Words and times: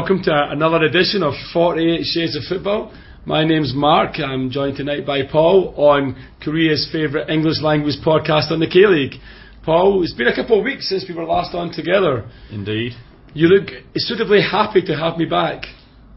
Good 0.00 0.12
evening 0.14 0.24
and 0.24 0.32
welcome 0.32 0.58
to 0.58 0.66
another 0.66 0.84
edition 0.86 1.22
of 1.22 1.34
48 1.52 2.00
Shades 2.04 2.36
of 2.36 2.44
Football. 2.44 2.92
My 3.26 3.44
name's 3.44 3.74
Mark. 3.74 4.18
I'm 4.18 4.50
joined 4.50 4.76
tonight 4.76 5.04
by 5.04 5.22
Paul 5.30 5.74
on 5.76 6.16
Korea's 6.42 6.88
favourite 6.90 7.28
English 7.28 7.60
language 7.60 7.96
podcast 8.04 8.50
on 8.50 8.60
the 8.60 8.66
K 8.66 8.86
League. 8.86 9.20
Paul, 9.62 10.02
it's 10.02 10.14
been 10.14 10.28
a 10.28 10.34
couple 10.34 10.58
of 10.58 10.64
weeks 10.64 10.88
since 10.88 11.04
we 11.08 11.14
were 11.14 11.24
last 11.24 11.54
on 11.54 11.72
together. 11.72 12.30
Indeed. 12.50 12.92
You 13.34 13.48
look 13.48 13.68
suitably 13.96 14.40
happy 14.40 14.80
to 14.82 14.96
have 14.96 15.18
me 15.18 15.26
back. 15.26 15.64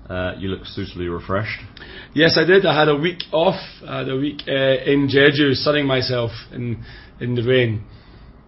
Uh, 0.09 0.33
you 0.37 0.49
look 0.49 0.65
suitably 0.65 1.07
refreshed. 1.07 1.59
Yes, 2.13 2.37
I 2.37 2.45
did. 2.45 2.65
I 2.65 2.77
had 2.77 2.87
a 2.87 2.95
week 2.95 3.23
off. 3.33 3.59
I 3.85 3.99
had 3.99 4.09
a 4.09 4.17
week 4.17 4.43
uh, 4.47 4.51
in 4.51 5.09
Jeju, 5.09 5.55
sunning 5.55 5.87
myself 5.87 6.31
in 6.53 6.83
in 7.19 7.35
the 7.35 7.43
rain. 7.43 7.83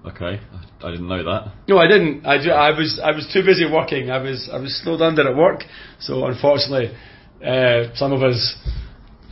Okay, 0.08 0.40
I 0.84 0.92
didn't 0.92 1.08
know 1.08 1.24
that. 1.24 1.52
No, 1.68 1.78
I 1.80 1.88
didn't. 1.88 2.26
I, 2.26 2.36
I 2.36 2.72
was 2.78 3.00
I 3.04 3.12
was 3.12 3.28
too 3.34 3.44
busy 3.44 3.66
working. 3.66 4.12
I 4.12 4.20
was 4.20 4.50
I 4.52 4.58
was 4.60 4.80
snowed 4.84 5.02
under 5.02 5.28
at 5.28 5.36
work, 5.36 5.62
so 6.00 6.26
unfortunately, 6.26 6.96
uh, 7.44 7.90
some 7.96 8.12
of 8.14 8.22
us 8.22 8.56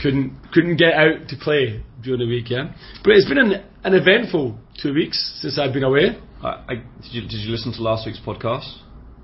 couldn't 0.01 0.33
couldn't 0.51 0.77
get 0.77 0.93
out 0.93 1.27
to 1.29 1.35
play 1.37 1.83
during 2.01 2.19
the 2.21 2.27
week. 2.27 2.49
Yeah, 2.49 2.73
but 3.03 3.11
it's 3.13 3.27
been 3.29 3.37
an, 3.37 3.63
an 3.83 3.93
eventful 3.93 4.57
two 4.81 4.93
weeks 4.93 5.39
since 5.41 5.59
I've 5.59 5.73
been 5.73 5.83
away. 5.83 6.17
I, 6.43 6.47
I, 6.67 6.73
did, 7.03 7.11
you, 7.13 7.21
did 7.21 7.39
you 7.45 7.51
listen 7.51 7.71
to 7.73 7.81
last 7.83 8.05
week's 8.05 8.19
podcast? 8.19 8.67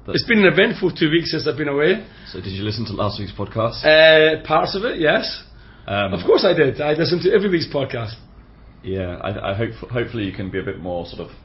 That- 0.06 0.14
It's 0.16 0.26
been 0.28 0.40
an 0.46 0.54
eventful 0.54 0.92
two 0.96 1.10
weeks 1.10 1.32
since 1.32 1.48
I've 1.48 1.58
been 1.58 1.68
away. 1.68 2.06
so 2.32 2.40
did 2.40 2.52
you 2.54 2.64
listen 2.64 2.86
to 2.86 2.94
last 2.94 3.20
week's 3.20 3.34
podcast? 3.34 3.84
Uh, 3.84 4.42
parts 4.46 4.76
of 4.76 4.84
it, 4.86 5.00
yes, 5.00 5.44
Um, 5.88 6.14
of 6.14 6.24
course 6.26 6.46
I 6.46 6.54
did. 6.54 6.80
I 6.80 6.94
listened 6.94 7.24
to 7.24 7.34
every 7.34 7.50
week's 7.50 7.68
podcast. 7.68 8.14
Yeah, 8.84 9.18
I, 9.22 9.52
I 9.52 9.54
hope 9.56 9.72
hopefully 9.90 10.24
you 10.24 10.34
can 10.34 10.50
be 10.50 10.60
a 10.60 10.64
bit 10.64 10.80
more 10.80 11.06
sort 11.06 11.22
of 11.22 11.36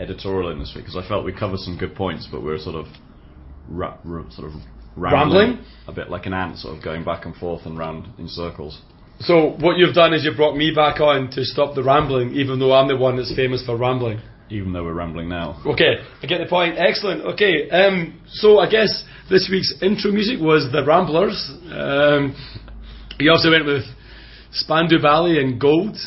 editorial 0.00 0.50
in 0.50 0.58
this 0.58 0.72
week 0.74 0.84
because 0.84 0.96
I 1.02 1.06
felt 1.08 1.24
we 1.24 1.32
covered 1.32 1.58
some 1.60 1.76
good 1.76 1.94
points, 1.94 2.28
but 2.30 2.40
we 2.40 2.48
were 2.50 2.58
sort 2.58 2.76
of 2.76 2.86
ra- 3.68 3.98
ra- 4.04 4.28
sort 4.30 4.48
of 4.48 4.54
rambling, 4.96 5.50
Rambling? 5.50 5.66
a 5.86 5.92
bit 5.92 6.10
like 6.10 6.26
an 6.26 6.34
ant, 6.34 6.58
sort 6.58 6.76
of 6.76 6.82
going 6.82 7.04
back 7.04 7.24
and 7.26 7.34
forth 7.36 7.66
and 7.66 7.76
round 7.78 8.06
in 8.18 8.28
circles. 8.28 8.80
So 9.20 9.56
what 9.58 9.76
you've 9.78 9.94
done 9.94 10.14
is 10.14 10.24
you 10.24 10.32
brought 10.34 10.56
me 10.56 10.72
back 10.74 11.00
on 11.00 11.30
to 11.32 11.44
stop 11.44 11.74
the 11.74 11.82
rambling, 11.82 12.34
even 12.34 12.58
though 12.60 12.72
I'm 12.72 12.86
the 12.88 12.96
one 12.96 13.16
that's 13.16 13.34
famous 13.34 13.64
for 13.66 13.76
rambling. 13.76 14.20
Even 14.50 14.72
though 14.72 14.84
we're 14.84 14.94
rambling 14.94 15.28
now. 15.28 15.60
Okay, 15.66 15.96
I 16.22 16.26
get 16.26 16.38
the 16.38 16.46
point. 16.46 16.76
Excellent. 16.78 17.22
Okay, 17.34 17.68
um, 17.68 18.18
so 18.28 18.60
I 18.60 18.70
guess 18.70 19.04
this 19.28 19.48
week's 19.50 19.74
intro 19.82 20.10
music 20.10 20.40
was 20.40 20.70
the 20.72 20.82
Ramblers. 20.86 21.50
Um, 21.70 22.34
he 23.18 23.28
also 23.28 23.50
went 23.50 23.66
with 23.66 23.82
Spandau 24.52 25.02
Ballet 25.02 25.38
and 25.38 25.60
Gold. 25.60 25.98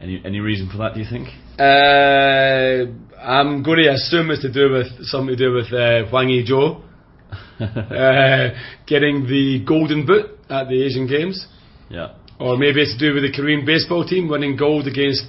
Any 0.00 0.22
any 0.24 0.40
reason 0.40 0.68
for 0.70 0.78
that? 0.78 0.94
Do 0.94 1.00
you 1.00 1.06
think? 1.10 1.28
Uh, 1.58 2.86
I'm 3.20 3.62
going 3.62 3.82
to 3.82 3.88
assume 3.90 4.30
it's 4.30 4.42
to 4.42 4.52
do 4.52 4.72
with 4.72 4.86
something 5.06 5.36
to 5.36 5.44
do 5.44 5.52
with 5.52 5.72
uh, 5.72 6.08
Wang 6.12 6.28
Yi-jo 6.28 6.82
uh, 7.60 8.48
getting 8.86 9.26
the 9.26 9.64
golden 9.66 10.06
boot 10.06 10.38
at 10.48 10.68
the 10.68 10.82
Asian 10.84 11.06
Games, 11.08 11.46
yeah. 11.90 12.14
or 12.38 12.56
maybe 12.56 12.80
it's 12.80 12.96
to 12.96 12.98
do 12.98 13.14
with 13.14 13.24
the 13.24 13.32
Korean 13.32 13.66
baseball 13.66 14.06
team 14.06 14.28
winning 14.28 14.56
gold 14.56 14.86
against 14.86 15.24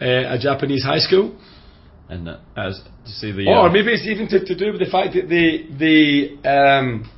uh, 0.00 0.34
a 0.34 0.38
Japanese 0.40 0.82
high 0.82 0.98
school. 0.98 1.38
And 2.08 2.28
uh, 2.28 2.38
as 2.56 2.80
to 3.04 3.10
see 3.10 3.32
the 3.32 3.46
Or 3.48 3.68
uh, 3.68 3.72
maybe 3.72 3.92
it's 3.92 4.06
even 4.06 4.28
to, 4.28 4.44
to 4.44 4.54
do 4.56 4.72
with 4.72 4.80
the 4.80 4.90
fact 4.90 5.14
that 5.14 5.28
the 5.28 5.66
the 5.78 6.48
um, 6.48 7.10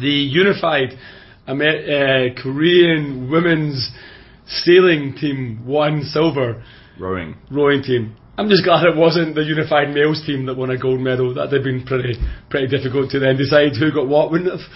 the 0.00 0.08
unified 0.08 0.98
Amer- 1.46 2.32
uh, 2.34 2.42
Korean 2.42 3.30
women's 3.30 3.90
sailing 4.46 5.14
team 5.14 5.66
won 5.66 6.02
silver 6.02 6.62
rowing. 6.98 7.36
rowing 7.50 7.82
team. 7.82 8.16
I'm 8.36 8.48
just 8.48 8.64
glad 8.64 8.84
it 8.84 8.96
wasn't 8.96 9.36
the 9.36 9.42
unified 9.42 9.94
males 9.94 10.22
team 10.26 10.46
that 10.46 10.56
won 10.56 10.70
a 10.70 10.78
gold 10.78 11.00
medal. 11.00 11.34
That'd 11.34 11.52
have 11.52 11.62
been 11.62 11.84
pretty 11.84 12.14
pretty 12.50 12.66
difficult 12.66 13.10
to 13.10 13.20
then 13.20 13.36
decide 13.36 13.72
who 13.78 13.92
got 13.92 14.08
what, 14.08 14.30
wouldn't 14.30 14.48
it? 14.48 14.58
have? 14.58 14.66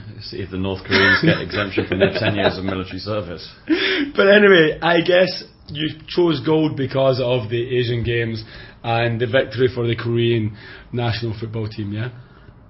See 0.22 0.38
if 0.38 0.50
the 0.50 0.58
North 0.58 0.84
Koreans 0.84 1.22
get 1.22 1.40
exemption 1.40 1.86
from 1.86 1.98
their 1.98 2.12
10 2.12 2.36
years 2.36 2.56
of 2.58 2.64
military 2.64 2.98
service. 2.98 3.48
But 4.16 4.28
anyway, 4.28 4.78
I 4.80 5.00
guess 5.00 5.44
you 5.68 5.90
chose 6.08 6.40
gold 6.44 6.76
because 6.76 7.20
of 7.22 7.50
the 7.50 7.78
Asian 7.78 8.02
Games 8.02 8.44
and 8.82 9.20
the 9.20 9.26
victory 9.26 9.68
for 9.72 9.86
the 9.86 9.94
Korean 9.94 10.56
national 10.92 11.38
football 11.38 11.68
team. 11.68 11.92
Yeah. 11.92 12.10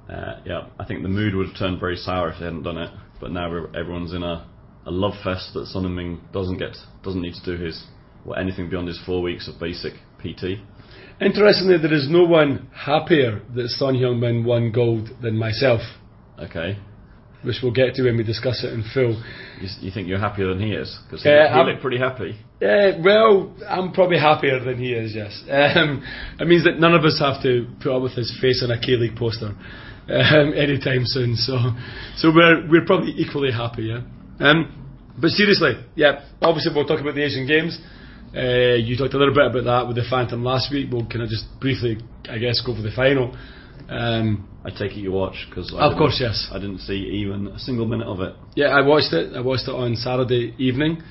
Uh, 0.08 0.40
yeah, 0.44 0.66
I 0.78 0.84
think 0.84 1.02
the 1.02 1.08
mood 1.08 1.34
would 1.34 1.48
have 1.48 1.56
turned 1.56 1.78
very 1.78 1.96
sour 1.96 2.30
if 2.30 2.38
they 2.38 2.46
hadn't 2.46 2.64
done 2.64 2.78
it. 2.78 2.90
But 3.20 3.30
now 3.30 3.46
everyone's 3.74 4.12
in 4.12 4.22
a, 4.22 4.48
a 4.86 4.90
love 4.90 5.14
fest 5.22 5.52
that 5.54 5.66
Son 5.66 5.84
Heung-min 5.84 6.20
doesn't 6.32 6.58
get, 6.58 6.76
doesn't 7.02 7.20
need 7.22 7.34
to 7.34 7.56
do 7.56 7.62
his, 7.62 7.84
or 8.24 8.38
anything 8.38 8.68
beyond 8.70 8.88
his 8.88 9.00
four 9.04 9.22
weeks 9.22 9.48
of 9.48 9.58
basic 9.60 9.92
PT. 10.20 10.60
Interestingly, 11.20 11.76
there 11.78 11.92
is 11.92 12.08
no 12.08 12.24
one 12.24 12.68
happier 12.74 13.42
that 13.54 13.68
Son 13.68 13.94
Heung-min 13.94 14.44
won 14.44 14.72
gold 14.72 15.08
than 15.22 15.36
myself, 15.36 15.80
Okay, 16.38 16.78
which 17.42 17.56
we'll 17.62 17.72
get 17.72 17.94
to 17.94 18.02
when 18.04 18.16
we 18.16 18.22
discuss 18.24 18.64
it 18.64 18.72
in 18.72 18.82
full. 18.94 19.12
you, 19.60 19.68
you 19.80 19.90
think 19.90 20.08
you're 20.08 20.18
happier 20.18 20.48
than 20.48 20.60
he 20.60 20.72
is? 20.72 20.98
Because 21.04 21.22
he, 21.22 21.28
Uh, 21.30 21.52
he 21.64 21.70
looked 21.70 21.82
pretty 21.82 21.98
happy. 21.98 22.38
Uh, 22.62 22.92
well, 23.04 23.54
I'm 23.68 23.92
probably 23.92 24.18
happier 24.18 24.58
than 24.64 24.78
he 24.78 24.92
is. 24.92 25.14
Yes, 25.14 25.42
um, 25.50 26.02
it 26.38 26.46
means 26.48 26.64
that 26.64 26.78
none 26.78 26.94
of 26.94 27.04
us 27.04 27.18
have 27.20 27.42
to 27.42 27.66
put 27.82 27.94
up 27.94 28.02
with 28.02 28.12
his 28.12 28.30
face 28.40 28.62
on 28.64 28.70
a 28.70 28.78
K 28.80 28.96
League 28.96 29.16
poster 29.16 29.48
um, 30.08 30.52
anytime 30.56 31.02
soon. 31.04 31.36
So, 31.36 31.56
so 32.16 32.32
we're 32.34 32.66
we're 32.68 32.84
probably 32.86 33.12
equally 33.16 33.52
happy. 33.52 33.84
Yeah. 33.84 34.00
Um, 34.40 34.88
but 35.20 35.30
seriously, 35.30 35.72
yeah. 35.94 36.24
Obviously, 36.40 36.72
we'll 36.74 36.86
talk 36.86 37.00
about 37.00 37.14
the 37.14 37.22
Asian 37.24 37.46
Games. 37.46 37.78
Uh, 38.34 38.76
you 38.76 38.96
talked 38.96 39.14
a 39.14 39.18
little 39.18 39.34
bit 39.34 39.46
about 39.46 39.64
that 39.64 39.86
with 39.86 39.96
the 39.96 40.04
Phantom 40.08 40.42
last 40.44 40.72
week. 40.72 40.88
We'll 40.90 41.06
kind 41.06 41.22
of 41.22 41.28
just 41.28 41.44
briefly, 41.60 41.98
I 42.28 42.38
guess, 42.38 42.62
go 42.64 42.74
for 42.74 42.82
the 42.82 42.92
final. 42.94 43.36
Um, 43.88 44.48
I 44.64 44.70
take 44.70 44.92
it 44.92 45.00
you 45.00 45.10
watch 45.12 45.46
because 45.48 45.74
Of 45.76 45.96
course, 45.98 46.18
yes. 46.20 46.48
I 46.52 46.58
didn't 46.58 46.80
see 46.80 46.94
even 46.94 47.48
a 47.48 47.58
single 47.58 47.86
minute 47.86 48.06
of 48.06 48.20
it. 48.20 48.34
Yeah, 48.54 48.66
I 48.68 48.86
watched 48.86 49.12
it. 49.12 49.34
I 49.34 49.40
watched 49.40 49.66
it 49.66 49.74
on 49.74 49.96
Saturday 49.96 50.54
evening, 50.58 51.02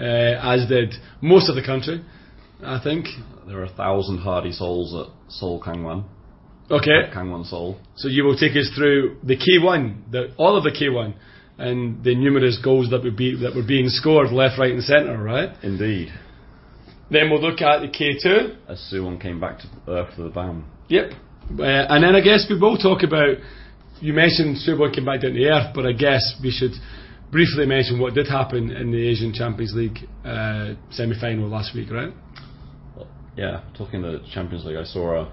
uh, 0.00 0.02
as 0.02 0.68
did 0.68 0.94
most 1.20 1.48
of 1.48 1.54
the 1.54 1.62
country, 1.62 2.04
I 2.64 2.80
think. 2.82 3.06
There 3.46 3.58
are 3.60 3.64
a 3.64 3.72
thousand 3.72 4.18
hardy 4.18 4.50
souls 4.50 4.94
at 4.94 5.32
Seoul 5.32 5.62
Kangwon. 5.62 6.04
Okay, 6.68 7.10
Kangwon 7.14 7.46
Seoul. 7.48 7.78
so 7.94 8.08
you 8.08 8.24
will 8.24 8.36
take 8.36 8.56
us 8.56 8.68
through 8.76 9.18
the 9.22 9.36
K1, 9.36 10.10
the, 10.10 10.34
all 10.36 10.56
of 10.56 10.64
the 10.64 10.70
K1, 10.70 11.14
and 11.58 12.02
the 12.04 12.14
numerous 12.14 12.58
goals 12.62 12.90
that 12.90 13.02
would 13.02 13.16
be 13.16 13.34
that 13.42 13.54
were 13.54 13.66
being 13.66 13.88
scored 13.88 14.30
left, 14.30 14.58
right, 14.58 14.72
and 14.72 14.82
centre. 14.82 15.16
Right. 15.16 15.50
Indeed. 15.62 16.12
Then 17.10 17.30
we'll 17.30 17.40
look 17.40 17.60
at 17.60 17.80
the 17.80 17.88
K2. 17.88 18.56
As 18.68 18.90
Suwon 18.92 19.20
came 19.20 19.40
back 19.40 19.60
to 19.60 19.68
Earth 19.88 20.14
for 20.16 20.22
the 20.22 20.30
BAM. 20.30 20.66
Yep. 20.88 21.12
Uh, 21.58 21.62
and 21.62 22.02
then 22.02 22.16
I 22.16 22.20
guess 22.20 22.46
we 22.50 22.58
will 22.58 22.76
talk 22.76 23.02
about. 23.02 23.36
You 24.00 24.12
mentioned 24.12 24.56
Suwon 24.56 24.94
came 24.94 25.04
back 25.04 25.22
down 25.22 25.32
to 25.32 25.44
earth, 25.46 25.72
but 25.74 25.86
I 25.86 25.92
guess 25.92 26.34
we 26.42 26.50
should 26.50 26.72
briefly 27.30 27.64
mention 27.64 27.98
what 27.98 28.14
did 28.14 28.28
happen 28.28 28.70
in 28.70 28.90
the 28.90 29.08
Asian 29.08 29.32
Champions 29.32 29.72
League 29.74 29.98
uh, 30.24 30.74
semi-final 30.90 31.48
last 31.48 31.74
week, 31.74 31.90
right? 31.90 32.12
Yeah, 33.36 33.62
talking 33.76 34.02
the 34.02 34.22
Champions 34.32 34.64
League, 34.64 34.76
I 34.76 34.84
saw 34.84 35.22
uh, 35.22 35.32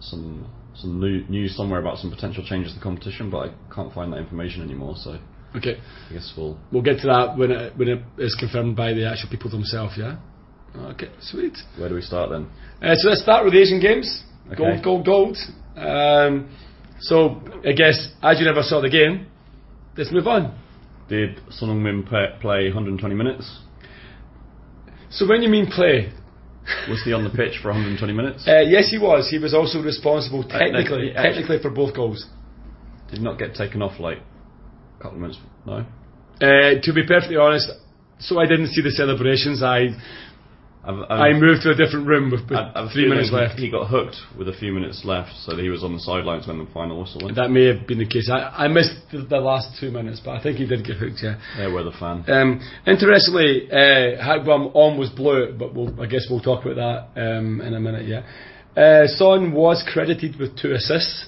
some 0.00 0.46
some 0.74 1.00
new, 1.00 1.24
news 1.28 1.56
somewhere 1.56 1.80
about 1.80 1.98
some 1.98 2.10
potential 2.10 2.44
changes 2.44 2.72
to 2.72 2.78
the 2.78 2.82
competition, 2.82 3.30
but 3.30 3.48
I 3.48 3.74
can't 3.74 3.92
find 3.92 4.12
that 4.12 4.18
information 4.18 4.62
anymore. 4.62 4.94
So 4.96 5.18
Okay. 5.56 5.78
I 6.10 6.12
guess 6.12 6.32
we'll. 6.36 6.58
We'll 6.72 6.82
get 6.82 6.98
to 7.00 7.06
that 7.08 7.36
when 7.36 7.50
it, 7.50 7.76
when 7.76 7.88
it 7.88 8.02
is 8.18 8.34
confirmed 8.38 8.76
by 8.76 8.94
the 8.94 9.06
actual 9.08 9.28
people 9.30 9.50
themselves, 9.50 9.94
yeah? 9.96 10.16
Okay, 10.74 11.10
sweet. 11.20 11.52
Where 11.78 11.88
do 11.90 11.94
we 11.94 12.00
start 12.00 12.30
then? 12.30 12.48
Uh, 12.80 12.94
so 12.94 13.08
let's 13.10 13.22
start 13.22 13.44
with 13.44 13.52
the 13.52 13.60
Asian 13.60 13.78
Games. 13.80 14.22
Okay. 14.46 14.56
Gold, 14.56 15.04
gold, 15.04 15.06
gold. 15.06 15.36
Um, 15.76 16.48
so 17.00 17.42
I 17.66 17.72
guess, 17.72 18.08
as 18.22 18.38
you 18.40 18.46
never 18.46 18.62
saw 18.62 18.80
the 18.80 18.88
game, 18.88 19.26
let's 19.96 20.10
move 20.10 20.26
on. 20.26 20.58
Did 21.08 21.40
Son 21.50 21.68
Heung-min 21.68 22.04
play, 22.04 22.26
play 22.40 22.64
120 22.68 23.14
minutes? 23.14 23.58
So 25.10 25.28
when 25.28 25.42
you 25.42 25.50
mean 25.50 25.66
play, 25.66 26.10
Was 26.88 27.02
he 27.04 27.12
on 27.12 27.24
the 27.24 27.30
pitch 27.30 27.58
for 27.60 27.68
120 27.68 28.12
minutes? 28.14 28.48
uh, 28.48 28.60
yes, 28.60 28.88
he 28.90 28.98
was. 28.98 29.28
He 29.28 29.38
was 29.38 29.52
also 29.52 29.82
responsible 29.82 30.42
technically, 30.44 31.12
no, 31.12 31.22
technically 31.22 31.58
for 31.60 31.70
both 31.70 31.94
goals. 31.94 32.24
Did 33.10 33.20
not 33.20 33.38
get 33.38 33.54
taken 33.54 33.82
off 33.82 34.00
like 34.00 34.18
couple 35.02 35.16
of 35.16 35.20
minutes. 35.22 35.38
No. 35.66 35.84
Uh, 36.40 36.80
to 36.82 36.92
be 36.92 37.06
perfectly 37.06 37.36
honest, 37.36 37.70
so 38.18 38.38
I 38.38 38.46
didn't 38.46 38.68
see 38.68 38.82
the 38.82 38.90
celebrations. 38.90 39.62
I 39.62 39.88
I've, 40.84 40.98
I've, 41.08 41.20
I 41.20 41.32
moved 41.34 41.62
to 41.62 41.70
a 41.70 41.76
different 41.76 42.08
room 42.08 42.30
with, 42.32 42.42
with 42.50 42.58
I've- 42.58 42.90
three 42.92 43.08
minutes 43.08 43.30
he- 43.30 43.36
left. 43.36 43.54
He 43.58 43.70
got 43.70 43.86
hooked 43.88 44.16
with 44.36 44.48
a 44.48 44.52
few 44.52 44.72
minutes 44.72 45.02
left, 45.04 45.30
so 45.46 45.56
he 45.56 45.68
was 45.68 45.84
on 45.84 45.92
the 45.92 46.00
sidelines 46.00 46.48
when 46.48 46.58
the 46.58 46.66
final 46.74 47.00
whistle 47.00 47.20
went. 47.22 47.36
That 47.36 47.50
may 47.50 47.66
have 47.66 47.86
been 47.86 47.98
the 47.98 48.06
case. 48.06 48.28
I, 48.28 48.64
I 48.64 48.68
missed 48.68 48.94
the, 49.12 49.18
the 49.22 49.38
last 49.38 49.78
two 49.78 49.92
minutes, 49.92 50.20
but 50.24 50.32
I 50.32 50.42
think 50.42 50.58
he 50.58 50.66
did 50.66 50.84
get 50.84 50.96
hooked. 50.96 51.20
Yeah. 51.22 51.38
There 51.56 51.70
were 51.70 51.84
the 51.84 51.92
fan. 51.92 52.24
Um, 52.26 52.60
interestingly, 52.84 53.70
uh, 53.70 54.18
Hagbam 54.18 54.74
on 54.74 54.98
was 54.98 55.10
blue, 55.10 55.54
but 55.56 55.72
we'll, 55.72 55.94
I 56.00 56.06
guess 56.06 56.26
we'll 56.28 56.40
talk 56.40 56.64
about 56.66 56.76
that 57.14 57.20
um, 57.20 57.60
in 57.60 57.74
a 57.74 57.80
minute. 57.80 58.06
Yeah. 58.08 58.22
Uh, 58.76 59.06
Son 59.06 59.52
was 59.52 59.84
credited 59.92 60.36
with 60.40 60.58
two 60.58 60.72
assists. 60.72 61.26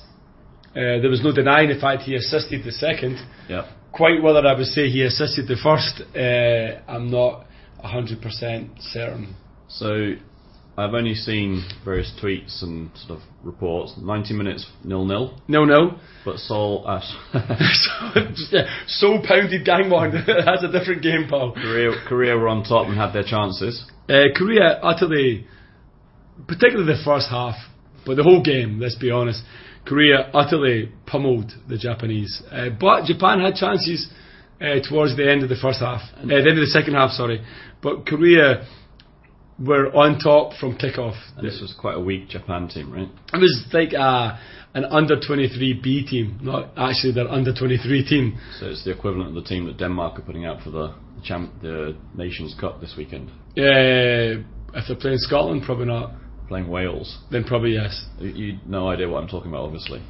Uh, 0.76 1.00
there 1.00 1.10
was 1.10 1.22
no 1.22 1.32
denying 1.32 1.68
the 1.68 1.78
fact 1.80 2.02
he 2.02 2.14
assisted 2.16 2.64
the 2.64 2.72
second. 2.72 3.16
Yeah. 3.48 3.70
Quite 3.92 4.20
whether 4.22 4.44
I 4.46 4.54
would 4.56 4.66
say 4.66 4.88
he 4.90 5.02
assisted 5.02 5.46
the 5.46 5.56
first, 5.62 6.02
uh, 6.16 6.90
I'm 6.90 7.10
not 7.10 7.46
100% 7.84 8.80
certain. 8.80 9.36
So 9.68 10.14
I've 10.76 10.92
only 10.94 11.14
seen 11.14 11.64
various 11.84 12.12
tweets 12.20 12.60
and 12.64 12.90
sort 12.96 13.20
of 13.20 13.24
reports. 13.44 13.92
90 13.96 14.34
minutes 14.34 14.66
nil 14.82 15.04
nil, 15.04 15.38
No, 15.46 15.64
no. 15.64 15.96
but 16.24 16.38
Seoul, 16.38 16.84
uh, 16.88 17.00
so 18.88 19.18
pounded 19.26 19.64
Gangwon. 19.64 20.26
That's 20.44 20.64
a 20.64 20.72
different 20.76 21.02
game, 21.02 21.26
pal. 21.30 21.52
Korea, 21.52 21.90
Korea 22.08 22.36
were 22.36 22.48
on 22.48 22.64
top 22.64 22.88
and 22.88 22.96
had 22.96 23.12
their 23.12 23.22
chances. 23.22 23.84
Uh, 24.08 24.24
Korea 24.34 24.80
utterly, 24.82 25.46
particularly 26.48 26.92
the 26.92 27.02
first 27.04 27.28
half, 27.30 27.54
but 28.04 28.16
the 28.16 28.24
whole 28.24 28.42
game. 28.42 28.80
Let's 28.80 28.96
be 28.96 29.10
honest, 29.12 29.42
Korea 29.86 30.30
utterly 30.32 30.92
pummeled 31.06 31.52
the 31.68 31.76
Japanese. 31.76 32.42
Uh, 32.50 32.70
but 32.78 33.04
Japan 33.04 33.40
had 33.40 33.54
chances 33.54 34.08
uh, 34.60 34.80
towards 34.88 35.16
the 35.16 35.30
end 35.30 35.42
of 35.42 35.48
the 35.48 35.56
first 35.60 35.80
half, 35.80 36.00
uh, 36.16 36.26
the 36.26 36.36
end 36.36 36.58
of 36.58 36.64
the 36.64 36.66
second 36.72 36.94
half. 36.94 37.10
Sorry, 37.10 37.44
but 37.82 38.06
Korea 38.06 38.66
were 39.58 39.94
on 39.94 40.18
top 40.18 40.52
from 40.58 40.76
kickoff. 40.76 41.16
And 41.36 41.46
this 41.46 41.60
was 41.60 41.74
quite 41.78 41.96
a 41.96 42.00
weak 42.00 42.28
Japan 42.28 42.68
team, 42.68 42.92
right? 42.92 43.08
It 43.32 43.36
was 43.38 43.64
like 43.72 43.92
a, 43.92 44.38
an 44.74 44.84
under 44.86 45.20
23 45.20 45.80
B 45.82 46.06
team, 46.06 46.38
not 46.42 46.70
actually 46.76 47.12
their 47.12 47.28
under 47.28 47.54
23 47.54 48.04
team. 48.04 48.38
So 48.58 48.66
it's 48.66 48.84
the 48.84 48.90
equivalent 48.90 49.28
of 49.28 49.34
the 49.34 49.42
team 49.48 49.66
that 49.66 49.78
Denmark 49.78 50.18
are 50.18 50.22
putting 50.22 50.44
out 50.44 50.62
for 50.62 50.70
the 50.70 50.94
champ, 51.22 51.52
the 51.62 51.96
Nations 52.14 52.54
Cup 52.60 52.80
this 52.80 52.94
weekend, 52.96 53.28
Uh, 53.56 54.42
if 54.76 54.88
they're 54.88 54.96
playing 54.96 55.18
Scotland, 55.18 55.62
probably 55.64 55.86
not. 55.86 56.12
Playing 56.48 56.68
Wales. 56.68 57.18
Then 57.30 57.44
probably 57.44 57.72
yes. 57.74 58.06
You, 58.18 58.58
no 58.66 58.88
idea 58.88 59.08
what 59.08 59.22
I'm 59.22 59.28
talking 59.28 59.50
about, 59.50 59.62
obviously. 59.64 60.02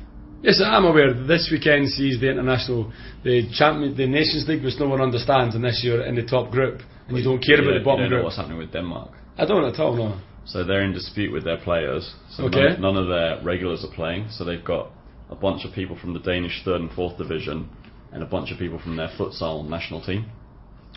Yes, 0.43 0.61
I'm 0.65 0.85
aware. 0.85 1.15
This 1.15 1.49
weekend 1.51 1.89
sees 1.89 2.21
the 2.21 2.31
international, 2.31 2.93
the 3.23 3.49
champion, 3.55 3.97
the 3.97 4.07
Nations 4.07 4.45
League, 4.47 4.63
which 4.63 4.75
no 4.79 4.89
one 4.89 5.01
understands 5.01 5.55
unless 5.55 5.83
you're 5.83 6.05
in 6.05 6.17
the 6.17 6.27
top 6.27 6.51
group 6.51 6.83
and 7.09 7.17
you 7.17 7.25
don't 7.25 7.41
care 7.41 7.57
You 7.57 7.69
about 7.69 7.79
the 7.79 7.85
bottom 7.85 8.05
you 8.05 8.11
don't 8.11 8.11
know 8.11 8.17
group. 8.17 8.25
what's 8.25 8.37
happening 8.37 8.59
with 8.59 8.73
Denmark. 8.73 9.11
I 9.39 9.47
don't 9.47 9.65
at 9.65 9.81
all 9.81 9.97
know. 9.97 10.21
So 10.45 10.63
they're 10.63 10.83
in 10.83 10.93
dispute 10.93 11.33
with 11.33 11.45
their 11.45 11.57
players. 11.57 12.13
So 12.31 12.45
Okay. 12.45 12.77
none, 12.77 12.81
none 12.83 12.97
of 12.99 13.09
their 13.09 13.41
regulars 13.43 13.85
are 13.85 13.95
playing. 13.95 14.29
So 14.29 14.45
they've 14.45 14.65
got 14.65 14.91
a 15.31 15.35
bunch 15.35 15.65
of 15.65 15.73
people 15.73 15.97
from 15.97 16.13
the 16.13 16.21
Danish 16.21 16.63
third 16.65 16.81
and 16.83 16.91
fourth 16.93 17.17
division, 17.17 17.69
and 18.13 18.23
a 18.23 18.27
bunch 18.27 18.53
of 18.53 18.59
people 18.59 18.79
from 18.79 18.97
their 18.97 19.09
futsal 19.19 19.67
national 19.67 20.03
team. 20.03 20.27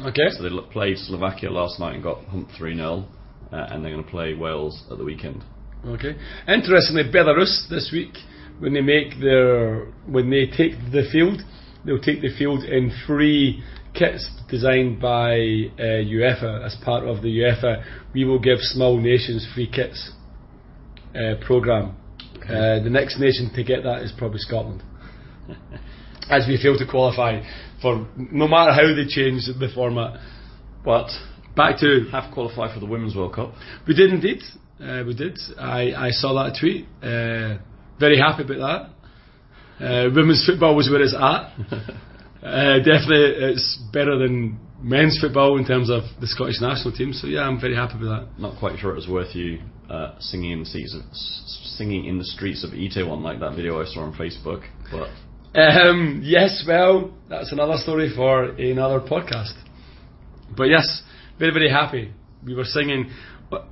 Okay. 0.02 0.30
So 0.32 0.44
they 0.44 0.50
played 0.72 0.98
Slovakia 0.98 1.50
last 1.50 1.80
night 1.80 1.96
and 1.96 2.04
got 2.04 2.24
humped 2.26 2.52
three 2.58 2.76
0 2.76 2.86
uh, 2.88 3.04
and 3.52 3.84
they're 3.84 3.92
going 3.92 4.04
to 4.04 4.10
play 4.10 4.34
Wales 4.34 4.84
at 4.92 4.98
the 4.98 5.04
weekend. 5.04 5.44
Okay. 5.86 6.16
Interestingly, 6.48 7.04
Belarus 7.04 7.68
this 7.70 7.90
week, 7.94 8.14
when 8.60 8.74
they 8.74 8.82
make 8.82 9.20
their, 9.22 9.86
when 10.08 10.30
they 10.30 10.46
take 10.48 10.74
the 10.92 11.08
field, 11.12 11.42
they'll 11.86 12.00
take 12.00 12.22
the 12.22 12.36
field 12.38 12.64
in 12.64 12.92
free 13.06 13.64
kits 13.94 14.30
designed 14.50 15.00
by 15.00 15.34
uh, 15.80 16.04
UEFA 16.06 16.66
as 16.66 16.76
part 16.84 17.04
of 17.04 17.22
the 17.22 17.30
UEFA. 17.40 17.84
We 18.14 18.26
will 18.26 18.40
give 18.40 18.58
small 18.60 18.98
nations 19.00 19.48
free 19.54 19.70
kits 19.70 20.12
uh, 21.16 21.36
program. 21.46 21.96
Uh, 22.44 22.82
the 22.84 22.90
next 22.90 23.20
nation 23.20 23.52
to 23.54 23.64
get 23.64 23.84
that 23.84 24.02
is 24.02 24.14
probably 24.18 24.40
Scotland, 24.40 24.82
as 26.30 26.46
we 26.48 26.58
fail 26.62 26.78
to 26.78 26.86
qualify 26.90 27.42
for 27.82 28.08
no 28.18 28.48
matter 28.48 28.72
how 28.72 28.96
they 28.96 29.06
change 29.08 29.46
the 29.48 29.70
format. 29.74 30.20
But 30.84 31.10
Back 31.58 31.80
to 31.80 32.06
have 32.12 32.32
qualified 32.34 32.74
for 32.74 32.80
the 32.80 32.86
Women's 32.86 33.16
World 33.16 33.34
Cup. 33.34 33.54
we 33.88 33.94
did 33.96 34.12
indeed. 34.14 34.42
Uh, 34.80 35.04
we 35.06 35.14
did. 35.16 35.38
I, 35.60 35.92
I 36.08 36.10
saw 36.12 36.34
that 36.44 36.56
tweet. 36.60 36.86
Uh, 37.02 37.58
very 38.00 38.18
happy 38.20 38.44
about 38.44 38.92
that. 39.80 39.84
Uh, 39.86 40.10
women's 40.16 40.46
football 40.46 40.76
was 40.76 40.90
where 40.90 41.02
it's 41.02 41.14
at. 41.14 41.20
uh, 42.46 42.78
definitely, 42.80 43.50
it's 43.52 43.80
better 43.92 44.18
than 44.18 44.60
men's 44.82 45.18
football 45.20 45.58
in 45.58 45.66
terms 45.66 45.90
of 45.90 46.04
the 46.22 46.28
Scottish 46.28 46.62
national 46.62 46.94
team. 46.96 47.12
So 47.14 47.26
yeah, 47.28 47.42
I'm 47.42 47.60
very 47.60 47.76
happy 47.76 47.96
with 48.00 48.10
that. 48.10 48.28
Not 48.38 48.60
quite 48.60 48.78
sure 48.80 48.92
it 48.92 48.96
was 48.96 49.08
worth 49.08 49.36
you 49.36 49.62
uh, 49.90 50.16
singing 50.20 50.52
in 50.52 50.60
the 50.60 50.66
streets 50.66 50.94
of 50.96 51.02
s- 51.10 51.74
singing 51.78 52.06
in 52.06 52.18
the 52.20 52.24
streets 52.26 52.64
of 52.64 52.72
Itaewon 52.72 53.22
like 53.24 53.40
that 53.40 53.56
video 53.56 53.82
I 53.82 53.86
saw 53.86 54.02
on 54.02 54.14
Facebook. 54.14 54.64
But 54.92 55.10
Um, 55.60 56.22
yes, 56.24 56.64
well, 56.68 57.12
that's 57.30 57.52
another 57.52 57.78
story 57.78 58.12
for 58.16 58.44
another 58.46 59.00
podcast. 59.00 59.54
But 60.56 60.66
yes, 60.66 61.02
very 61.40 61.52
very 61.54 61.70
happy. 61.70 62.12
We 62.46 62.56
were 62.56 62.66
singing 62.66 63.10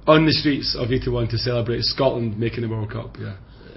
on 0.08 0.26
the 0.26 0.32
streets 0.32 0.76
of 0.78 0.92
81 0.92 1.28
to 1.30 1.38
celebrate 1.38 1.82
Scotland 1.84 2.40
making 2.40 2.62
the 2.62 2.70
World 2.70 2.92
Cup. 2.92 3.18
Yeah. 3.20 3.36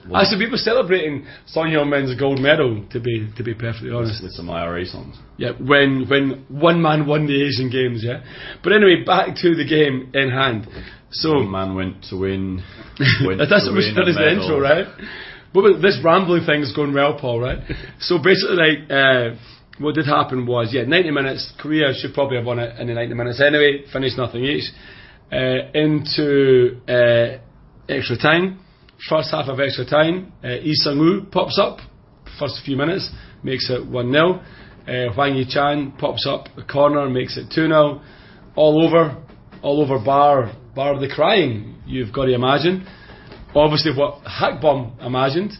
Well- 0.08 0.22
Actually, 0.22 0.46
we 0.46 0.50
were 0.52 0.56
celebrating 0.56 1.26
Son 1.46 1.66
Heung-min's 1.68 2.18
gold 2.18 2.40
medal. 2.40 2.84
To 2.92 3.00
be 3.00 3.28
to 3.36 3.42
be 3.42 3.52
perfectly 3.54 3.90
honest. 3.90 4.22
with 4.22 4.32
some 4.32 4.48
IRA 4.48 4.86
songs. 4.86 5.16
Yeah, 5.36 5.52
when 5.60 6.06
when 6.08 6.46
one 6.48 6.80
man 6.80 7.06
won 7.06 7.26
the 7.26 7.42
Asian 7.44 7.68
Games, 7.70 8.02
yeah. 8.02 8.22
But 8.62 8.72
anyway, 8.72 9.04
back 9.04 9.36
to 9.42 9.54
the 9.54 9.66
game 9.66 10.10
in 10.14 10.30
hand. 10.30 10.66
So 11.10 11.34
One 11.34 11.50
man 11.50 11.74
went 11.74 12.04
to 12.10 12.16
win. 12.16 12.62
Went 13.26 13.38
that's 13.38 13.64
to 13.64 13.70
what 13.70 13.76
we 13.76 13.92
said 13.94 14.08
as 14.08 14.16
the 14.16 14.30
intro, 14.30 14.60
right? 14.60 14.86
But 15.54 15.80
this 15.80 15.98
rambling 16.04 16.44
thing 16.44 16.60
is 16.62 16.72
going 16.74 16.92
well, 16.92 17.18
Paul, 17.18 17.40
right? 17.40 17.58
so 18.00 18.18
basically, 18.18 18.56
like, 18.56 18.90
uh, 18.90 19.36
what 19.78 19.94
did 19.94 20.06
happen 20.06 20.46
was, 20.46 20.70
yeah, 20.72 20.84
90 20.84 21.10
minutes. 21.10 21.52
Korea 21.58 21.92
should 21.94 22.14
probably 22.14 22.36
have 22.36 22.46
won 22.46 22.58
it 22.58 22.78
in 22.78 22.88
the 22.88 22.94
90 22.94 23.14
minutes 23.14 23.40
anyway. 23.40 23.84
Finished 23.92 24.16
nothing 24.16 24.44
each. 24.44 24.64
Uh, 25.30 25.70
into 25.74 26.80
uh, 26.88 27.38
extra 27.88 28.16
time. 28.16 28.60
First 29.08 29.30
half 29.30 29.48
of 29.48 29.60
extra 29.60 29.84
time, 29.84 30.32
uh, 30.42 30.48
Lee 30.48 30.74
Sang-woo 30.74 31.26
pops 31.30 31.58
up. 31.58 31.78
First 32.38 32.60
few 32.64 32.76
minutes 32.76 33.10
makes 33.42 33.70
it 33.70 33.86
1 33.86 34.12
0. 34.12 34.40
Uh, 34.88 35.12
Hwang 35.14 35.36
Yi-chan 35.36 35.92
pops 35.98 36.26
up 36.26 36.46
a 36.56 36.64
corner, 36.64 37.08
makes 37.08 37.36
it 37.36 37.52
2 37.54 37.68
0. 37.68 38.00
All 38.56 38.84
over, 38.84 39.22
all 39.62 39.82
over 39.82 40.04
bar, 40.04 40.52
bar 40.74 40.98
the 40.98 41.08
crying. 41.08 41.76
You've 41.86 42.12
got 42.12 42.24
to 42.24 42.34
imagine 42.34 42.86
obviously 43.54 43.92
what 43.94 44.22
Hackbum 44.24 45.04
imagined 45.04 45.52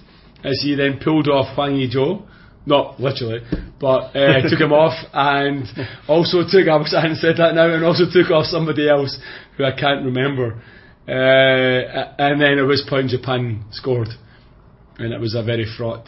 as 0.45 0.61
he 0.63 0.75
then 0.75 1.01
pulled 1.03 1.29
off 1.29 1.55
Hwang 1.57 1.77
Yi-jo, 1.77 2.23
not 2.69 3.01
literally, 3.01 3.41
but 3.81 4.15
uh, 4.15 4.43
took 4.51 4.61
him 4.61 4.73
off 4.73 4.95
and 5.13 5.65
also 6.07 6.43
took, 6.45 6.69
I 6.69 6.77
was 6.77 6.95
I 6.97 7.01
hadn't 7.01 7.17
said 7.17 7.37
that 7.39 7.55
now, 7.55 7.73
and 7.73 7.85
also 7.85 8.05
took 8.13 8.31
off 8.31 8.47
somebody 8.47 8.89
else 8.89 9.19
who 9.57 9.65
I 9.65 9.73
can't 9.73 10.05
remember. 10.05 10.61
Uh, 11.09 12.15
and 12.19 12.41
then 12.41 12.59
at 12.59 12.67
which 12.67 12.87
point 12.89 13.09
Japan 13.09 13.65
scored. 13.71 14.09
And 14.99 15.15
it 15.15 15.21
was 15.21 15.35
a 15.35 15.43
very 15.43 15.65
fraught 15.65 16.07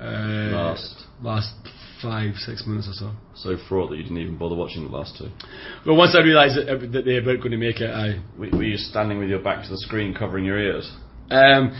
uh, 0.00 0.74
Last. 0.74 1.04
last 1.22 1.54
five, 2.02 2.34
six 2.36 2.66
minutes 2.66 2.88
or 2.88 2.94
so. 2.94 3.12
So 3.36 3.56
fraught 3.68 3.90
that 3.90 3.96
you 3.96 4.02
didn't 4.02 4.18
even 4.18 4.38
bother 4.38 4.56
watching 4.56 4.84
the 4.84 4.96
last 4.96 5.16
two. 5.18 5.28
Well, 5.86 5.96
once 5.96 6.16
I 6.18 6.24
realised 6.24 6.56
that, 6.56 6.92
that 6.92 7.04
they 7.04 7.20
weren't 7.20 7.40
going 7.40 7.52
to 7.52 7.58
make 7.58 7.80
it, 7.80 7.90
I. 7.90 8.20
Were, 8.38 8.48
were 8.50 8.64
you 8.64 8.76
standing 8.76 9.18
with 9.18 9.28
your 9.28 9.40
back 9.40 9.62
to 9.64 9.70
the 9.70 9.78
screen, 9.78 10.14
covering 10.14 10.44
your 10.44 10.58
ears, 10.58 10.90
Um, 11.30 11.76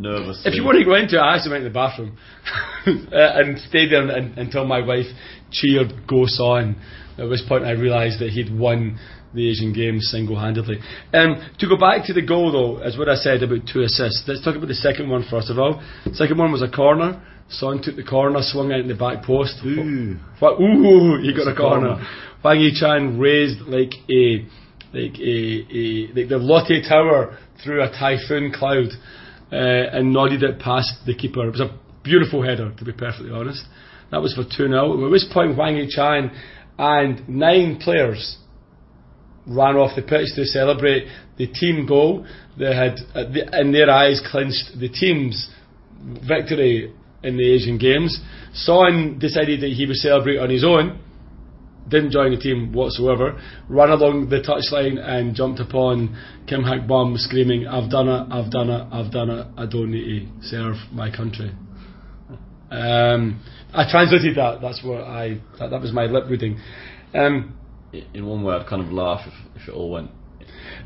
nervously? 0.00 0.50
If 0.50 0.56
you 0.56 0.64
want 0.64 0.78
to 0.78 0.84
go 0.84 0.94
into 0.94 1.16
it, 1.16 1.20
I 1.20 1.36
actually 1.36 1.52
went 1.52 1.64
to 1.64 1.68
the 1.68 1.74
bathroom 1.74 2.16
uh, 2.86 3.40
and 3.40 3.58
stayed 3.58 3.92
there 3.92 4.02
un- 4.02 4.34
until 4.36 4.64
my 4.64 4.84
wife 4.84 5.06
cheered 5.50 6.06
"Go 6.06 6.24
Son." 6.26 6.76
At 7.18 7.28
which 7.28 7.40
point 7.46 7.64
I 7.64 7.72
realised 7.72 8.20
that 8.20 8.30
he'd 8.30 8.56
won 8.56 8.98
the 9.34 9.48
Asian 9.48 9.72
Games 9.72 10.08
single-handedly. 10.10 10.78
Um, 11.12 11.50
to 11.58 11.68
go 11.68 11.76
back 11.76 12.06
to 12.06 12.12
the 12.12 12.22
goal, 12.22 12.50
though, 12.50 12.82
as 12.82 12.96
what 12.96 13.08
I 13.08 13.14
said 13.14 13.42
about 13.42 13.60
two 13.72 13.82
assists. 13.82 14.24
Let's 14.26 14.42
talk 14.44 14.56
about 14.56 14.68
the 14.68 14.74
second 14.74 15.08
one 15.08 15.24
first 15.30 15.50
of 15.50 15.58
all. 15.58 15.82
Second 16.12 16.38
one 16.38 16.50
was 16.50 16.62
a 16.62 16.70
corner. 16.70 17.22
Son 17.48 17.82
took 17.82 17.96
the 17.96 18.04
corner, 18.04 18.38
swung 18.42 18.72
out 18.72 18.80
in 18.80 18.88
the 18.88 18.94
back 18.94 19.24
post. 19.24 19.60
Ooh. 19.64 20.16
What, 20.38 20.60
ooh, 20.60 21.20
he 21.20 21.34
got 21.34 21.48
a 21.48 21.52
a 21.52 21.56
corner. 21.56 21.96
corner. 21.96 22.08
Wang 22.44 22.60
Yi-chan 22.60 23.18
raised 23.18 23.60
like 23.62 23.92
a 24.08 24.46
like 24.92 25.18
a, 25.18 25.66
a 25.70 26.08
like 26.14 26.28
the 26.28 26.38
Lotte 26.38 26.82
Tower 26.88 27.38
through 27.62 27.82
a 27.82 27.90
typhoon 27.90 28.52
cloud 28.52 28.88
uh, 29.52 29.56
and 29.56 30.12
nodded 30.12 30.42
it 30.42 30.58
past 30.58 30.92
the 31.06 31.14
keeper. 31.14 31.46
It 31.46 31.50
was 31.50 31.60
a 31.60 31.78
beautiful 32.02 32.42
header, 32.42 32.72
to 32.76 32.84
be 32.84 32.92
perfectly 32.92 33.30
honest. 33.30 33.64
That 34.10 34.22
was 34.22 34.34
for 34.34 34.44
2 34.44 34.68
0. 34.68 35.04
At 35.04 35.10
which 35.10 35.22
point, 35.32 35.56
Wang 35.56 35.76
Yi-chan 35.76 36.30
and 36.78 37.28
nine 37.28 37.78
players 37.78 38.38
ran 39.46 39.76
off 39.76 39.96
the 39.96 40.02
pitch 40.02 40.34
to 40.36 40.44
celebrate 40.44 41.06
the 41.36 41.46
team 41.46 41.86
goal. 41.86 42.26
They 42.58 42.74
had, 42.74 42.96
in 43.54 43.72
their 43.72 43.90
eyes, 43.90 44.20
clinched 44.30 44.78
the 44.78 44.88
team's 44.88 45.50
victory 46.26 46.92
in 47.22 47.36
the 47.36 47.52
Asian 47.52 47.78
Games. 47.78 48.18
Son 48.54 49.18
decided 49.18 49.60
that 49.60 49.70
he 49.70 49.86
would 49.86 49.96
celebrate 49.96 50.38
on 50.38 50.50
his 50.50 50.64
own, 50.64 51.00
didn't 51.90 52.12
join 52.12 52.30
the 52.30 52.38
team 52.38 52.72
whatsoever, 52.72 53.40
ran 53.68 53.90
along 53.90 54.28
the 54.30 54.40
touchline 54.40 54.98
and 54.98 55.34
jumped 55.34 55.60
upon 55.60 56.16
Kim 56.46 56.62
Hak 56.62 56.86
Bum 56.86 57.16
screaming, 57.16 57.66
I've 57.66 57.90
done 57.90 58.08
it, 58.08 58.26
I've 58.32 58.50
done 58.50 58.70
it, 58.70 58.86
I've 58.92 59.12
done 59.12 59.30
it, 59.30 59.46
I 59.56 59.66
don't 59.66 59.90
need 59.90 60.28
to 60.40 60.46
serve 60.46 60.76
my 60.92 61.14
country. 61.14 61.50
Um, 62.70 63.42
I 63.74 63.90
translated 63.90 64.36
that, 64.36 64.60
that's 64.60 64.82
what 64.84 65.02
I, 65.02 65.40
that, 65.58 65.70
that 65.70 65.80
was 65.80 65.92
my 65.92 66.04
lip 66.04 66.24
reading. 66.28 66.58
Um, 67.12 67.58
In 67.92 68.26
one 68.26 68.42
word, 68.44 68.66
kind 68.68 68.82
of 68.82 68.92
laugh 68.92 69.26
if, 69.26 69.62
if 69.62 69.68
it 69.68 69.72
all 69.72 69.90
went. 69.90 70.10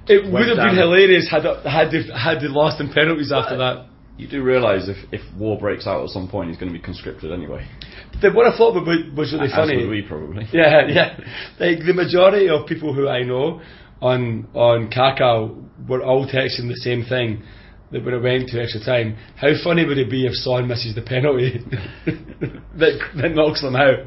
it 0.09 0.23
Went 0.23 0.33
would 0.33 0.49
have 0.49 0.57
been 0.57 0.77
hilarious 0.77 1.31
had, 1.31 1.45
had, 1.45 1.91
they, 1.91 2.03
had 2.13 2.41
they 2.41 2.49
lost 2.49 2.81
in 2.81 2.91
penalties 2.93 3.33
after 3.33 3.59
that. 3.59 3.87
You 4.17 4.29
do 4.29 4.43
realise 4.45 4.89
if, 4.89 4.97
if 5.13 5.21
war 5.37 5.59
breaks 5.59 5.87
out 5.89 6.05
at 6.05 6.11
some 6.11 6.29
point, 6.29 6.49
he's 6.49 6.59
going 6.59 6.73
to 6.73 6.79
be 6.79 6.83
conscripted 6.83 7.33
anyway. 7.33 7.67
The, 8.23 8.31
what 8.31 8.47
I 8.47 8.57
thought 8.57 8.75
was, 8.75 8.87
was 9.17 9.33
really 9.33 9.47
As 9.47 9.53
funny. 9.53 9.77
would 9.79 9.91
we 9.91 10.03
probably. 10.03 10.45
Yeah, 10.53 10.87
yeah. 10.87 11.17
Like 11.59 11.81
the 11.85 11.93
majority 11.95 12.49
of 12.49 12.67
people 12.69 12.95
who 12.95 13.09
I 13.09 13.23
know 13.25 13.61
on 14.01 14.47
on 14.55 14.89
Kakao 14.91 15.89
were 15.89 16.03
all 16.03 16.27
texting 16.27 16.69
the 16.69 16.77
same 16.77 17.05
thing. 17.05 17.43
That 17.91 18.05
when 18.05 18.15
it 18.15 18.23
went 18.23 18.49
to 18.49 18.61
extra 18.61 18.81
time, 18.85 19.17
how 19.37 19.51
funny 19.63 19.85
would 19.85 19.99
it 19.99 20.11
be 20.11 20.27
if 20.27 20.35
Son 20.35 20.67
misses 20.67 20.95
the 20.97 21.03
penalty 21.03 21.59
that, 22.07 22.99
that 23.17 23.35
knocks 23.35 23.63
them 23.63 23.77
out? 23.77 24.07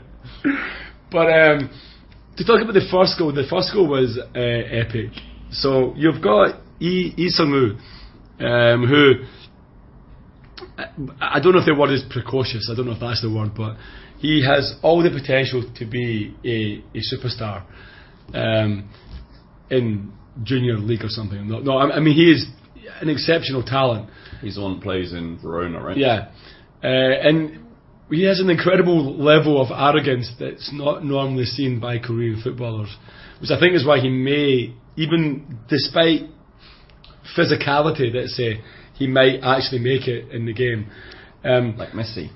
But 1.12 1.28
um, 1.32 1.70
to 2.36 2.44
talk 2.44 2.62
about 2.62 2.74
the 2.74 2.88
first 2.92 3.18
goal, 3.18 3.32
the 3.34 3.48
first 3.50 3.72
goal 3.74 3.88
was 3.88 4.18
uh, 4.18 4.40
epic. 4.40 5.12
So 5.52 5.94
you've 5.96 6.22
got 6.22 6.60
Lee 6.82 7.30
Sung-woo, 7.30 7.78
um, 8.46 8.86
who 8.86 9.24
I 11.22 11.40
don't 11.40 11.54
know 11.54 11.60
if 11.60 11.66
the 11.66 11.76
word 11.76 11.92
is 11.92 12.04
precocious. 12.10 12.70
I 12.72 12.76
don't 12.76 12.86
know 12.86 12.94
if 12.94 13.00
that's 13.00 13.22
the 13.22 13.34
word, 13.34 13.52
but 13.56 13.78
he 14.18 14.44
has 14.46 14.76
all 14.82 15.04
the 15.04 15.10
potential 15.10 15.64
to 15.76 15.86
be 15.86 16.36
a, 16.44 16.98
a 16.98 17.02
superstar 17.02 17.64
um, 18.34 18.90
in 19.70 20.12
junior 20.44 20.78
league 20.78 21.04
or 21.04 21.10
something. 21.10 21.48
No, 21.48 21.60
no, 21.60 21.78
I 21.78 22.00
mean 22.00 22.16
he 22.16 22.32
is 22.32 22.48
an 23.02 23.10
exceptional 23.10 23.64
talent. 23.64 24.10
He's 24.42 24.58
on 24.58 24.82
plays 24.82 25.14
in 25.14 25.40
Verona, 25.40 25.82
right? 25.82 25.98
Yeah, 25.98 26.30
uh, 26.84 26.88
and 26.88 27.60
he 28.10 28.24
has 28.24 28.40
an 28.40 28.50
incredible 28.50 29.18
level 29.18 29.62
of 29.62 29.70
arrogance 29.72 30.32
that's 30.40 30.72
not 30.74 31.04
normally 31.04 31.46
seen 31.46 31.80
by 31.80 32.00
Korean 32.00 32.42
footballers, 32.42 32.96
which 33.42 33.52
I 33.52 33.60
think 33.60 33.76
is 33.76 33.86
why 33.86 34.00
he 34.00 34.10
may, 34.10 34.74
even 34.96 35.60
despite 35.68 36.22
physicality, 37.38 38.14
let's 38.14 38.36
say, 38.36 38.62
he 38.96 39.08
might 39.08 39.40
actually 39.44 39.80
make 39.80 40.08
it 40.08 40.32
in 40.32 40.46
the 40.46 40.54
game. 40.54 40.88
Um, 41.44 41.78
Like 41.78 41.90
Messi. 41.90 42.30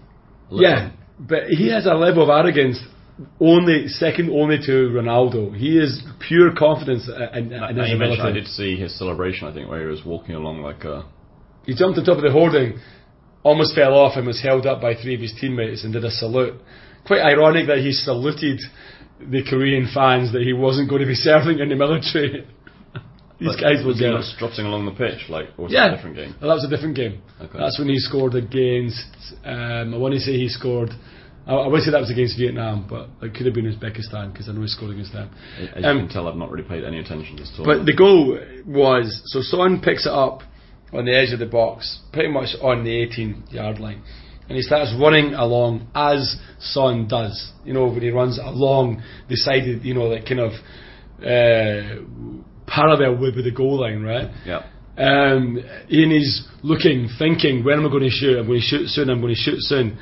yeah, 0.51 0.91
but 1.19 1.45
he 1.49 1.71
has 1.71 1.85
a 1.85 1.93
level 1.93 2.23
of 2.23 2.29
arrogance 2.29 2.79
only 3.39 3.87
second 3.87 4.29
only 4.31 4.57
to 4.65 4.89
Ronaldo. 4.89 5.55
He 5.55 5.77
is 5.77 6.01
pure 6.27 6.53
confidence 6.55 7.07
in, 7.07 7.51
in, 7.51 7.53
in 7.53 7.75
you 7.75 7.83
his 7.83 7.99
mentioned, 7.99 8.27
I 8.27 8.31
did 8.31 8.47
see 8.47 8.75
his 8.77 8.97
celebration. 8.97 9.47
I 9.47 9.53
think 9.53 9.69
where 9.69 9.81
he 9.81 9.87
was 9.87 10.03
walking 10.05 10.35
along 10.35 10.61
like 10.61 10.83
a. 10.83 11.05
He 11.65 11.75
jumped 11.75 11.99
on 11.99 12.05
top 12.05 12.17
of 12.17 12.23
the 12.23 12.31
hoarding, 12.31 12.79
almost 13.43 13.75
fell 13.75 13.93
off, 13.93 14.17
and 14.17 14.25
was 14.25 14.41
held 14.41 14.65
up 14.65 14.81
by 14.81 14.95
three 14.95 15.15
of 15.15 15.21
his 15.21 15.33
teammates 15.39 15.83
and 15.83 15.93
did 15.93 16.03
a 16.03 16.11
salute. 16.11 16.59
Quite 17.05 17.21
ironic 17.21 17.67
that 17.67 17.79
he 17.79 17.91
saluted 17.91 18.59
the 19.19 19.43
Korean 19.47 19.87
fans 19.93 20.31
that 20.33 20.41
he 20.41 20.53
wasn't 20.53 20.89
going 20.89 21.01
to 21.01 21.07
be 21.07 21.15
serving 21.29 21.59
in 21.59 21.69
the 21.69 21.75
military. 21.75 22.47
These 23.41 23.55
guys 23.57 23.81
were 23.83 23.89
was 23.91 23.99
jealous. 23.99 24.31
strutting 24.35 24.65
along 24.65 24.85
the 24.85 24.91
pitch 24.93 25.27
like, 25.29 25.49
or 25.57 25.65
was 25.65 25.73
it 25.73 25.75
Yeah, 25.75 25.91
a 25.91 25.95
different 25.95 26.15
game? 26.15 26.35
Well, 26.39 26.49
that 26.49 26.55
was 26.61 26.65
a 26.65 26.69
different 26.69 26.95
game. 26.95 27.21
Okay. 27.41 27.57
That's 27.57 27.79
when 27.79 27.89
he 27.89 27.97
scored 27.97 28.35
against. 28.35 29.01
Um, 29.43 29.93
I 29.93 29.97
want 29.97 30.13
to 30.13 30.19
say 30.19 30.33
he 30.37 30.47
scored. 30.47 30.91
I, 31.47 31.55
I 31.55 31.67
to 31.67 31.81
say 31.81 31.91
that 31.91 31.99
was 31.99 32.11
against 32.11 32.37
Vietnam, 32.37 32.85
but 32.87 33.09
it 33.25 33.33
could 33.33 33.47
have 33.47 33.55
been 33.55 33.65
Uzbekistan 33.65 34.31
because 34.31 34.47
I 34.47 34.51
know 34.53 34.61
he 34.61 34.67
scored 34.67 34.91
against 34.91 35.13
them. 35.13 35.29
As 35.75 35.83
Um, 35.83 35.97
you 35.97 36.03
can 36.05 36.13
tell, 36.13 36.27
I've 36.27 36.35
not 36.37 36.51
really 36.51 36.67
paid 36.67 36.83
any 36.83 36.99
attention 36.99 37.35
to 37.37 37.43
this 37.43 37.51
But 37.65 37.85
the 37.85 37.95
goal 37.97 38.37
was 38.67 39.09
so 39.25 39.41
Son 39.41 39.81
picks 39.81 40.05
it 40.05 40.11
up 40.13 40.43
on 40.93 41.05
the 41.05 41.15
edge 41.17 41.33
of 41.33 41.39
the 41.39 41.47
box, 41.47 41.99
pretty 42.13 42.29
much 42.29 42.49
on 42.61 42.83
the 42.83 42.93
18 42.95 43.45
yard 43.49 43.79
line, 43.79 44.03
and 44.47 44.55
he 44.55 44.61
starts 44.61 44.93
running 45.01 45.33
along 45.33 45.87
as 45.95 46.37
Son 46.59 47.07
does. 47.07 47.53
You 47.65 47.73
know 47.73 47.87
when 47.87 48.01
he 48.01 48.11
runs 48.11 48.37
along 48.37 49.01
the 49.29 49.35
side, 49.35 49.67
of, 49.67 49.83
you 49.83 49.95
know 49.95 50.09
that 50.09 50.27
kind 50.27 50.41
of 50.41 50.51
uh, 51.25 52.03
parallel 52.67 53.17
with, 53.17 53.35
with 53.35 53.45
the 53.45 53.51
goal 53.51 53.81
line, 53.81 54.03
right? 54.03 54.29
yeah. 54.45 54.63
Um, 54.97 55.57
and 55.57 56.11
he's 56.11 56.47
looking, 56.63 57.09
thinking, 57.17 57.63
when 57.63 57.79
am 57.79 57.87
I 57.87 57.89
going 57.89 58.03
to 58.03 58.09
shoot? 58.09 58.37
I'm 58.37 58.45
going 58.45 58.59
to 58.59 58.65
shoot 58.65 58.87
soon. 58.87 59.09
I'm 59.09 59.21
going 59.21 59.33
to 59.33 59.39
shoot 59.39 59.59
soon. 59.59 59.97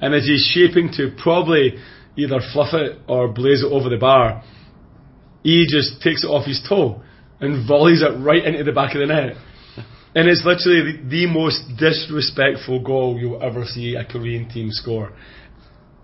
And 0.00 0.14
as 0.14 0.24
he's 0.24 0.50
shaping 0.52 0.90
to 0.96 1.14
probably 1.22 1.76
either 2.16 2.40
fluff 2.52 2.72
it 2.72 2.98
or 3.06 3.28
blaze 3.28 3.62
it 3.62 3.70
over 3.70 3.88
the 3.88 3.98
bar, 3.98 4.42
he 5.42 5.66
just 5.68 6.02
takes 6.02 6.24
it 6.24 6.28
off 6.28 6.46
his 6.46 6.64
toe 6.68 7.02
and 7.40 7.66
volleys 7.68 8.02
it 8.02 8.18
right 8.18 8.44
into 8.44 8.64
the 8.64 8.72
back 8.72 8.94
of 8.94 9.00
the 9.00 9.06
net. 9.06 9.36
And 10.12 10.28
it's 10.28 10.42
literally 10.44 11.04
the, 11.04 11.08
the 11.08 11.26
most 11.26 11.78
disrespectful 11.78 12.82
goal 12.82 13.16
you'll 13.16 13.40
ever 13.40 13.64
see 13.64 13.94
a 13.94 14.04
Korean 14.04 14.48
team 14.48 14.72
score. 14.72 15.12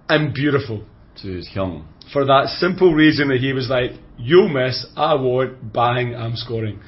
And 0.09 0.33
beautiful. 0.33 0.85
To 1.23 1.29
his 1.29 1.49
Hyung. 1.53 1.85
For 2.13 2.25
that 2.25 2.49
simple 2.59 2.95
reason 2.95 3.29
that 3.29 3.39
he 3.39 3.53
was 3.53 3.69
like, 3.69 3.93
you'll 4.17 4.49
miss, 4.49 4.87
I 4.97 5.15
won't, 5.15 5.73
bang, 5.73 6.15
I'm 6.15 6.37
scoring. 6.37 6.81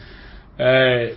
Uh, 0.59 1.15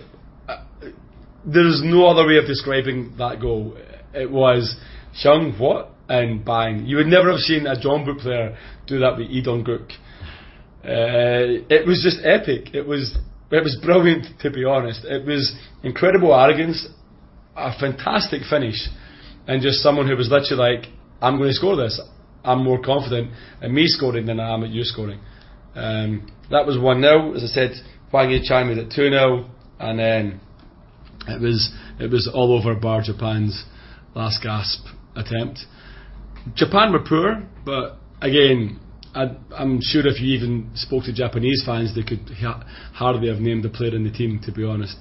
there's 1.44 1.82
no 1.84 2.06
other 2.06 2.26
way 2.26 2.36
of 2.36 2.46
describing 2.46 3.14
that 3.18 3.40
goal. 3.40 3.76
It 4.14 4.30
was 4.30 4.76
Hyung, 5.24 5.58
what? 5.58 5.90
And 6.08 6.44
bang. 6.44 6.86
You 6.86 6.96
would 6.96 7.06
never 7.06 7.30
have 7.30 7.40
seen 7.40 7.66
a 7.66 7.76
Jeonbuk 7.76 8.20
player 8.20 8.56
do 8.86 8.98
that 9.00 9.16
with 9.16 9.28
Lee 9.28 9.42
Dong-gook. 9.42 9.90
Uh, 10.84 11.62
it 11.70 11.86
was 11.86 12.02
just 12.02 12.24
epic. 12.24 12.74
It 12.74 12.86
was 12.86 13.16
it 13.52 13.62
was 13.62 13.78
brilliant 13.80 14.40
to 14.40 14.50
be 14.50 14.64
honest. 14.64 15.04
It 15.04 15.24
was 15.24 15.54
incredible 15.84 16.34
arrogance, 16.34 16.88
a 17.54 17.78
fantastic 17.78 18.42
finish, 18.50 18.88
and 19.46 19.62
just 19.62 19.78
someone 19.78 20.08
who 20.08 20.16
was 20.16 20.28
literally 20.28 20.78
like, 20.78 20.90
"I'm 21.20 21.36
going 21.36 21.50
to 21.50 21.54
score 21.54 21.76
this. 21.76 22.00
I'm 22.44 22.62
more 22.64 22.80
confident 22.80 23.30
in 23.60 23.74
me 23.74 23.86
scoring 23.86 24.26
than 24.26 24.40
I 24.40 24.54
am 24.54 24.64
at 24.64 24.70
you 24.70 24.84
scoring." 24.84 25.20
Um, 25.74 26.30
that 26.50 26.66
was 26.66 26.78
one 26.78 27.00
0 27.00 27.34
As 27.34 27.42
I 27.44 27.46
said, 27.46 27.70
Hwang 28.10 28.30
Yi-chan 28.30 28.68
made 28.68 28.78
it 28.78 28.92
two 28.94 29.08
0 29.08 29.50
and 29.80 29.98
then 29.98 30.40
it 31.28 31.40
was 31.40 31.72
it 31.98 32.10
was 32.10 32.30
all 32.32 32.56
over 32.56 32.74
Bar 32.74 33.02
Japan's 33.02 33.64
last 34.14 34.42
gasp 34.42 34.84
attempt. 35.16 35.60
Japan 36.54 36.92
were 36.92 37.04
poor, 37.06 37.46
but 37.64 37.98
again, 38.20 38.80
I, 39.14 39.36
I'm 39.54 39.78
sure 39.80 40.06
if 40.06 40.20
you 40.20 40.34
even 40.34 40.70
spoke 40.74 41.04
to 41.04 41.12
Japanese 41.12 41.62
fans, 41.64 41.94
they 41.94 42.02
could 42.02 42.30
ha- 42.40 42.64
hardly 42.94 43.28
have 43.28 43.38
named 43.38 43.64
a 43.64 43.68
player 43.68 43.94
in 43.94 44.04
the 44.04 44.10
team. 44.10 44.40
To 44.44 44.52
be 44.52 44.64
honest, 44.64 44.96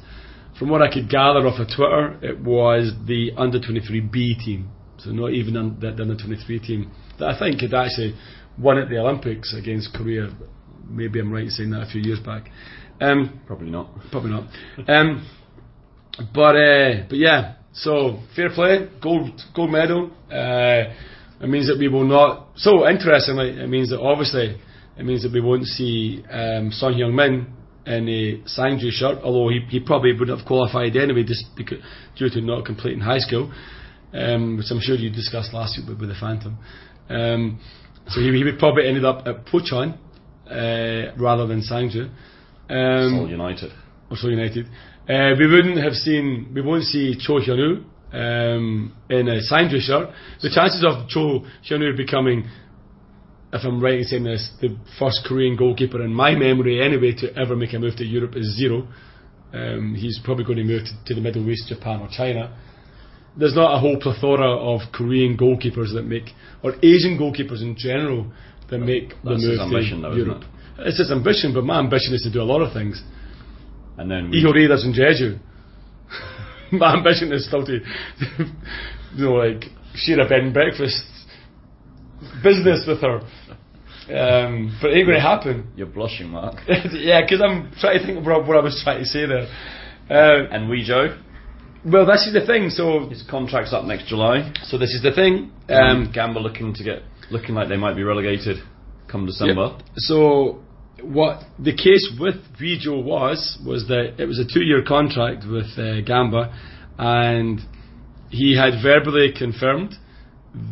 from 0.59 0.69
what 0.69 0.81
I 0.81 0.91
could 0.91 1.09
gather 1.09 1.47
off 1.47 1.59
of 1.59 1.67
Twitter, 1.75 2.19
it 2.21 2.39
was 2.39 2.93
the 3.07 3.31
under 3.37 3.59
23B 3.59 4.43
team, 4.43 4.69
so 5.03 5.11
not 5.11 5.31
even 5.31 5.57
un- 5.57 5.77
the, 5.79 5.91
the 5.91 6.03
under 6.03 6.15
23 6.15 6.59
team 6.59 6.91
that 7.19 7.29
I 7.29 7.39
think 7.39 7.61
had 7.61 7.73
actually 7.73 8.15
won 8.57 8.77
at 8.77 8.89
the 8.89 8.97
Olympics 8.97 9.53
against 9.57 9.93
Korea. 9.93 10.29
Maybe 10.87 11.19
I'm 11.19 11.31
right 11.31 11.43
in 11.43 11.49
saying 11.49 11.71
that 11.71 11.83
a 11.83 11.91
few 11.91 12.01
years 12.01 12.19
back. 12.19 12.49
Um, 12.99 13.41
Probably 13.47 13.69
not. 13.69 13.89
Probably 14.11 14.31
not. 14.31 14.43
Um, 14.87 15.27
but 16.33 16.55
uh, 16.55 17.05
but 17.09 17.17
yeah, 17.17 17.55
so 17.73 18.19
fair 18.35 18.49
play, 18.53 18.89
gold 19.01 19.41
gold 19.55 19.71
medal. 19.71 20.11
Uh, 20.29 20.93
it 21.41 21.49
means 21.49 21.67
that 21.67 21.77
we 21.79 21.87
will 21.87 22.03
not. 22.03 22.49
So 22.55 22.87
interestingly, 22.87 23.49
it 23.49 23.69
means 23.69 23.89
that 23.89 23.99
obviously 23.99 24.59
it 24.97 25.03
means 25.03 25.23
that 25.23 25.33
we 25.33 25.41
won't 25.41 25.65
see 25.65 26.23
um, 26.29 26.71
Son 26.71 26.93
Heung 26.93 27.13
Min 27.13 27.47
in 27.85 28.07
a 28.07 28.47
Sangju 28.47 28.91
shirt, 28.91 29.19
although 29.23 29.49
he, 29.49 29.61
he 29.69 29.79
probably 29.79 30.13
wouldn't 30.13 30.37
have 30.37 30.47
qualified 30.47 30.95
anyway, 30.95 31.23
just 31.23 31.45
because, 31.57 31.79
due 32.15 32.29
to 32.29 32.41
not 32.41 32.65
completing 32.65 32.99
high 32.99 33.17
school, 33.17 33.51
um, 34.13 34.57
which 34.57 34.67
I'm 34.71 34.79
sure 34.79 34.95
you 34.95 35.09
discussed 35.09 35.53
last 35.53 35.77
week 35.77 35.87
with, 35.87 35.99
with 35.99 36.09
the 36.09 36.15
Phantom. 36.19 36.57
Um, 37.09 37.59
so 38.07 38.19
he, 38.21 38.31
he 38.31 38.43
would 38.43 38.59
probably 38.59 38.87
ended 38.87 39.05
up 39.05 39.25
at 39.27 39.45
Puchon 39.45 39.97
uh, 40.49 41.15
rather 41.17 41.47
than 41.47 41.61
Sangju. 41.61 42.09
Um, 42.69 43.17
Seoul 43.17 43.29
United. 43.29 43.71
or 44.09 44.17
Seoul 44.17 44.31
United. 44.31 44.67
Uh, 45.09 45.35
we 45.37 45.47
wouldn't 45.47 45.77
have 45.83 45.93
seen, 45.93 46.51
we 46.53 46.61
won't 46.61 46.83
see 46.83 47.15
Cho 47.19 47.39
Hyun-woo 47.39 47.83
um, 48.13 48.93
in 49.09 49.27
a 49.27 49.39
Sangju 49.51 49.79
shirt. 49.79 50.09
The 50.41 50.49
chances 50.53 50.83
of 50.85 51.07
Cho 51.09 51.45
Hyun-woo 51.69 51.95
becoming, 51.97 52.47
if 53.53 53.65
I'm 53.65 53.81
right 53.81 53.99
in 53.99 54.03
saying 54.03 54.23
this, 54.23 54.49
the 54.61 54.77
first 54.99 55.25
Korean 55.27 55.55
goalkeeper 55.57 56.01
in 56.03 56.13
my 56.13 56.35
memory 56.35 56.81
anyway 56.81 57.13
to 57.17 57.35
ever 57.35 57.55
make 57.55 57.73
a 57.73 57.79
move 57.79 57.95
to 57.97 58.05
Europe 58.05 58.35
is 58.35 58.57
zero. 58.57 58.87
Um, 59.53 59.95
he's 59.97 60.19
probably 60.23 60.45
going 60.45 60.59
to 60.59 60.63
move 60.63 60.83
to, 60.85 61.05
to 61.07 61.15
the 61.15 61.21
Middle 61.21 61.49
East, 61.49 61.67
Japan 61.67 61.99
or 61.99 62.07
China. 62.09 62.57
There's 63.37 63.55
not 63.55 63.75
a 63.75 63.79
whole 63.79 63.97
plethora 63.99 64.49
of 64.51 64.81
Korean 64.91 65.37
goalkeepers 65.37 65.93
that 65.93 66.03
make, 66.03 66.31
or 66.63 66.73
Asian 66.83 67.17
goalkeepers 67.17 67.61
in 67.61 67.75
general, 67.77 68.31
that 68.69 68.79
make 68.79 69.09
the 69.23 69.31
That's 69.31 69.43
his 69.43 69.59
move 69.59 69.67
ambition 69.67 70.01
to 70.01 70.09
though, 70.09 70.15
Europe. 70.15 70.43
It's 70.79 70.97
his 70.97 71.11
ambition, 71.11 71.53
but 71.53 71.63
my 71.63 71.79
ambition 71.79 72.13
is 72.13 72.23
to 72.23 72.31
do 72.31 72.41
a 72.41 72.43
lot 72.43 72.61
of 72.61 72.73
things. 72.73 73.01
And 73.97 74.09
then 74.09 74.31
Lee 74.31 74.43
Hyori 74.43 74.67
lives 74.67 74.83
in 74.83 74.93
Jeju. 74.93 75.39
My 76.71 76.95
ambition 76.95 77.31
is 77.33 77.45
still 77.45 77.65
to, 77.65 77.73
you 79.15 79.25
know, 79.25 79.33
like 79.33 79.65
share 79.93 80.19
a 80.21 80.27
bed 80.27 80.39
and 80.39 80.53
breakfast 80.53 81.03
business 82.43 82.85
with 82.87 83.01
her. 83.01 83.19
Um, 84.09 84.77
but 84.81 84.91
it 84.91 84.97
ain't 84.97 85.07
going 85.07 85.17
to 85.17 85.21
happen. 85.21 85.71
you're 85.75 85.87
blushing, 85.87 86.29
Mark. 86.29 86.55
yeah, 86.67 87.21
because 87.21 87.41
I'm 87.41 87.71
trying 87.79 87.99
to 87.99 88.05
think 88.05 88.17
of 88.19 88.25
what 88.25 88.47
what 88.47 88.57
I 88.57 88.61
was 88.61 88.79
trying 88.83 88.99
to 88.99 89.05
say 89.05 89.25
there. 89.25 89.47
Uh, 90.09 90.47
and 90.51 90.69
we 90.69 90.83
Joe, 90.83 91.17
well, 91.85 92.05
this 92.05 92.27
is 92.27 92.33
the 92.33 92.45
thing. 92.45 92.69
So, 92.69 93.09
his 93.09 93.23
contract's 93.29 93.73
up 93.73 93.85
next 93.85 94.07
July. 94.07 94.53
so 94.63 94.77
this 94.77 94.93
is 94.93 95.01
the 95.01 95.11
thing. 95.11 95.51
Um, 95.69 96.11
Gamba 96.13 96.39
looking 96.39 96.73
to 96.73 96.83
get 96.83 97.03
looking 97.31 97.55
like 97.55 97.69
they 97.69 97.77
might 97.77 97.95
be 97.95 98.03
relegated 98.03 98.57
come 99.11 99.25
December. 99.25 99.75
Yep. 99.77 99.85
So 99.97 100.59
what 101.01 101.43
the 101.59 101.73
case 101.73 102.15
with 102.19 102.35
Vijo 102.59 103.03
was 103.03 103.59
was 103.65 103.87
that 103.87 104.15
it 104.19 104.25
was 104.25 104.39
a 104.39 104.45
two-year 104.45 104.83
contract 104.87 105.45
with 105.49 105.77
uh, 105.77 106.01
Gamba, 106.01 106.53
and 106.97 107.59
he 108.29 108.55
had 108.55 108.81
verbally 108.81 109.33
confirmed 109.37 109.95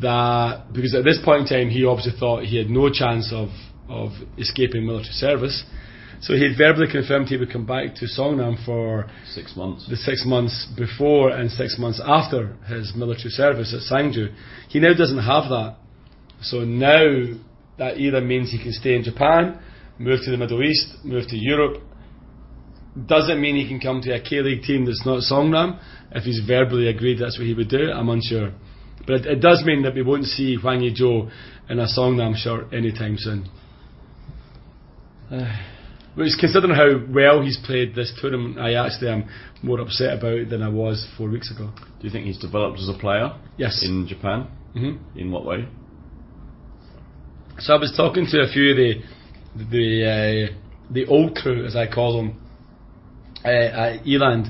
that 0.01 0.65
because 0.73 0.93
at 0.93 1.03
this 1.03 1.19
point 1.23 1.41
in 1.41 1.47
time 1.47 1.69
he 1.69 1.85
obviously 1.85 2.19
thought 2.19 2.43
he 2.43 2.57
had 2.57 2.69
no 2.69 2.89
chance 2.89 3.31
of 3.33 3.49
of 3.89 4.11
escaping 4.37 4.85
military 4.85 5.13
service, 5.13 5.63
So 6.21 6.33
he 6.33 6.43
had 6.43 6.57
verbally 6.57 6.91
confirmed 6.91 7.29
he 7.29 7.37
would 7.37 7.51
come 7.51 7.65
back 7.65 7.95
to 7.95 8.05
Songnam 8.05 8.63
for 8.65 9.09
Six 9.33 9.55
months. 9.55 9.87
the 9.89 9.95
six 9.95 10.25
months 10.25 10.67
before 10.77 11.29
and 11.29 11.49
six 11.49 11.77
months 11.79 12.01
after 12.05 12.57
his 12.67 12.93
military 12.93 13.29
service 13.29 13.73
at 13.73 13.81
Sangju. 13.89 14.33
He 14.67 14.79
now 14.79 14.93
doesn't 14.93 15.19
have 15.19 15.49
that. 15.49 15.77
So 16.41 16.59
now 16.65 17.37
that 17.77 17.97
either 17.97 18.19
means 18.19 18.51
he 18.51 18.61
can 18.61 18.73
stay 18.73 18.95
in 18.95 19.03
Japan, 19.03 19.59
move 19.97 20.19
to 20.25 20.31
the 20.31 20.37
Middle 20.37 20.61
East, 20.61 20.97
move 21.05 21.27
to 21.29 21.37
Europe. 21.37 21.81
Doesn't 23.05 23.39
mean 23.39 23.55
he 23.55 23.67
can 23.67 23.79
come 23.79 24.01
to 24.01 24.11
a 24.13 24.19
K 24.21 24.41
League 24.41 24.63
team 24.63 24.85
that's 24.85 25.05
not 25.05 25.19
Songnam. 25.19 25.79
If 26.11 26.23
he's 26.23 26.41
verbally 26.45 26.89
agreed 26.89 27.19
that's 27.19 27.37
what 27.37 27.47
he 27.47 27.53
would 27.53 27.69
do, 27.69 27.91
I'm 27.91 28.09
unsure. 28.09 28.51
But 29.07 29.21
it, 29.21 29.25
it 29.25 29.41
does 29.41 29.63
mean 29.63 29.83
that 29.83 29.95
we 29.95 30.01
won't 30.01 30.25
see 30.25 30.57
Hwang 30.57 30.81
Yi-jo 30.81 31.29
in 31.69 31.79
a 31.79 31.85
Songnam 31.85 32.35
shirt 32.35 32.73
anytime 32.73 33.15
soon. 33.17 33.47
Which, 36.19 36.33
considering 36.37 36.75
how 36.75 36.99
well 37.13 37.41
he's 37.41 37.57
played 37.63 37.95
this 37.95 38.11
tournament, 38.19 38.59
I 38.59 38.73
actually 38.73 39.09
am 39.09 39.29
more 39.63 39.79
upset 39.79 40.17
about 40.17 40.33
it 40.33 40.49
than 40.49 40.61
I 40.61 40.67
was 40.67 41.07
four 41.17 41.29
weeks 41.29 41.49
ago. 41.49 41.71
Do 41.77 42.05
you 42.05 42.09
think 42.09 42.25
he's 42.25 42.37
developed 42.37 42.77
as 42.77 42.89
a 42.89 42.93
player 42.99 43.31
Yes. 43.55 43.81
in 43.85 44.05
Japan? 44.05 44.47
hmm 44.73 44.97
In 45.15 45.31
what 45.31 45.45
way? 45.45 45.65
So 47.59 47.73
I 47.73 47.79
was 47.79 47.93
talking 47.95 48.25
to 48.31 48.41
a 48.41 48.47
few 48.51 48.71
of 48.71 48.75
the 48.75 48.91
the 49.71 49.87
uh, 50.51 50.53
the 50.91 51.05
old 51.05 51.35
crew, 51.35 51.65
as 51.65 51.77
I 51.77 51.87
call 51.87 52.17
them, 52.17 52.41
uh, 53.45 53.47
at 53.49 54.05
Eland, 54.05 54.47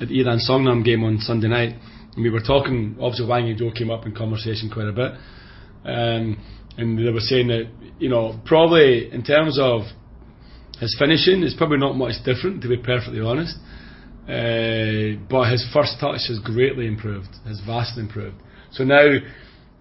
at 0.00 0.08
the 0.08 0.14
Eland 0.20 0.40
Songnam 0.48 0.84
game 0.84 1.04
on 1.04 1.20
Sunday 1.20 1.46
night, 1.46 1.76
and 2.16 2.24
we 2.24 2.30
were 2.30 2.40
talking. 2.40 2.96
Obviously, 3.00 3.26
Wang 3.28 3.56
Joe 3.56 3.70
came 3.70 3.92
up 3.92 4.06
in 4.06 4.12
conversation 4.12 4.68
quite 4.70 4.88
a 4.88 4.92
bit, 4.92 5.12
um, 5.84 6.36
and 6.76 6.98
they 6.98 7.12
were 7.12 7.20
saying 7.20 7.46
that 7.46 7.68
you 8.00 8.08
know 8.08 8.40
probably 8.44 9.08
in 9.12 9.22
terms 9.22 9.56
of 9.60 9.82
his 10.80 10.96
finishing, 10.98 11.42
is 11.42 11.54
probably 11.54 11.78
not 11.78 11.96
much 11.96 12.14
different 12.24 12.62
to 12.62 12.68
be 12.68 12.76
perfectly 12.76 13.20
honest. 13.20 13.56
Uh, 14.26 15.22
but 15.30 15.50
his 15.50 15.64
first 15.72 16.00
touch 16.00 16.26
has 16.28 16.40
greatly 16.42 16.86
improved, 16.86 17.28
has 17.46 17.60
vastly 17.64 18.02
improved. 18.02 18.36
So 18.72 18.82
now, 18.82 19.18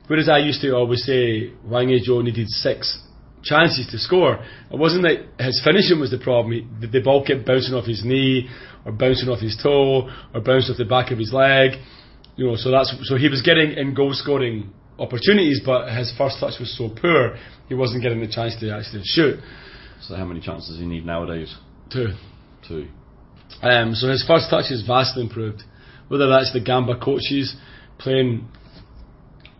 whereas 0.08 0.30
I 0.30 0.38
used 0.38 0.62
to 0.62 0.76
always 0.76 1.04
say 1.04 1.52
Wang 1.64 1.98
Joe 2.04 2.22
needed 2.22 2.50
six 2.50 3.02
chances 3.44 3.88
to 3.92 3.98
score, 3.98 4.36
it 4.72 4.78
wasn't 4.78 5.04
that 5.04 5.44
his 5.44 5.62
finishing 5.64 6.00
was 6.00 6.12
the 6.12 6.20
problem. 6.20 6.54
He, 6.54 6.68
the, 6.80 6.88
the 6.88 7.02
ball 7.02 7.26
kept 7.26 7.46
bouncing 7.46 7.74
off 7.74 7.86
his 7.86 8.06
knee, 8.06 8.48
or 8.86 8.92
bouncing 8.92 9.30
off 9.30 9.40
his 9.40 9.58
toe, 9.62 10.10
or 10.34 10.42
bouncing 10.42 10.74
off 10.74 10.78
the 10.78 10.86
back 10.86 11.12
of 11.12 11.18
his 11.18 11.34
leg. 11.34 11.72
You 12.36 12.48
know, 12.48 12.56
so 12.56 12.70
that's 12.70 12.94
so 13.04 13.16
he 13.18 13.30
was 13.30 13.42
getting 13.42 13.72
in 13.72 13.96
goal 13.96 14.14
scoring 14.14 14.72
opportunities, 15.00 15.62
but 15.66 15.90
his 15.90 16.14
first 16.18 16.38
touch 16.40 16.60
was 16.60 16.76
so 16.78 16.90
poor, 16.90 17.38
he 17.68 17.74
wasn't 17.74 18.04
getting 18.04 18.20
the 18.20 18.28
chance 18.28 18.56
to 18.60 18.70
actually 18.72 19.02
shoot. 19.06 19.40
So 20.02 20.16
how 20.16 20.26
many 20.26 20.40
chances 20.40 20.70
does 20.70 20.80
he 20.80 20.86
need 20.86 21.06
nowadays? 21.06 21.56
Two. 21.92 22.10
Two. 22.68 22.88
Um, 23.62 23.94
so 23.96 24.10
his 24.10 24.26
first 24.28 24.50
touch 24.50 24.72
is 24.72 24.84
vastly 24.86 25.24
improved. 25.24 25.64
Whether 26.08 26.28
that's 26.28 26.54
the 26.54 26.60
Gamba 26.62 27.00
coaches 27.00 27.56
playing, 27.98 28.48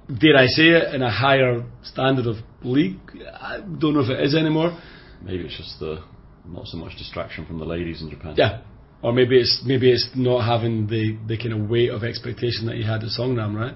dare 0.08 0.38
I 0.38 0.48
say 0.48 0.70
it, 0.70 0.94
in 0.94 1.02
a 1.02 1.12
higher 1.12 1.64
standard 1.84 2.28
of 2.28 2.38
league, 2.64 3.00
I 3.34 3.60
don't 3.60 3.94
know 3.94 4.02
if 4.02 4.10
it 4.10 4.20
is 4.22 4.36
anymore. 4.36 4.78
Maybe 5.24 5.46
it's 5.46 5.58
just 5.58 5.80
the 5.80 6.04
not 6.48 6.68
so 6.68 6.78
much 6.78 6.96
distraction 6.98 7.46
from 7.46 7.58
the 7.58 7.66
ladies 7.66 8.02
in 8.02 8.10
Japan. 8.10 8.36
Yeah. 8.38 8.62
Or 9.02 9.14
maybe 9.14 9.40
it's 9.40 9.64
maybe 9.66 9.92
it's 9.92 10.10
not 10.16 10.46
having 10.46 10.88
the, 10.88 11.18
the 11.28 11.38
kind 11.38 11.54
of 11.54 11.70
weight 11.70 11.90
of 11.90 12.04
expectation 12.04 12.66
that 12.68 12.76
he 12.76 12.84
had 12.84 13.04
at 13.04 13.10
Songnam, 13.18 13.56
right? 13.56 13.74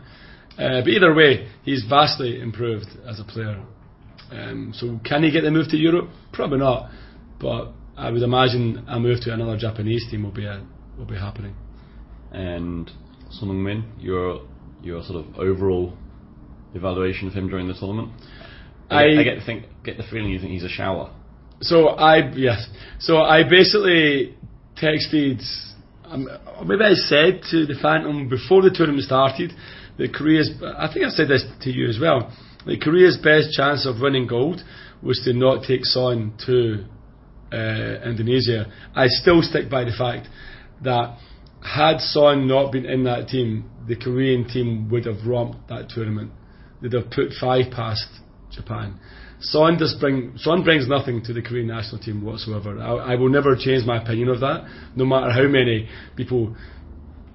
Uh, 0.58 0.82
but 0.82 0.90
either 0.90 1.14
way, 1.14 1.48
he's 1.64 1.86
vastly 1.88 2.40
improved 2.40 2.88
as 3.08 3.20
a 3.20 3.24
player. 3.24 3.64
Um, 4.32 4.74
so 4.76 5.00
can 5.04 5.24
he 5.24 5.32
get 5.32 5.42
the 5.42 5.52
move 5.52 5.70
to 5.70 5.78
Europe? 5.78 6.10
Probably 6.34 6.60
not. 6.60 6.90
But 7.40 7.72
I 7.98 8.12
would 8.12 8.22
imagine 8.22 8.86
a 8.88 9.00
move 9.00 9.22
to 9.22 9.34
another 9.34 9.58
Japanese 9.58 10.06
team 10.10 10.24
will 10.24 10.32
be 10.32 10.46
a, 10.46 10.66
will 10.98 11.06
be 11.06 11.16
happening. 11.18 11.56
And 12.32 12.90
Son 13.32 13.50
Heung-min, 13.50 13.84
your 14.00 14.42
your 14.82 15.04
sort 15.04 15.26
of 15.26 15.36
overall 15.38 15.94
evaluation 16.74 17.28
of 17.28 17.34
him 17.34 17.50
during 17.50 17.68
the 17.68 17.74
tournament. 17.74 18.12
I, 18.90 19.08
get, 19.10 19.18
I- 19.20 19.24
get 19.24 19.40
the 19.40 19.46
think 19.46 19.66
get 19.84 19.98
the 19.98 20.04
feeling 20.10 20.30
you 20.32 20.40
think 20.40 20.52
he's 20.52 20.64
a 20.64 20.70
shower. 20.70 21.14
So 21.62 21.90
I 21.90 22.30
yes. 22.36 22.68
So 23.00 23.18
I 23.18 23.44
basically 23.44 24.36
texted. 24.82 25.42
Um, 26.06 26.28
or 26.58 26.66
maybe 26.66 26.84
I 26.84 26.94
said 26.94 27.42
to 27.52 27.68
the 27.68 27.76
Phantom 27.82 28.28
before 28.30 28.64
the 28.64 28.72
tournament 28.72 29.04
started 29.04 29.52
that 29.98 30.14
Korea's. 30.14 30.50
I 30.78 30.90
think 30.92 31.06
I 31.06 31.10
said 31.10 31.28
this 31.28 31.44
to 31.62 31.70
you 31.70 31.88
as 31.88 32.00
well. 32.00 32.32
That 32.66 32.82
Korea's 32.82 33.18
best 33.18 33.52
chance 33.54 33.86
of 33.86 34.02
winning 34.02 34.28
gold 34.28 34.62
was 35.02 35.22
to 35.26 35.34
not 35.34 35.64
take 35.64 35.86
Son 35.86 36.34
to 36.46 36.86
uh, 37.52 38.10
Indonesia. 38.10 38.66
I 38.96 39.08
still 39.08 39.42
stick 39.42 39.70
by 39.70 39.86
the 39.86 39.94
fact 39.98 40.28
that 40.84 41.18
had 41.62 42.00
Son 42.00 42.48
not 42.48 42.72
been 42.72 42.86
in 42.86 43.04
that 43.04 43.28
team, 43.28 43.70
the 43.88 43.96
Korean 43.96 44.48
team 44.48 44.90
would 44.90 45.06
have 45.06 45.26
romped 45.26 45.68
that 45.70 45.90
tournament. 45.90 46.32
They'd 46.82 46.94
have 46.94 47.10
put 47.12 47.34
five 47.40 47.72
past 47.72 48.06
Japan. 48.52 49.00
Son 49.42 49.78
does 49.78 49.96
bring 50.00 50.34
Son 50.38 50.64
brings 50.64 50.88
nothing 50.88 51.24
to 51.24 51.34
the 51.34 51.42
Korean 51.42 51.68
national 51.68 52.02
team 52.02 52.24
whatsoever. 52.24 52.78
I, 52.80 53.14
I 53.14 53.16
will 53.16 53.30
never 53.30 53.56
change 53.56 53.86
my 53.86 54.02
opinion 54.02 54.30
of 54.30 54.42
that, 54.42 54.68
no 54.96 55.06
matter 55.06 55.32
how 55.32 55.48
many 55.48 55.88
people 56.18 56.56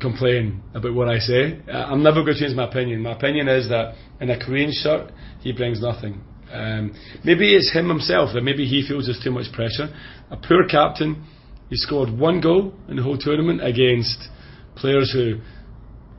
complain 0.00 0.62
about 0.74 0.94
what 0.94 1.09
I 1.09 1.18
say. 1.18 1.61
Uh, 1.68 1.72
I'm 1.72 2.02
never 2.02 2.22
going 2.22 2.35
to 2.35 2.40
change 2.40 2.54
my 2.57 2.68
opinion. 2.68 3.02
My 3.02 3.12
opinion 3.12 3.48
is 3.48 3.68
that 3.68 3.94
in 4.20 4.30
a 4.30 4.38
Korean 4.38 4.70
shirt, 4.72 5.12
he 5.40 5.52
brings 5.52 5.80
nothing. 5.80 6.20
Um, 6.52 6.94
maybe 7.24 7.54
it's 7.54 7.72
him 7.72 7.88
himself 7.88 8.30
that 8.35 8.42
maybe 8.42 8.64
he 8.66 8.87
feels 8.87 9.07
there's 9.07 9.20
too 9.22 9.30
much 9.33 9.52
pressure. 9.52 9.88
A 10.30 10.37
poor 10.37 10.66
captain. 10.68 11.24
He 11.70 11.76
scored 11.76 12.11
one 12.11 12.40
goal 12.40 12.74
in 12.88 12.96
the 12.96 13.02
whole 13.02 13.18
tournament 13.18 13.64
against 13.64 14.28
players 14.76 15.11
who 15.12 15.40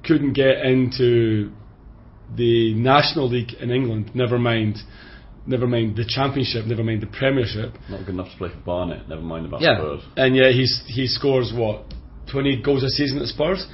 couldn't 0.03 0.33
get 0.33 0.65
into 0.65 1.51
the 2.35 2.73
National 2.73 3.29
League 3.29 3.53
in 3.61 3.69
England. 3.71 4.11
Never 4.15 4.39
mind, 4.39 4.77
never 5.45 5.67
mind 5.67 5.95
the 5.95 6.05
Championship. 6.05 6.65
Never 6.65 6.83
mind 6.83 7.01
the 7.01 7.07
Premiership. 7.07 7.73
Not 7.89 7.99
good 7.99 8.09
enough 8.15 8.31
to 8.31 8.37
play 8.37 8.49
for 8.49 8.59
Barnet. 8.61 9.07
Never 9.07 9.21
mind 9.21 9.45
about 9.45 9.61
Yeah, 9.61 9.77
Spurs. 9.77 10.01
and 10.17 10.35
yeah, 10.35 10.51
he's 10.51 10.83
he 10.87 11.07
scores 11.07 11.53
what 11.55 11.85
twenty 12.35 12.61
goals 12.61 12.83
a 12.83 12.89
season 12.89 13.19
at 13.19 13.27
Spurs. 13.27 13.65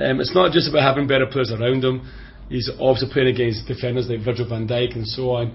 Um, 0.00 0.20
it's 0.20 0.34
not 0.34 0.52
just 0.52 0.68
about 0.68 0.82
having 0.82 1.06
better 1.06 1.26
players 1.26 1.52
around 1.52 1.84
him. 1.84 2.00
He's 2.48 2.70
obviously 2.80 3.12
playing 3.12 3.28
against 3.28 3.68
defenders 3.68 4.08
like 4.08 4.24
Virgil 4.24 4.48
van 4.48 4.66
Dijk 4.66 4.94
and 4.94 5.06
so 5.06 5.30
on. 5.30 5.46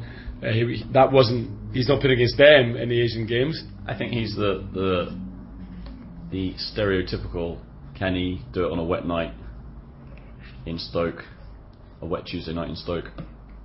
Uh, 0.44 0.52
he, 0.52 0.84
that 0.94 1.12
wasn't. 1.12 1.74
He's 1.74 1.88
not 1.88 2.02
playing 2.02 2.18
against 2.18 2.38
them 2.38 2.76
in 2.76 2.90
the 2.90 3.02
Asian 3.02 3.26
Games. 3.26 3.64
I 3.88 3.98
think 3.98 4.12
he's 4.14 4.36
the 4.36 4.68
the 4.74 5.18
the 6.32 6.54
stereotypical. 6.54 7.60
Can 7.98 8.16
he 8.16 8.42
do 8.54 8.66
it 8.66 8.72
on 8.72 8.80
a 8.80 8.84
wet 8.84 9.06
night 9.06 9.34
in 10.66 10.78
Stoke, 10.78 11.24
a 12.02 12.06
wet 12.06 12.26
Tuesday 12.26 12.54
night 12.54 12.70
in 12.70 12.76
Stoke? 12.76 13.06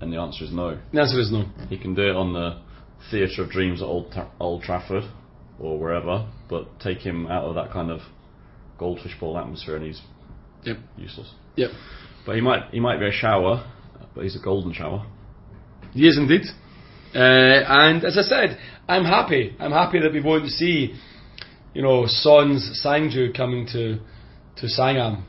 And 0.01 0.13
the 0.13 0.19
answer 0.19 0.45
is 0.45 0.53
no. 0.53 0.79
The 0.93 1.01
answer 1.01 1.19
is 1.19 1.33
no. 1.33 1.47
He 1.69 1.79
can 1.79 1.95
do 1.95 2.03
it 2.03 2.17
on 2.17 2.33
the 2.33 2.61
Theatre 3.11 3.43
of 3.45 3.51
Dreams 3.51 3.81
at 3.81 3.87
Old, 3.87 4.13
Tra- 4.13 4.31
Old 4.39 4.63
Trafford 4.63 5.05
or 5.59 5.79
wherever, 5.79 6.29
but 6.51 6.79
take 6.81 6.99
him 6.99 7.27
out 7.27 7.45
of 7.45 7.55
that 7.55 7.73
kind 7.73 7.91
of 7.91 8.01
goldfish 8.79 9.19
bowl 9.19 9.39
atmosphere 9.39 9.77
and 9.77 9.87
he's 9.87 10.01
Yep. 10.65 10.79
useless. 10.99 11.31
Yep. 11.57 11.71
But 12.25 12.35
he 12.35 12.41
might 12.41 12.71
he 12.73 12.81
might 12.81 12.99
be 12.99 13.07
a 13.07 13.13
shower, 13.13 13.65
but 14.15 14.25
he's 14.25 14.37
a 14.37 14.43
golden 14.43 14.73
shower. 14.73 15.07
He 15.93 16.07
is 16.07 16.19
indeed. 16.19 16.43
Uh, 17.15 17.19
and 17.19 18.05
as 18.05 18.19
I 18.19 18.23
said, 18.23 18.59
I'm 18.89 19.05
happy. 19.05 19.55
I'm 19.59 19.73
happy 19.73 20.01
that 20.01 20.13
we 20.13 20.21
won't 20.21 20.49
see, 20.49 20.95
you 21.73 21.83
know, 21.83 22.07
Son's 22.07 22.83
Sangju 22.85 23.35
coming 23.37 23.67
to 23.69 23.99
to 24.57 24.67
Sangam. 24.67 25.23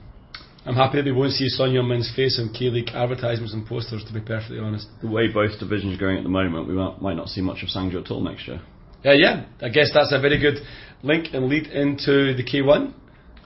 I'm 0.66 0.76
happy 0.76 0.98
that 0.98 1.06
we 1.06 1.14
won't 1.14 1.32
see 1.32 1.48
Son 1.48 1.70
Heung-min's 1.70 2.12
face 2.14 2.38
on 2.40 2.50
K 2.54 2.70
League 2.70 2.90
advertisements 2.94 3.54
and 3.54 3.66
posters. 3.66 4.04
To 4.06 4.14
be 4.14 4.20
perfectly 4.20 4.60
honest. 4.60 4.88
The 5.02 5.08
way 5.08 5.28
both 5.32 5.58
divisions 5.60 5.96
are 5.96 6.00
going 6.00 6.18
at 6.18 6.24
the 6.24 6.30
moment, 6.30 6.68
we 6.68 6.74
might, 6.74 7.02
might 7.02 7.16
not 7.16 7.30
see 7.30 7.40
much 7.42 7.64
of 7.64 7.70
Sangju 7.70 8.04
at 8.04 8.12
all 8.12 8.22
next 8.22 8.48
year. 8.48 8.60
Yeah, 9.04 9.14
yeah. 9.14 9.46
I 9.62 9.70
guess 9.70 9.92
that's 9.94 10.12
a 10.12 10.20
very 10.20 10.40
good 10.40 10.58
link 11.04 11.28
and 11.34 11.48
lead 11.48 11.68
into 11.68 12.34
the 12.36 12.44
K1. 12.44 12.94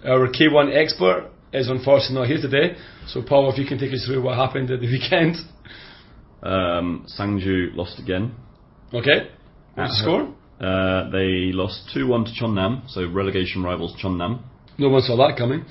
Our 0.05 0.27
K1 0.29 0.75
expert 0.75 1.29
is 1.53 1.69
unfortunately 1.69 2.15
not 2.15 2.27
here 2.27 2.41
today. 2.41 2.75
So, 3.07 3.21
Paul, 3.21 3.51
if 3.51 3.57
you 3.57 3.65
can 3.65 3.77
take 3.77 3.91
us 3.93 4.03
through 4.07 4.21
what 4.23 4.35
happened 4.37 4.71
at 4.71 4.79
the 4.79 4.87
weekend. 4.91 5.35
Um, 6.43 7.05
Sangju 7.19 7.75
lost 7.75 7.99
again. 7.99 8.33
Okay. 8.93 9.29
What's 9.75 9.91
the 9.97 10.03
score? 10.03 10.35
Uh, 10.59 11.09
they 11.11 11.51
lost 11.53 11.89
2 11.93 12.07
1 12.07 12.25
to 12.25 12.31
Chonnam, 12.39 12.83
so 12.89 13.07
relegation 13.11 13.63
rivals 13.63 13.95
Chonnam. 14.03 14.41
No 14.77 14.89
one 14.89 15.01
saw 15.01 15.15
that 15.17 15.37
coming. 15.37 15.65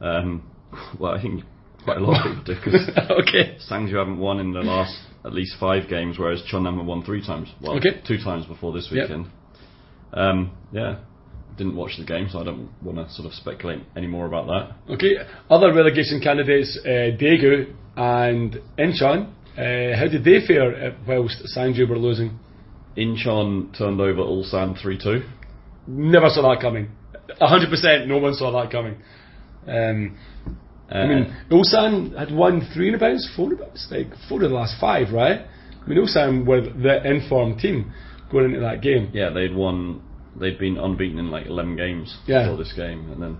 Um, 0.00 0.42
well, 0.98 1.12
I 1.12 1.20
think 1.22 1.42
quite 1.84 1.98
a 1.98 2.00
lot 2.00 2.26
of 2.26 2.44
people 2.44 2.54
do 2.54 2.60
because 2.64 2.88
okay. 3.28 3.58
Sangju 3.70 3.94
haven't 3.96 4.18
won 4.18 4.40
in 4.40 4.52
the 4.52 4.60
last 4.60 4.96
at 5.24 5.32
least 5.34 5.56
five 5.60 5.88
games, 5.88 6.18
whereas 6.18 6.42
Chonnam 6.50 6.78
have 6.78 6.86
won 6.86 7.02
three 7.04 7.24
times. 7.24 7.48
Well, 7.60 7.76
Okay. 7.76 8.00
two 8.06 8.16
times 8.18 8.46
before 8.46 8.72
this 8.72 8.88
Yep. 8.90 9.02
weekend. 9.08 9.26
Um, 10.12 10.52
yeah, 10.72 10.96
didn't 11.56 11.76
watch 11.76 11.92
the 11.98 12.04
game, 12.04 12.28
so 12.30 12.40
I 12.40 12.44
don't 12.44 12.68
want 12.82 12.98
to 12.98 13.12
sort 13.14 13.26
of 13.26 13.32
speculate 13.34 13.80
any 13.96 14.06
more 14.06 14.26
about 14.26 14.46
that. 14.46 14.92
Okay. 14.94 15.14
Other 15.50 15.72
relegation 15.72 16.20
candidates, 16.20 16.78
uh, 16.84 16.88
Daegu 17.20 17.72
and 17.96 18.56
Incheon. 18.78 19.28
Uh, 19.56 19.96
how 19.96 20.08
did 20.08 20.24
they 20.24 20.44
fare 20.46 20.74
uh, 20.74 20.94
whilst 21.06 21.36
Sangju 21.56 21.88
were 21.88 21.98
losing? 21.98 22.38
Incheon 22.96 23.76
turned 23.76 24.00
over 24.00 24.20
Ulsan 24.22 24.80
3 24.80 24.98
2. 24.98 25.22
never 25.86 26.28
saw 26.28 26.42
that 26.52 26.60
coming. 26.60 26.88
hundred 27.40 27.70
percent, 27.70 28.06
no 28.06 28.18
one 28.18 28.34
saw 28.34 28.50
that 28.62 28.70
coming. 28.70 28.96
Um, 29.66 30.16
Uh, 30.92 30.98
I 30.98 31.06
mean, 31.06 31.36
Ulsan 31.50 32.14
had 32.18 32.30
won 32.30 32.60
three 32.74 32.88
in 32.88 32.94
a 32.94 32.98
bounce, 32.98 33.26
four 33.34 33.46
in 33.52 33.58
a 33.58 33.64
bounce, 33.64 33.88
like 33.90 34.08
four 34.28 34.42
of 34.44 34.50
the 34.50 34.54
last 34.54 34.74
five, 34.78 35.12
right? 35.12 35.40
I 35.82 35.88
mean, 35.88 35.98
Ulsan 35.98 36.44
were 36.46 36.60
the 36.60 37.02
informed 37.10 37.58
team 37.58 37.90
going 38.30 38.46
into 38.50 38.60
that 38.60 38.82
game. 38.82 39.10
yeah, 39.14 39.30
they'd 39.30 39.54
won. 39.54 40.02
They'd 40.38 40.58
been 40.58 40.76
unbeaten 40.78 41.18
in 41.18 41.30
like 41.30 41.46
11 41.46 41.76
games 41.76 42.16
Yeah. 42.26 42.42
before 42.44 42.56
this 42.58 42.72
game, 42.72 43.10
and 43.12 43.22
then 43.22 43.36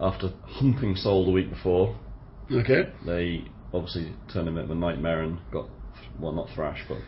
after 0.00 0.30
humping 0.46 0.96
Seoul 0.96 1.24
the 1.24 1.30
week 1.30 1.48
before, 1.50 1.94
Okay. 2.50 2.88
they 3.06 3.44
obviously 3.72 4.12
turned 4.32 4.48
him 4.48 4.58
into 4.58 4.72
a 4.72 4.76
nightmare 4.76 5.22
and 5.22 5.38
got 5.52 5.66
well, 6.18 6.32
not 6.32 6.48
thrashed, 6.50 6.84
but 6.88 6.98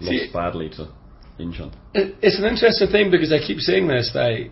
See- 0.00 0.20
lost 0.20 0.32
badly 0.32 0.68
to 0.70 0.88
Incheon. 1.38 1.72
It's 1.94 2.38
an 2.38 2.44
interesting 2.44 2.88
thing 2.88 3.10
because 3.10 3.32
I 3.32 3.38
keep 3.38 3.58
saying 3.60 3.86
this 3.88 4.10
that 4.14 4.22
I, 4.24 4.50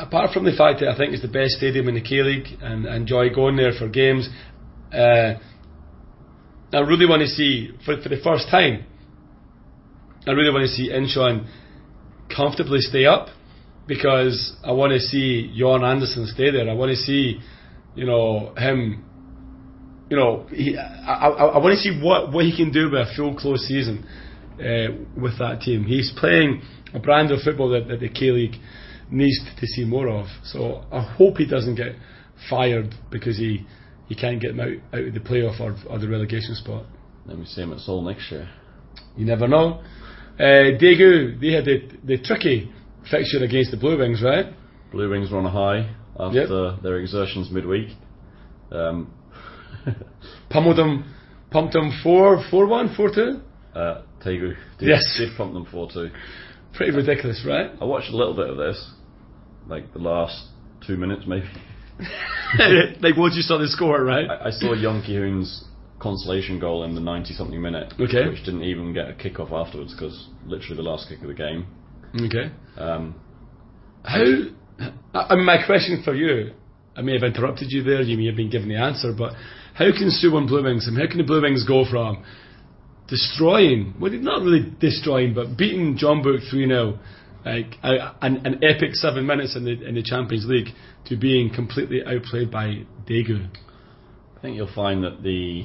apart 0.00 0.32
from 0.32 0.44
the 0.44 0.52
fact 0.52 0.80
that 0.80 0.88
I 0.88 0.96
think 0.96 1.12
it's 1.12 1.22
the 1.22 1.28
best 1.28 1.52
stadium 1.52 1.86
in 1.88 1.94
the 1.94 2.00
K 2.00 2.22
League 2.22 2.48
and 2.62 2.88
I 2.88 2.96
enjoy 2.96 3.28
going 3.30 3.56
there 3.56 3.72
for 3.72 3.88
games, 3.88 4.28
uh, 4.92 5.34
I 6.72 6.80
really 6.80 7.06
want 7.06 7.20
to 7.22 7.28
see 7.28 7.70
for, 7.84 7.96
for 8.00 8.08
the 8.08 8.16
first 8.16 8.48
time. 8.50 8.84
I 10.26 10.32
really 10.32 10.50
want 10.50 10.62
to 10.62 10.68
see 10.68 10.88
Incheon 10.90 11.46
comfortably 12.34 12.80
stay 12.80 13.06
up 13.06 13.28
because 13.86 14.56
I 14.64 14.72
want 14.72 14.92
to 14.92 15.00
see 15.00 15.52
Jørn 15.56 15.82
Andersen 15.82 16.26
stay 16.26 16.50
there. 16.50 16.68
I 16.68 16.74
want 16.74 16.90
to 16.90 16.96
see, 16.96 17.40
you 17.94 18.06
know, 18.06 18.54
him. 18.56 19.04
You 20.10 20.18
know, 20.18 20.46
he, 20.50 20.76
I, 20.76 21.28
I, 21.28 21.46
I 21.46 21.58
want 21.58 21.72
to 21.72 21.80
see 21.80 22.00
what, 22.02 22.30
what 22.30 22.44
he 22.44 22.54
can 22.54 22.70
do 22.70 22.90
with 22.90 23.00
a 23.00 23.12
full 23.16 23.34
close 23.34 23.66
season 23.66 24.06
uh, 24.60 24.92
with 25.20 25.38
that 25.38 25.62
team. 25.62 25.84
He's 25.84 26.12
playing 26.16 26.62
a 26.92 27.00
brand 27.00 27.30
of 27.30 27.40
football 27.40 27.70
that, 27.70 27.88
that 27.88 28.00
the 28.00 28.10
K 28.10 28.30
League 28.30 28.56
needs 29.10 29.40
to 29.58 29.66
see 29.66 29.84
more 29.84 30.08
of. 30.08 30.26
So 30.44 30.84
I 30.92 31.00
hope 31.00 31.38
he 31.38 31.46
doesn't 31.46 31.76
get 31.76 31.96
fired 32.50 32.94
because 33.10 33.38
he, 33.38 33.66
he 34.06 34.14
can't 34.14 34.40
get 34.40 34.50
him 34.50 34.60
out, 34.60 34.98
out 34.98 35.08
of 35.08 35.14
the 35.14 35.20
playoff 35.20 35.58
or, 35.60 35.74
or 35.88 35.98
the 35.98 36.08
relegation 36.08 36.54
spot. 36.54 36.84
Let 37.26 37.38
me 37.38 37.46
see 37.46 37.62
him 37.62 37.72
at 37.72 37.80
Seoul 37.80 38.02
next 38.02 38.30
year. 38.30 38.48
You 39.16 39.24
never 39.24 39.48
know. 39.48 39.82
Uh, 40.38 40.76
Daegu, 40.80 41.40
they 41.40 41.52
had 41.52 41.64
the, 41.64 41.88
the 42.04 42.18
tricky 42.22 42.70
fixture 43.10 43.42
against 43.44 43.70
the 43.70 43.76
Blue 43.76 43.98
Wings, 43.98 44.22
right? 44.22 44.46
Blue 44.90 45.08
Wings 45.10 45.30
were 45.30 45.38
on 45.38 45.46
a 45.46 45.50
high 45.50 45.94
after 46.18 46.76
their 46.82 46.98
exertions 46.98 47.50
midweek. 47.50 47.90
Um, 48.72 49.12
Pummeled 50.50 50.78
them, 50.78 51.14
pumped 51.50 51.72
them 51.74 51.92
4 52.02 52.44
4 52.50 52.66
1, 52.66 52.94
4 52.96 53.10
2. 53.14 53.40
uh, 53.74 54.02
Daegu 54.24 54.54
did, 54.78 54.88
Yes. 54.88 55.16
did 55.18 55.36
pump 55.36 55.52
them 55.52 55.66
4 55.70 55.88
2. 55.92 56.10
Pretty 56.74 56.92
ridiculous, 56.96 57.44
right? 57.46 57.70
I 57.80 57.84
watched 57.84 58.10
a 58.10 58.16
little 58.16 58.34
bit 58.34 58.48
of 58.50 58.56
this, 58.56 58.90
like 59.68 59.92
the 59.92 59.98
last 60.00 60.46
two 60.86 60.96
minutes 60.96 61.24
maybe. 61.26 61.46
like 63.00 63.16
once 63.16 63.36
you 63.36 63.42
saw 63.42 63.58
the 63.58 63.68
score, 63.68 64.02
right? 64.02 64.28
I, 64.28 64.46
I 64.48 64.50
saw 64.50 64.74
Yeom 64.74 65.04
Ki-hun's 65.06 65.64
consolation 66.04 66.60
goal 66.60 66.84
in 66.84 66.94
the 66.94 67.00
90 67.00 67.34
something 67.34 67.60
minute, 67.60 67.92
Okay. 67.98 68.28
which 68.28 68.44
didn't 68.44 68.62
even 68.62 68.92
get 68.92 69.08
a 69.08 69.14
kick 69.14 69.40
off 69.40 69.50
afterwards 69.52 69.92
because 69.94 70.28
literally 70.46 70.76
the 70.76 70.82
last 70.82 71.08
kick 71.08 71.20
of 71.22 71.28
the 71.28 71.34
game. 71.34 71.66
Okay. 72.26 72.52
Um, 72.76 73.14
How? 74.04 74.22
I 75.14 75.34
mean, 75.34 75.46
my 75.46 75.64
question 75.64 76.02
for 76.04 76.14
you. 76.14 76.52
I 76.96 77.00
may 77.02 77.14
have 77.14 77.24
interrupted 77.24 77.68
you 77.72 77.82
there. 77.82 78.02
You 78.02 78.16
may 78.16 78.26
have 78.26 78.36
been 78.36 78.50
given 78.50 78.68
the 78.68 78.76
answer, 78.76 79.12
but 79.16 79.32
how 79.74 79.90
can 79.98 80.10
Suwon 80.22 80.46
Blue 80.46 80.62
Wings? 80.62 80.86
and 80.86 80.96
how 80.96 81.08
can 81.08 81.18
the 81.18 81.24
Blue 81.24 81.42
Wings 81.42 81.64
go 81.66 81.84
from 81.90 82.22
destroying, 83.08 83.94
well, 84.00 84.12
not 84.12 84.42
really 84.42 84.72
destroying, 84.80 85.34
but 85.34 85.56
beating 85.56 85.98
Jeonbuk 85.98 86.48
three 86.50 86.66
0 86.66 86.98
like 87.44 87.74
a, 87.82 88.14
an, 88.22 88.46
an 88.46 88.64
epic 88.64 88.94
seven 88.94 89.26
minutes 89.26 89.54
in 89.56 89.64
the 89.64 89.72
in 89.86 89.94
the 89.96 90.02
Champions 90.02 90.46
League, 90.46 90.68
to 91.06 91.16
being 91.16 91.52
completely 91.54 92.00
outplayed 92.06 92.50
by 92.50 92.84
Daegu? 93.08 93.48
I 94.36 94.40
think 94.40 94.56
you'll 94.56 94.72
find 94.74 95.02
that 95.04 95.22
the 95.22 95.64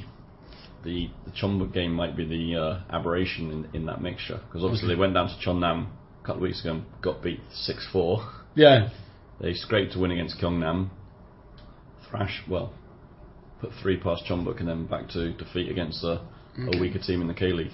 the, 0.84 1.10
the 1.26 1.30
Chonbuk 1.32 1.72
game 1.72 1.92
might 1.92 2.16
be 2.16 2.24
the 2.26 2.60
uh, 2.60 2.80
aberration 2.96 3.50
in, 3.72 3.80
in 3.80 3.86
that 3.86 4.00
mixture 4.00 4.40
because 4.46 4.62
obviously 4.64 4.86
Okay. 4.88 4.94
they 4.94 5.00
went 5.00 5.14
down 5.14 5.28
to 5.28 5.34
Chonnam 5.46 5.88
a 6.22 6.26
couple 6.26 6.36
of 6.36 6.42
weeks 6.42 6.60
ago 6.62 6.72
and 6.74 6.84
got 7.02 7.22
beat 7.22 7.40
six 7.52 7.86
four. 7.92 8.20
Yeah, 8.54 8.88
They 9.40 9.54
scraped 9.54 9.92
to 9.92 9.98
win 9.98 10.10
against 10.10 10.38
Gyeongnam. 10.40 10.90
Thrash 12.08 12.42
well, 12.48 12.72
put 13.60 13.70
three 13.82 13.96
past 13.98 14.24
Chonbuk 14.28 14.58
and 14.60 14.68
then 14.68 14.86
back 14.86 15.08
to 15.10 15.32
defeat 15.32 15.70
against 15.70 16.02
a, 16.02 16.20
a 16.58 16.80
weaker 16.80 16.98
team 16.98 17.20
in 17.22 17.28
the 17.28 17.34
K 17.34 17.52
League. 17.52 17.70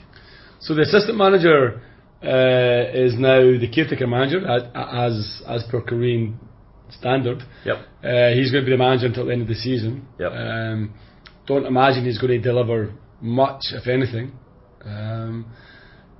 So 0.61 0.75
the 0.75 0.83
assistant 0.83 1.16
manager 1.16 1.81
uh, 2.23 2.90
is 2.92 3.14
now 3.19 3.40
the 3.40 3.69
caretaker 3.75 4.07
manager, 4.07 4.40
as 4.75 5.42
as 5.47 5.64
per 5.71 5.81
Korean 5.81 6.38
standard. 6.90 7.42
Yep. 7.64 7.77
Uh, 8.05 8.29
he's 8.35 8.51
going 8.53 8.64
to 8.64 8.66
be 8.66 8.73
the 8.73 8.77
manager 8.79 9.07
until 9.07 9.27
the 9.27 9.33
end 9.33 9.42
of 9.42 9.49
the 9.49 9.55
season. 9.55 10.07
Yep. 10.19 10.33
Um, 10.33 10.95
don't 11.46 11.66
imagine 11.66 12.04
he's 12.04 12.18
going 12.18 12.32
to 12.32 12.38
deliver 12.40 12.92
much, 13.20 13.62
if 13.72 13.87
anything. 13.87 14.32
Um, 14.85 15.46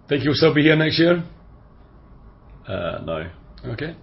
think 0.08 0.22
he'll 0.22 0.34
still 0.34 0.54
be 0.54 0.62
here 0.62 0.76
next 0.76 0.98
year. 0.98 1.24
Uh, 2.66 3.00
no, 3.04 3.30
Okay. 3.64 3.96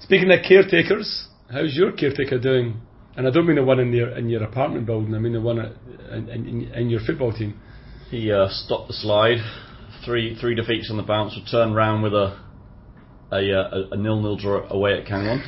Speaking 0.00 0.30
of 0.30 0.40
caretakers, 0.46 1.28
how's 1.50 1.74
your 1.74 1.92
caretaker 1.92 2.38
doing? 2.38 2.80
And 3.16 3.26
I 3.26 3.30
don't 3.30 3.46
mean 3.46 3.56
the 3.56 3.64
one 3.64 3.80
in 3.80 3.92
your 3.92 4.10
in 4.16 4.28
your 4.28 4.44
apartment 4.44 4.86
building. 4.86 5.14
I 5.14 5.18
mean 5.18 5.32
the 5.32 5.40
one 5.40 5.58
in, 5.58 6.28
in, 6.28 6.72
in 6.72 6.88
your 6.90 7.00
football 7.00 7.32
team. 7.32 7.60
he 8.10 8.30
uh, 8.30 8.48
stopped 8.48 8.88
the 8.88 8.94
slide. 8.94 9.38
Three 10.04 10.36
three 10.40 10.54
defeats 10.54 10.88
on 10.90 10.96
the 10.96 11.02
bounce. 11.02 11.36
Returned 11.36 11.74
round 11.74 12.02
with 12.02 12.14
a 12.14 12.38
a, 13.32 13.52
uh, 13.52 13.70
a, 13.72 13.94
a 13.94 13.96
nil 13.96 14.20
nil 14.22 14.36
draw 14.36 14.68
away 14.70 15.00
at 15.00 15.06
Kangwon. 15.06 15.42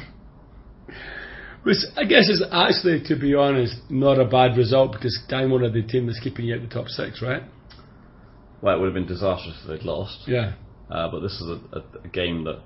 Which 1.63 1.77
I 1.97 2.05
guess 2.05 2.29
is 2.29 2.43
actually, 2.51 3.03
to 3.09 3.17
be 3.17 3.35
honest, 3.35 3.75
not 3.91 4.19
a 4.19 4.25
bad 4.25 4.57
result 4.57 4.93
because 4.93 5.19
Gangwon 5.31 5.63
are 5.63 5.71
the 5.71 5.83
team 5.83 6.07
that's 6.07 6.21
keeping 6.21 6.47
you 6.47 6.55
out 6.55 6.63
the 6.63 6.69
top 6.69 6.89
six, 6.89 7.21
right? 7.21 7.43
Well, 8.63 8.77
it 8.77 8.81
would 8.81 8.87
have 8.87 8.95
been 8.95 9.07
disastrous 9.07 9.59
if 9.63 9.69
they'd 9.69 9.87
lost. 9.87 10.27
Yeah. 10.27 10.55
Uh, 10.91 11.11
but 11.11 11.21
this 11.21 11.33
is 11.33 11.49
a, 11.49 11.79
a, 11.79 11.83
a 12.05 12.09
game 12.09 12.45
that 12.45 12.61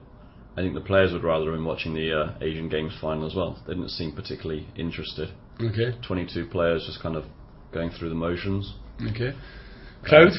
I 0.57 0.61
think 0.61 0.75
the 0.75 0.81
players 0.81 1.13
would 1.13 1.25
rather 1.25 1.47
have 1.47 1.55
been 1.55 1.65
watching 1.65 1.95
the 1.95 2.13
uh, 2.13 2.35
Asian 2.41 2.69
Games 2.69 2.93
final 3.01 3.27
as 3.27 3.35
well. 3.35 3.61
They 3.67 3.75
didn't 3.75 3.91
seem 3.91 4.13
particularly 4.13 4.69
interested. 4.77 5.31
Okay. 5.61 5.97
22 6.07 6.47
players 6.47 6.85
just 6.87 7.03
kind 7.03 7.17
of 7.17 7.25
going 7.73 7.91
through 7.91 8.09
the 8.09 8.15
motions. 8.15 8.75
Okay. 9.11 9.33
Crowd. 10.05 10.33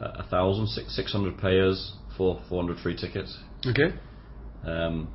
Uh, 0.00 0.12
a 0.16 0.22
thousand, 0.24 0.66
six, 0.68 0.94
600 0.96 1.38
payers 1.38 1.92
for 2.16 2.40
400 2.48 2.78
free 2.80 2.96
tickets. 2.96 3.38
Okay. 3.66 3.94
Um, 4.64 5.08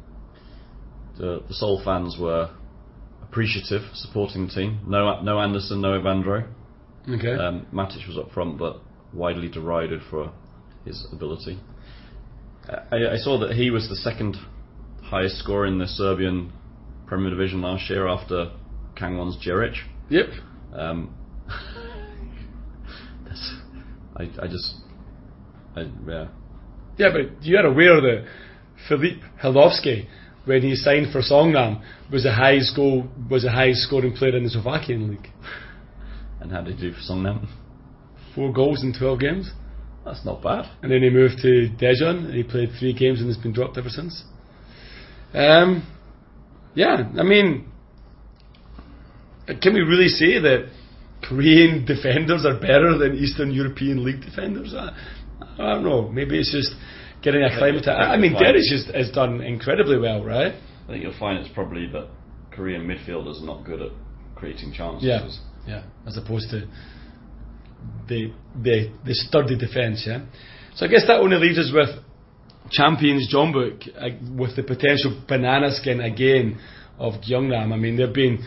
the, 1.18 1.44
the 1.48 1.54
Seoul 1.54 1.82
fans 1.84 2.18
were 2.20 2.50
appreciative, 3.22 3.82
supporting 3.94 4.48
the 4.48 4.54
team. 4.54 4.80
No, 4.88 5.22
no 5.22 5.40
Anderson, 5.40 5.82
no 5.82 6.00
Evandro. 6.00 6.48
Okay. 7.10 7.34
Um, 7.34 7.66
Matic 7.74 8.08
was 8.08 8.18
up 8.18 8.32
front, 8.32 8.58
but 8.58 8.82
widely 9.14 9.50
derided 9.50 10.02
for 10.10 10.32
his 10.86 11.06
ability. 11.12 11.60
I, 12.70 13.14
I 13.14 13.18
saw 13.18 13.40
that 13.40 13.52
he 13.56 13.70
was 13.70 13.90
the 13.90 13.96
second 13.96 14.38
highest 15.02 15.38
scorer 15.38 15.66
in 15.66 15.80
the 15.80 15.88
Serbian 15.88 16.52
Premier 17.08 17.30
Division 17.30 17.62
last 17.62 17.90
year 17.90 18.08
after 18.08 18.52
Kangwon's 18.96 19.38
Jeric. 19.46 19.76
yep. 20.10 20.28
Um, 20.74 21.14
that's, 23.26 23.56
I, 24.16 24.24
I 24.42 24.48
just, 24.48 24.76
I, 25.76 25.82
yeah, 26.08 26.28
Yeah, 26.98 27.10
but 27.12 27.44
you 27.44 27.58
are 27.58 27.66
aware 27.66 28.00
that 28.02 28.26
Philippe 28.88 29.22
Hilovsky, 29.44 30.08
when 30.46 30.62
he 30.62 30.76
signed 30.76 31.12
for 31.12 31.22
Songnam, 31.22 31.82
was 32.12 32.24
the 32.24 32.34
highest 32.34 32.76
goal 32.76 33.08
was 33.30 33.44
the 33.44 33.52
highest 33.52 33.82
scoring 33.84 34.14
player 34.14 34.36
in 34.36 34.44
the 34.44 34.50
Slovakian 34.50 35.10
league. 35.10 35.30
and 36.42 36.52
how 36.52 36.62
did 36.62 36.76
he 36.76 36.90
do 36.90 36.94
for 36.94 37.00
Songnam? 37.00 37.48
Four 38.36 38.52
goals 38.52 38.84
in 38.84 38.94
twelve 38.94 39.20
games. 39.20 39.52
That's 40.06 40.26
not 40.26 40.42
bad. 40.42 40.66
And 40.82 40.92
then 40.92 41.02
he 41.02 41.10
moved 41.10 41.36
to 41.42 41.70
Daejeon 41.80 42.26
and 42.26 42.34
he 42.34 42.44
played 42.44 42.72
three 42.78 42.94
games 42.94 43.20
and 43.20 43.30
has 43.30 43.38
been 43.38 43.54
dropped 43.54 43.78
ever 43.78 43.90
since. 43.90 44.24
Um, 45.34 45.88
yeah, 46.76 47.10
I 47.18 47.24
mean, 47.24 47.72
can 49.48 49.74
we 49.74 49.80
really 49.80 50.10
say 50.10 50.40
that 50.40 50.70
Korean 51.28 51.86
defenders 51.88 52.46
are 52.46 52.60
better 52.60 52.98
than 52.98 53.16
Eastern 53.16 53.52
European 53.52 54.04
League 54.04 54.22
defenders? 54.22 54.74
I, 54.78 54.90
I 55.58 55.74
don't 55.74 55.84
know. 55.84 56.10
Maybe 56.10 56.38
it's 56.38 56.52
just 56.52 56.76
getting 57.24 57.44
acclimated. 57.44 57.88
I, 57.90 58.14
I 58.14 58.18
mean, 58.18 58.34
Like- 58.34 58.44
Jeric 58.44 58.72
has, 58.72 58.92
has 58.94 59.12
done 59.12 59.42
incredibly 59.42 59.98
well, 59.98 60.24
right? 60.24 60.54
I 60.84 60.88
think 60.88 61.04
you'll 61.04 61.18
find 61.18 61.40
it's 61.40 61.54
probably 61.54 61.88
that 61.88 62.08
Korean 62.52 62.86
midfielders 62.86 63.42
are 63.42 63.46
not 63.46 63.66
good 63.66 63.82
at 63.82 63.92
creating 64.36 64.74
chances. 64.74 65.08
Yeah, 65.08 65.28
yeah. 65.66 65.84
As 66.06 66.18
opposed 66.18 66.50
to 66.52 66.68
the 68.08 68.34
the 68.62 68.92
the 69.06 69.14
sturdy 69.14 69.58
defence. 69.58 70.04
Yeah. 70.06 70.26
So 70.76 70.86
I 70.86 70.90
guess 70.90 71.06
that 71.08 71.20
only 71.20 71.38
leaves 71.38 71.58
us 71.58 71.72
with 71.74 71.90
champions 72.72 73.34
Jeonbuk 73.34 73.88
uh, 73.96 74.10
with 74.38 74.56
the 74.56 74.64
potential 74.64 75.24
banana 75.28 75.72
skin 75.72 76.00
again 76.02 76.60
of 76.98 77.14
Gyeongnam. 77.22 77.72
I 77.74 77.78
mean, 77.78 77.98
they've 77.98 78.14
been 78.14 78.44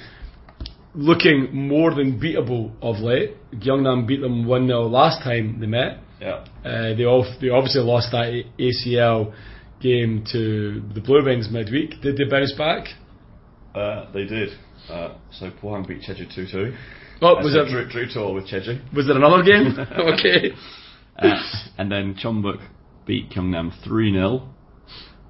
looking 0.95 1.49
more 1.55 1.95
than 1.95 2.21
beatable 2.21 2.73
of 2.83 2.97
late. 2.99 3.37
Gyeongnam 3.55 4.07
beat 4.07 4.21
them 4.21 4.47
one 4.47 4.67
0 4.67 4.83
last 4.89 5.23
time 5.23 5.59
they 5.61 5.67
met. 5.67 6.01
Yeah. 6.21 6.45
Uh, 6.65 6.95
they, 6.97 7.05
all, 7.05 7.25
they 7.41 7.49
obviously 7.51 7.83
lost 7.83 8.09
that 8.13 8.43
ACL 8.59 9.35
game 9.81 10.25
to 10.33 10.83
the 10.95 11.01
Blue 11.01 11.25
Wings 11.25 11.49
midweek. 11.51 12.01
Did 12.03 12.17
they 12.17 12.25
bounce 12.25 12.53
back? 12.57 12.87
Uh, 13.75 14.11
they 14.13 14.25
did. 14.25 14.51
Uh, 14.91 15.15
so 15.31 15.51
Pohang 15.63 15.87
beat 15.87 16.01
Cheju 16.03 16.35
2 16.35 16.47
2. 16.51 16.75
Oh, 17.23 17.35
was 17.43 17.55
it 17.55 17.69
Drew, 17.71 17.89
drew 17.89 18.07
to 18.13 18.21
all 18.21 18.35
with 18.35 18.47
Cheju. 18.47 18.95
was 18.95 19.09
it 19.09 19.17
another 19.17 19.43
game? 19.43 19.75
okay. 20.15 20.55
Uh, 21.19 21.35
and 21.79 21.91
then 21.91 22.15
Chonbuk 22.15 22.61
beat 23.07 23.31
Gyeongnam 23.31 23.73
3 23.85 24.13
0 24.13 24.49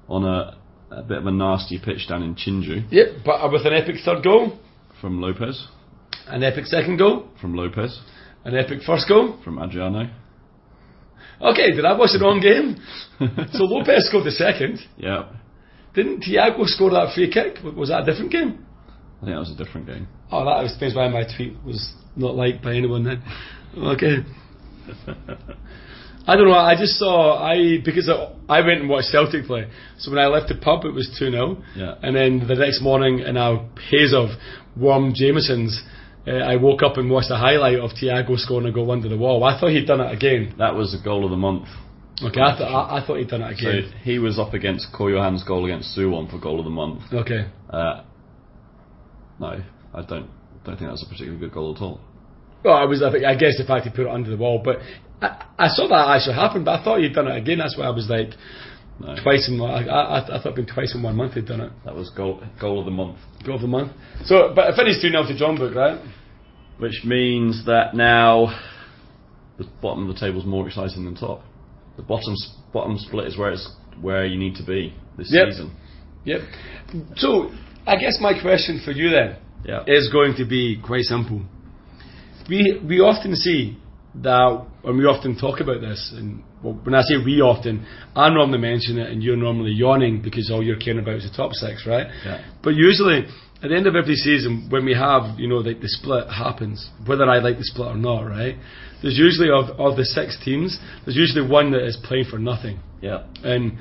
on 0.09 0.23
a, 0.25 0.57
a 0.91 1.03
bit 1.03 1.17
of 1.19 1.25
a 1.25 1.31
nasty 1.31 1.79
pitch 1.83 2.07
down 2.07 2.23
in 2.23 2.35
Chinju 2.35 2.87
Yep, 2.91 3.07
but 3.25 3.51
with 3.51 3.65
an 3.65 3.73
epic 3.73 3.95
third 4.05 4.23
goal, 4.23 4.57
from 5.01 5.21
Lopez. 5.21 5.67
an 6.27 6.43
epic 6.43 6.65
second 6.65 6.97
goal, 6.97 7.27
From 7.41 7.55
Lopez. 7.55 7.99
an 8.45 8.55
epic 8.55 8.79
first 8.85 9.07
goal. 9.07 9.37
From 9.43 9.59
Adriano. 9.59 10.09
Okay, 11.41 11.71
did 11.71 11.85
I 11.85 11.93
watch 11.97 12.11
the 12.13 12.19
wrong 12.23 12.39
game? 12.41 12.77
so 13.53 13.63
Lopez 13.63 14.07
scored 14.07 14.25
the 14.25 14.31
second. 14.31 14.79
Yeah. 14.97 15.29
Didn't 15.93 16.23
Thiago 16.23 16.65
score 16.65 16.91
that 16.91 17.13
free 17.15 17.31
kick? 17.31 17.57
Was 17.75 17.89
that 17.89 18.03
a 18.03 18.05
different 18.05 18.31
game? 18.31 18.63
I 19.17 19.25
think 19.25 19.31
that 19.33 19.39
was 19.39 19.49
a 19.51 19.63
different 19.63 19.87
game. 19.87 20.07
Oh, 20.31 20.45
that 20.45 20.63
explains 20.63 20.93
why 20.95 21.07
my 21.07 21.23
tweet 21.23 21.55
was 21.65 21.93
not 22.15 22.35
liked 22.35 22.61
by 22.63 22.75
anyone 22.75 23.03
then. 23.03 23.23
Okay. 23.75 24.17
I 26.27 26.35
don't 26.35 26.49
know. 26.49 26.53
I 26.53 26.75
just 26.77 26.99
saw 26.99 27.41
I 27.41 27.77
because 27.83 28.09
I, 28.09 28.33
I 28.47 28.59
went 28.61 28.81
and 28.81 28.89
watched 28.89 29.07
Celtic 29.07 29.45
play. 29.45 29.67
So 29.97 30.11
when 30.11 30.19
I 30.19 30.27
left 30.27 30.49
the 30.49 30.55
pub, 30.55 30.83
it 30.85 30.91
was 30.93 31.07
two 31.17 31.31
0 31.31 31.63
Yeah. 31.75 31.95
And 32.03 32.15
then 32.15 32.47
the 32.47 32.55
next 32.55 32.81
morning, 32.81 33.19
in 33.19 33.37
a 33.37 33.67
haze 33.89 34.13
of 34.13 34.29
warm 34.75 35.13
Jamesons, 35.15 35.81
uh, 36.27 36.31
I 36.31 36.55
woke 36.57 36.83
up 36.83 36.97
and 36.97 37.09
watched 37.09 37.31
a 37.31 37.37
highlight 37.37 37.79
of 37.79 37.91
Thiago 37.91 38.37
scoring 38.37 38.67
a 38.67 38.71
goal 38.71 38.91
under 38.91 39.07
the 39.09 39.17
wall. 39.17 39.43
I 39.43 39.59
thought 39.59 39.69
he'd 39.71 39.87
done 39.87 40.01
it 40.01 40.11
again. 40.13 40.53
That 40.57 40.75
was 40.75 40.91
the 40.91 41.03
goal 41.03 41.23
of 41.23 41.31
the 41.31 41.37
month. 41.37 41.67
Okay, 42.21 42.41
I, 42.41 42.57
th- 42.57 42.67
I, 42.69 42.97
I 42.97 43.03
thought 43.05 43.17
he'd 43.17 43.27
done 43.29 43.43
it 43.43 43.57
So 43.59 43.69
again. 43.69 43.93
he 44.03 44.17
was 44.19 44.39
up 44.39 44.53
against 44.53 44.87
Ko 44.95 45.07
Yo-han's 45.07 45.43
goal 45.43 45.65
against 45.65 45.95
Suwon 45.97 46.29
for 46.29 46.39
goal 46.39 46.57
of 46.59 46.65
the 46.65 46.71
month. 46.71 47.01
okay. 47.13 47.47
Uh, 47.69 48.03
no, 49.39 49.61
I 49.93 50.01
don't 50.01 50.29
don't 50.65 50.75
think 50.77 50.79
that 50.89 50.91
was 50.91 51.03
a 51.03 51.09
particularly 51.09 51.39
good 51.39 51.53
goal 51.53 51.75
at 51.75 51.81
all. 51.81 51.99
Well, 52.63 52.73
I 52.75 52.85
was. 52.85 53.01
I, 53.03 53.11
think, 53.11 53.23
I 53.23 53.35
guess 53.35 53.57
the 53.57 53.63
fact 53.65 53.85
he 53.85 53.91
put 53.91 54.07
it 54.07 54.11
under 54.11 54.29
the 54.29 54.35
wall, 54.37 54.61
but 54.65 54.77
I, 55.21 55.45
I 55.59 55.67
saw 55.69 55.87
that 55.87 56.15
actually 56.17 56.35
happen. 56.35 56.63
But 56.63 56.81
I 56.81 56.83
thought 56.83 56.99
he'd 56.99 57.13
done 57.13 57.27
it 57.27 57.37
again. 57.37 57.59
That's 57.59 57.77
why 57.77 57.85
I 57.85 57.91
was 57.91 58.09
like 58.09 58.29
No, 58.99 59.15
twice 59.23 59.47
in. 59.47 59.59
one- 59.61 59.69
I, 59.71 59.87
I, 59.87 60.17
I 60.23 60.27
thought 60.27 60.39
it'd 60.51 60.55
been 60.55 60.65
twice 60.73 60.93
in 60.95 61.03
one 61.03 61.15
month 61.15 61.33
he'd 61.33 61.45
done 61.45 61.61
it. 61.61 61.71
that 61.85 61.95
was 61.95 62.09
goal 62.09 62.41
goal 62.59 62.79
of 62.79 62.85
the 62.85 62.91
month. 62.91 63.17
Goal 63.45 63.55
of 63.55 63.61
the 63.61 63.67
month. 63.67 63.91
So, 64.25 64.51
but 64.55 64.73
I 64.73 64.75
finished 64.75 65.01
two 65.01 65.09
0 65.11 65.21
to 65.27 65.33
Jeonbuk, 65.37 65.75
right? 65.75 66.01
Which 66.79 67.03
means 67.03 67.65
that 67.65 67.95
now 67.95 68.55
the 69.57 69.65
bottom 69.81 70.07
of 70.07 70.13
the 70.13 70.19
table 70.19 70.39
is 70.39 70.45
more 70.45 70.67
exciting 70.67 71.05
than 71.05 71.15
top. 71.15 71.41
The 71.95 72.03
bottom 72.03 72.35
bottom 72.71 72.97
split 72.99 73.27
is 73.27 73.37
where 73.37 73.51
it's 73.51 73.67
where 73.99 74.25
you 74.25 74.37
need 74.37 74.55
to 74.55 74.63
be 74.63 74.93
this 75.17 75.31
Yep. 75.31 75.49
season. 75.49 75.71
Yep. 76.25 76.41
So, 77.15 77.51
I 77.87 77.95
guess 77.95 78.19
my 78.21 78.39
question 78.39 78.79
for 78.85 78.91
you 78.91 79.09
then 79.09 79.35
Yeah. 79.65 79.83
is 79.87 80.09
going 80.09 80.35
to 80.35 80.45
be 80.45 80.77
quite 80.77 81.05
simple. 81.05 81.41
We 82.49 82.79
we 82.85 82.99
often 83.01 83.35
see 83.35 83.77
that, 84.21 84.61
and 84.83 84.97
we 84.97 85.05
often 85.05 85.35
talk 85.35 85.59
about 85.59 85.81
this, 85.81 86.13
and 86.15 86.43
well, 86.63 86.73
when 86.83 86.95
I 86.95 87.01
say 87.01 87.17
we 87.17 87.41
often, 87.41 87.85
I 88.15 88.29
normally 88.29 88.59
mention 88.59 88.97
it, 88.97 89.11
and 89.11 89.23
you're 89.23 89.35
normally 89.37 89.71
yawning 89.71 90.21
because 90.21 90.49
all 90.51 90.63
you're 90.63 90.77
caring 90.77 90.99
about 90.99 91.15
is 91.15 91.29
the 91.29 91.35
top 91.35 91.53
six, 91.53 91.85
right? 91.85 92.07
Yeah. 92.25 92.41
But 92.63 92.75
usually, 92.75 93.25
at 93.63 93.69
the 93.69 93.75
end 93.75 93.87
of 93.87 93.95
every 93.95 94.15
season, 94.15 94.67
when 94.69 94.85
we 94.85 94.93
have, 94.93 95.39
you 95.39 95.47
know, 95.47 95.57
like 95.57 95.81
the 95.81 95.87
split 95.89 96.27
happens, 96.29 96.89
whether 97.05 97.23
I 97.25 97.39
like 97.39 97.57
the 97.57 97.63
split 97.63 97.87
or 97.87 97.97
not, 97.97 98.21
right? 98.21 98.55
There's 99.01 99.17
usually 99.17 99.49
of 99.49 99.69
of 99.79 99.97
the 99.97 100.05
six 100.05 100.37
teams, 100.43 100.79
there's 101.05 101.17
usually 101.17 101.47
one 101.47 101.71
that 101.71 101.83
is 101.85 101.97
playing 102.03 102.25
for 102.25 102.37
nothing 102.39 102.79
Yeah. 103.01 103.23
and 103.43 103.77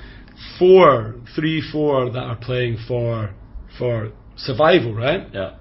four, 0.58 1.14
three, 1.34 1.60
four 1.72 2.10
that 2.10 2.22
are 2.22 2.36
playing 2.36 2.78
for 2.88 3.30
for 3.78 4.12
survival, 4.36 4.94
right? 4.94 5.28
Yeah. 5.32 5.56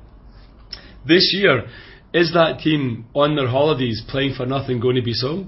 This 1.06 1.34
year, 1.34 1.66
is 2.14 2.32
that 2.34 2.60
team 2.60 3.06
on 3.14 3.36
their 3.36 3.48
holidays 3.48 4.02
playing 4.08 4.34
for 4.36 4.46
nothing 4.46 4.80
going 4.80 4.96
to 4.96 5.02
be 5.02 5.14
so, 5.14 5.46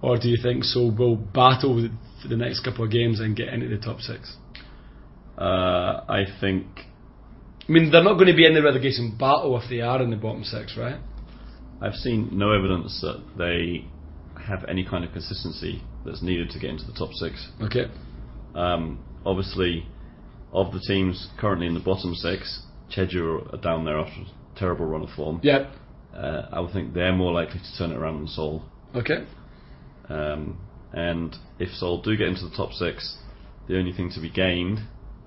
or 0.00 0.16
do 0.16 0.28
you 0.28 0.38
think 0.40 0.64
so 0.64 0.86
will 0.96 1.16
battle 1.16 1.88
for 2.22 2.28
the 2.28 2.36
next 2.36 2.60
couple 2.60 2.84
of 2.84 2.90
games 2.90 3.18
and 3.20 3.34
get 3.36 3.48
into 3.48 3.68
the 3.68 3.78
top 3.78 4.00
six? 4.00 4.36
Uh, 5.36 6.00
I 6.08 6.24
think 6.40 6.66
I 7.68 7.72
mean, 7.72 7.90
they're 7.90 8.02
not 8.02 8.14
going 8.14 8.28
to 8.28 8.36
be 8.36 8.46
in 8.46 8.54
the 8.54 8.62
relegation 8.62 9.16
battle 9.18 9.58
if 9.60 9.68
they 9.68 9.80
are 9.80 10.00
in 10.00 10.10
the 10.10 10.16
bottom 10.16 10.44
six, 10.44 10.76
right? 10.76 11.00
I've 11.80 11.94
seen 11.94 12.30
no 12.32 12.52
evidence 12.52 13.00
that 13.02 13.22
they 13.36 13.86
have 14.40 14.64
any 14.68 14.84
kind 14.84 15.04
of 15.04 15.12
consistency 15.12 15.82
that's 16.04 16.22
needed 16.22 16.50
to 16.50 16.58
get 16.60 16.70
into 16.70 16.84
the 16.84 16.92
top 16.92 17.12
six. 17.14 17.48
Okay. 17.60 17.86
Um, 18.54 19.04
obviously, 19.24 19.86
of 20.52 20.72
the 20.72 20.80
teams 20.80 21.28
currently 21.38 21.66
in 21.66 21.74
the 21.74 21.80
bottom 21.80 22.14
six, 22.14 22.62
Cheju 22.94 23.52
are 23.52 23.58
down 23.58 23.84
there 23.84 23.98
after 23.98 24.20
a 24.20 24.58
terrible 24.58 24.86
run 24.86 25.02
of 25.02 25.10
form. 25.10 25.40
Yep. 25.42 25.70
Uh, 26.14 26.48
I 26.52 26.60
would 26.60 26.72
think 26.72 26.94
they're 26.94 27.12
more 27.12 27.32
likely 27.32 27.58
to 27.58 27.78
turn 27.78 27.90
it 27.90 27.96
around 27.96 28.20
than 28.20 28.28
Seoul. 28.28 28.62
Okay. 28.94 29.26
Um, 30.08 30.58
and 30.92 31.36
if 31.58 31.70
Seoul 31.70 32.00
do 32.00 32.16
get 32.16 32.28
into 32.28 32.48
the 32.48 32.56
top 32.56 32.72
six, 32.72 33.18
the 33.68 33.76
only 33.76 33.92
thing 33.92 34.10
to 34.14 34.20
be 34.20 34.30
gained, 34.30 34.78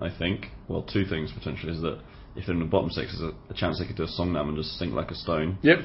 I 0.02 0.10
think, 0.10 0.48
well, 0.68 0.82
two 0.82 1.06
things 1.06 1.32
potentially, 1.32 1.74
is 1.74 1.82
that 1.82 2.00
if 2.36 2.46
they're 2.46 2.56
in 2.56 2.60
the 2.60 2.66
bottom 2.66 2.90
six, 2.90 3.18
there's 3.18 3.34
a, 3.34 3.54
a 3.54 3.56
chance 3.56 3.80
they 3.80 3.88
could 3.88 3.98
do 3.98 4.04
a 4.04 4.08
Songnam 4.08 4.50
and 4.50 4.58
just 4.58 4.78
sink 4.78 4.94
like 4.94 5.12
a 5.12 5.16
stone. 5.16 5.58
Yep. 5.62 5.80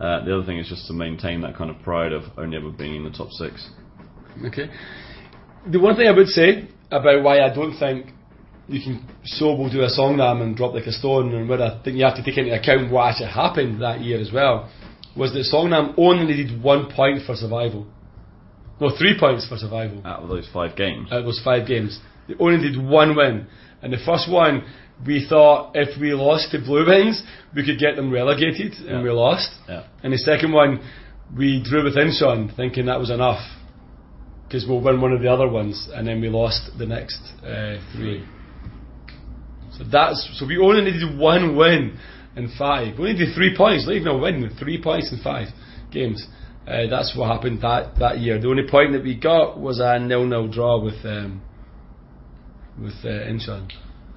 Uh, 0.00 0.24
the 0.24 0.34
other 0.34 0.46
thing 0.46 0.58
is 0.58 0.68
just 0.68 0.86
to 0.86 0.94
maintain 0.94 1.42
that 1.42 1.56
kind 1.56 1.70
of 1.70 1.80
pride 1.82 2.12
of 2.12 2.22
only 2.38 2.56
ever 2.56 2.70
being 2.70 2.96
in 2.96 3.04
the 3.04 3.10
top 3.10 3.30
six. 3.30 3.68
Okay. 4.46 4.70
The 5.70 5.78
one 5.78 5.96
thing 5.96 6.08
I 6.08 6.12
would 6.12 6.28
say 6.28 6.68
about 6.90 7.22
why 7.22 7.40
I 7.40 7.54
don't 7.54 7.78
think 7.78 8.06
you 8.68 8.80
can 8.80 9.06
so 9.24 9.54
will 9.54 9.70
do 9.70 9.82
a 9.82 9.90
Songnam 9.90 10.42
and 10.42 10.56
drop 10.56 10.74
like 10.74 10.86
a 10.86 10.92
stone, 10.92 11.34
and 11.34 11.48
where 11.48 11.60
I 11.60 11.82
think 11.82 11.96
you 11.96 12.04
have 12.04 12.16
to 12.16 12.22
take 12.22 12.38
into 12.38 12.58
account 12.58 12.90
what 12.90 13.10
actually 13.10 13.30
happened 13.30 13.82
that 13.82 14.00
year 14.00 14.20
as 14.20 14.30
well, 14.32 14.70
was 15.16 15.32
that 15.32 15.44
Songnam 15.52 15.94
only 15.98 16.24
needed 16.24 16.62
one 16.62 16.90
point 16.90 17.26
for 17.26 17.34
survival. 17.34 17.86
No, 18.80 18.90
three 18.96 19.16
points 19.18 19.46
for 19.46 19.58
survival 19.58 20.00
Out 20.06 20.22
of 20.22 20.28
those 20.30 20.48
five 20.54 20.74
games, 20.76 21.12
out 21.12 21.20
of 21.20 21.24
those 21.26 21.40
five 21.44 21.66
games. 21.66 22.00
They 22.28 22.34
only 22.38 22.56
needed 22.56 22.82
one 22.82 23.14
win. 23.16 23.46
And 23.82 23.92
the 23.92 23.98
first 24.04 24.30
one, 24.30 24.64
we 25.06 25.26
thought 25.28 25.72
if 25.74 25.98
we 26.00 26.12
lost 26.12 26.50
to 26.52 26.58
Blue 26.58 26.86
Wings, 26.86 27.22
we 27.54 27.64
could 27.64 27.78
get 27.78 27.96
them 27.96 28.10
relegated, 28.12 28.74
and 28.80 28.98
Yeah. 28.98 29.02
we 29.02 29.10
lost. 29.10 29.50
yeah, 29.68 29.82
And 30.02 30.12
the 30.12 30.18
second 30.18 30.52
one, 30.52 30.80
we 31.36 31.62
drew 31.62 31.84
with 31.84 31.96
Incheon, 31.96 32.54
thinking 32.54 32.86
that 32.86 32.98
was 32.98 33.10
enough, 33.10 33.40
because 34.46 34.66
we'll 34.66 34.80
win 34.80 35.00
one 35.00 35.12
of 35.12 35.22
the 35.22 35.32
other 35.32 35.48
ones, 35.48 35.88
and 35.94 36.06
then 36.06 36.20
we 36.20 36.28
lost 36.28 36.76
the 36.78 36.86
next 36.86 37.20
uh, 37.44 37.76
three. 37.92 38.24
So 39.72 39.84
that's 39.84 40.28
so 40.38 40.46
we 40.46 40.58
only 40.58 40.82
needed 40.82 41.16
one 41.18 41.56
win 41.56 41.96
in 42.36 42.48
five. 42.58 42.98
We 42.98 43.08
only 43.08 43.12
needed 43.14 43.34
three 43.34 43.56
points, 43.56 43.86
not 43.86 43.94
even 43.94 44.08
a 44.08 44.18
win, 44.18 44.50
three 44.58 44.80
points 44.82 45.12
in 45.12 45.18
five 45.22 45.48
games. 45.90 46.26
Uh, 46.68 46.86
that's 46.88 47.16
what 47.16 47.30
happened 47.30 47.62
that, 47.62 47.96
that 47.98 48.18
year. 48.20 48.38
The 48.38 48.48
only 48.48 48.68
point 48.68 48.92
that 48.92 49.02
we 49.02 49.14
got 49.14 49.58
was 49.58 49.80
a 49.80 49.98
nil-nil 49.98 50.48
draw 50.48 50.78
with 50.78 51.04
um, 51.04 51.40
with 52.80 52.94
uh, 53.04 53.08
Incheon. 53.08 53.68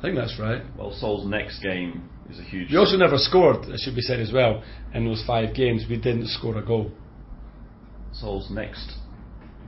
I 0.03 0.07
think 0.07 0.17
that's 0.17 0.37
right. 0.37 0.61
well, 0.77 0.91
Seoul's 0.91 1.25
next 1.25 1.61
game 1.63 2.09
is 2.29 2.37
a 2.37 2.43
huge. 2.43 2.69
We 2.71 2.77
also 2.77 2.97
never 2.97 3.15
scored, 3.17 3.63
it 3.69 3.79
should 3.79 3.95
be 3.95 4.01
said 4.01 4.19
as 4.19 4.33
well. 4.33 4.61
In 4.93 5.05
those 5.05 5.23
five 5.25 5.55
games, 5.55 5.85
we 5.89 5.95
didn't 5.95 6.27
score 6.27 6.57
a 6.57 6.61
goal. 6.65 6.91
Seoul's 8.11 8.51
next 8.51 8.91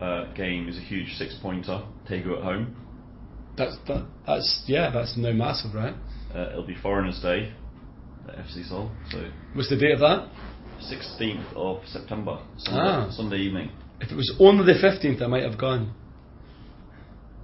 uh, 0.02 0.26
game 0.34 0.68
is 0.68 0.78
a 0.78 0.82
huge 0.82 1.14
six-pointer. 1.14 1.86
Daegu 2.10 2.38
at 2.38 2.44
home. 2.44 2.76
That's 3.58 3.78
that, 3.88 4.06
that's 4.28 4.64
yeah, 4.68 4.92
that's 4.92 5.16
now 5.16 5.32
massive, 5.32 5.74
right? 5.74 5.96
Uh, 6.36 6.50
it'll 6.50 6.68
be 6.68 6.76
Foreigners' 6.76 7.22
Day 7.22 7.54
at 8.28 8.36
FC 8.36 8.68
Seoul, 8.68 8.92
so 9.12 9.30
What's 9.54 9.70
the 9.70 9.78
date 9.78 9.94
of 9.94 10.00
that? 10.02 10.28
16th 10.82 11.54
of 11.56 11.78
September, 11.88 12.40
Sunday, 12.58 12.82
Ah. 12.82 13.10
Sunday 13.10 13.38
evening. 13.38 13.72
If 14.02 14.12
it 14.12 14.16
was 14.16 14.36
only 14.42 14.66
the 14.66 14.78
fifteenth, 14.82 15.22
I 15.22 15.28
might 15.28 15.44
have 15.44 15.58
gone. 15.58 15.94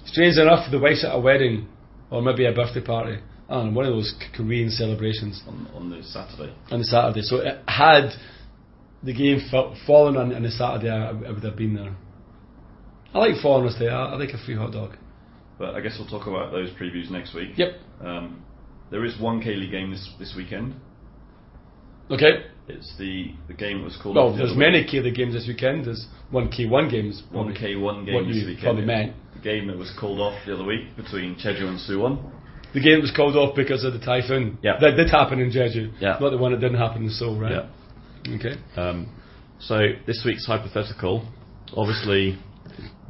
Strange 0.03 0.35
enough, 0.37 0.69
the 0.69 0.79
wife's 0.79 1.05
at 1.05 1.15
a 1.15 1.19
wedding 1.19 1.69
or 2.11 2.21
maybe 2.21 2.45
a 2.45 2.51
birthday 2.53 2.81
party. 2.81 3.17
And 3.49 3.75
one 3.75 3.85
of 3.85 3.93
those 3.93 4.13
Korean 4.35 4.69
celebrations 4.69 5.41
On, 5.47 5.67
on 5.73 5.89
the 5.89 6.03
Saturday. 6.03 6.53
on 6.69 6.79
the 6.79 6.85
Saturday. 6.85 7.21
So 7.21 7.37
it, 7.37 7.59
had 7.67 8.11
the 9.03 9.13
game 9.13 9.41
fa- 9.49 9.75
fallen 9.87 10.15
on, 10.15 10.33
on 10.33 10.43
the 10.43 10.51
Saturday, 10.51 10.89
I, 10.89 11.09
I 11.09 11.31
would 11.31 11.43
have 11.43 11.57
been 11.57 11.73
there. 11.75 11.95
I 13.13 13.17
like 13.19 13.41
Foreigners 13.41 13.75
Day. 13.77 13.89
I, 13.89 14.13
I 14.13 14.15
like 14.15 14.29
a 14.29 14.37
free 14.45 14.55
hot 14.55 14.71
dog. 14.71 14.95
But 15.59 15.75
I 15.75 15.81
guess 15.81 15.97
we'll 15.99 16.07
talk 16.07 16.27
about 16.27 16.51
those 16.51 16.69
previews 16.71 17.09
next 17.11 17.33
week. 17.35 17.51
Yep. 17.57 17.69
Um, 18.01 18.43
there 18.89 19.03
is 19.03 19.19
one 19.19 19.41
K 19.41 19.55
League 19.55 19.71
game 19.71 19.91
this 19.91 20.09
this 20.17 20.33
weekend. 20.35 20.75
Okay. 22.09 22.45
It's 22.77 22.97
the 22.97 23.33
the 23.47 23.53
game 23.53 23.79
that 23.79 23.85
was 23.85 23.97
called. 24.01 24.15
Well, 24.15 24.27
off 24.27 24.37
the 24.37 24.45
there's 24.45 24.57
many. 24.57 24.85
K 24.85 24.99
League 24.99 25.15
games 25.15 25.33
this 25.33 25.47
weekend. 25.47 25.85
There's 25.85 26.07
one 26.29 26.49
K1 26.49 26.89
games. 26.89 27.23
one. 27.31 27.53
K 27.53 27.75
one 27.75 28.05
game 28.05 28.27
this 28.27 28.43
weekend. 28.45 28.61
probably 28.61 28.85
meant. 28.85 29.15
The 29.35 29.41
game 29.41 29.67
that 29.67 29.77
was 29.77 29.91
called 29.99 30.19
off 30.19 30.37
the 30.45 30.53
other 30.53 30.63
week 30.65 30.95
between 30.95 31.35
Jeju 31.35 31.63
and 31.63 31.79
Suwon. 31.79 32.31
The 32.73 32.79
game 32.79 32.95
that 32.95 33.01
was 33.01 33.11
called 33.15 33.35
off 33.35 33.55
because 33.55 33.83
of 33.83 33.93
the 33.93 33.99
typhoon. 33.99 34.57
Yeah. 34.63 34.77
That 34.79 34.95
did 34.95 35.09
happen 35.09 35.39
in 35.39 35.51
Jeju. 35.51 35.93
Yeah. 35.99 36.17
Not 36.21 36.29
the 36.29 36.37
one 36.37 36.51
that 36.53 36.61
didn't 36.61 36.77
happen 36.79 37.03
in 37.03 37.09
Seoul, 37.09 37.39
right? 37.39 37.65
Yeah. 38.25 38.35
Okay. 38.35 38.53
Um, 38.77 39.09
so 39.59 39.77
this 40.07 40.23
week's 40.25 40.45
hypothetical, 40.45 41.27
obviously, 41.75 42.39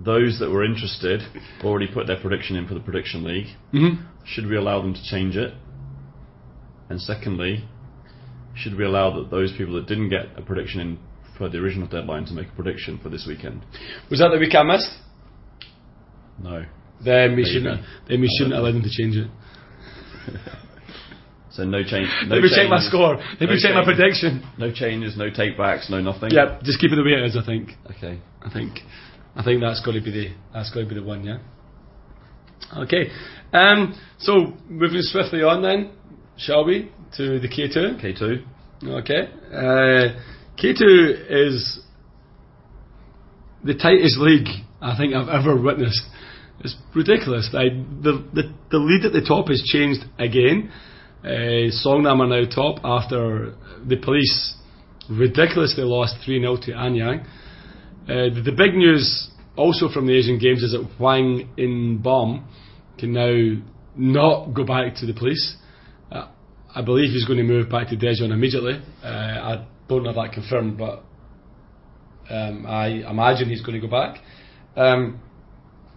those 0.04 0.40
that 0.40 0.50
were 0.50 0.66
interested 0.66 1.22
already 1.64 1.88
put 1.88 2.08
their 2.08 2.20
prediction 2.20 2.56
in 2.56 2.68
for 2.68 2.74
the 2.74 2.80
prediction 2.80 3.24
league. 3.24 3.48
Mm-hmm. 3.74 4.04
Should 4.26 4.48
we 4.48 4.56
allow 4.56 4.82
them 4.82 4.94
to 4.94 5.04
change 5.04 5.36
it? 5.36 5.54
And 6.90 7.00
secondly, 7.00 7.64
should 8.56 8.76
we 8.76 8.86
allow 8.86 9.16
that 9.20 9.30
those 9.32 9.54
people 9.58 9.76
that 9.76 9.88
didn't 9.88 10.10
get 10.10 10.38
a 10.38 10.42
prediction 10.42 10.82
in 10.82 11.00
for 11.38 11.50
the 11.50 11.58
original 11.58 11.88
deadline 11.88 12.26
to 12.26 12.34
make 12.34 12.48
a 12.48 12.56
prediction 12.56 13.00
for 13.02 13.10
this 13.10 13.26
weekend? 13.28 13.64
Was 14.10 14.20
that 14.20 14.30
the 14.34 14.40
week 14.40 14.54
I 14.56 14.64
missed? 14.64 14.92
No. 16.42 16.66
Then 17.04 17.36
we 17.36 17.46
shouldn't. 17.46 17.82
Then 18.08 18.22
we 18.22 18.30
shouldn't 18.38 18.56
allow 18.56 18.72
them 18.72 18.84
to 18.84 18.90
change 18.90 19.16
it. 19.16 19.30
So 21.52 21.66
no 21.66 21.84
change. 21.84 22.08
No 22.28 22.36
Let 22.36 22.44
me 22.44 22.50
check 22.50 22.70
my 22.70 22.80
score. 22.80 23.18
Let 23.18 23.42
me 23.42 23.48
no 23.48 23.58
check 23.60 23.76
my 23.76 23.84
prediction. 23.84 24.42
No 24.58 24.72
changes, 24.72 25.18
no 25.18 25.30
take 25.30 25.58
backs, 25.58 25.90
no 25.90 26.00
nothing. 26.00 26.32
Yep, 26.32 26.64
just 26.64 26.80
keep 26.80 26.92
it 26.92 26.96
the 26.96 27.04
way 27.04 27.12
it 27.12 27.26
is. 27.26 27.36
I 27.36 27.46
think. 27.46 27.72
Okay. 27.98 28.22
I 28.42 28.50
think. 28.50 28.80
I 29.36 29.44
think 29.44 29.60
that's 29.60 29.84
got 29.86 29.92
to 29.92 30.02
be 30.02 30.12
the 30.12 30.28
that's 30.54 30.70
got 30.74 30.82
to 30.82 30.86
be 30.86 30.96
the 30.96 31.04
one. 31.04 31.26
Yeah. 31.26 31.40
Okay. 32.78 33.12
Um. 33.52 34.00
So 34.20 34.54
moving 34.70 35.02
swiftly 35.02 35.44
on 35.44 35.62
then, 35.62 35.92
shall 36.38 36.64
we 36.64 36.90
to 37.18 37.40
the 37.40 37.48
K 37.48 37.68
two? 37.68 37.98
K 38.02 38.14
two. 38.14 38.44
Okay. 38.84 39.30
Uh, 39.54 40.20
K2 40.58 41.26
is 41.30 41.80
the 43.64 43.76
tightest 43.76 44.18
league 44.18 44.48
I 44.82 44.98
think 44.98 45.14
I've 45.14 45.30
ever 45.30 45.60
witnessed. 45.60 46.02
It's 46.62 46.76
ridiculous. 46.96 47.50
Like 47.54 47.72
the, 48.02 48.26
the 48.34 48.54
the 48.70 48.78
lead 48.78 49.06
at 49.06 49.14
the 49.14 49.22
top 49.28 49.48
has 49.50 49.62
changed 49.64 50.04
again. 50.20 50.72
Uh, 51.24 51.70
Songnam 51.86 52.20
are 52.20 52.28
now 52.28 52.50
top 52.50 52.84
after 52.84 53.56
the 53.88 53.98
police 53.98 54.56
ridiculously 55.10 55.84
lost 55.84 56.16
3 56.26 56.40
0 56.40 56.58
to 56.58 56.72
Anyang. 56.72 57.26
Uh, 58.04 58.34
the, 58.34 58.42
the 58.46 58.52
big 58.52 58.76
news 58.76 59.30
also 59.56 59.90
from 59.90 60.08
the 60.08 60.18
Asian 60.18 60.40
Games 60.40 60.64
is 60.64 60.72
that 60.72 60.88
Hwang 60.98 61.50
In-beom 61.58 62.44
can 62.98 63.14
now 63.14 63.62
not 63.96 64.54
go 64.54 64.64
back 64.64 64.96
to 64.96 65.06
the 65.06 65.14
police. 65.14 65.56
I 66.74 66.82
believe 66.82 67.12
he's 67.12 67.26
going 67.26 67.38
to 67.38 67.44
move 67.44 67.70
back 67.70 67.90
to 67.90 67.98
Daejeon 67.98 68.32
immediately. 68.32 68.82
Uh, 69.04 69.08
I 69.08 69.68
don't 69.90 70.06
have 70.06 70.16
that 70.16 70.32
confirmed, 70.34 70.78
but 70.78 71.04
um, 72.30 72.66
I 72.66 73.04
imagine 73.10 73.50
he's 73.50 73.62
going 73.62 73.80
to 73.80 73.86
go 73.86 73.92
back. 73.92 74.20
Um, 74.78 75.20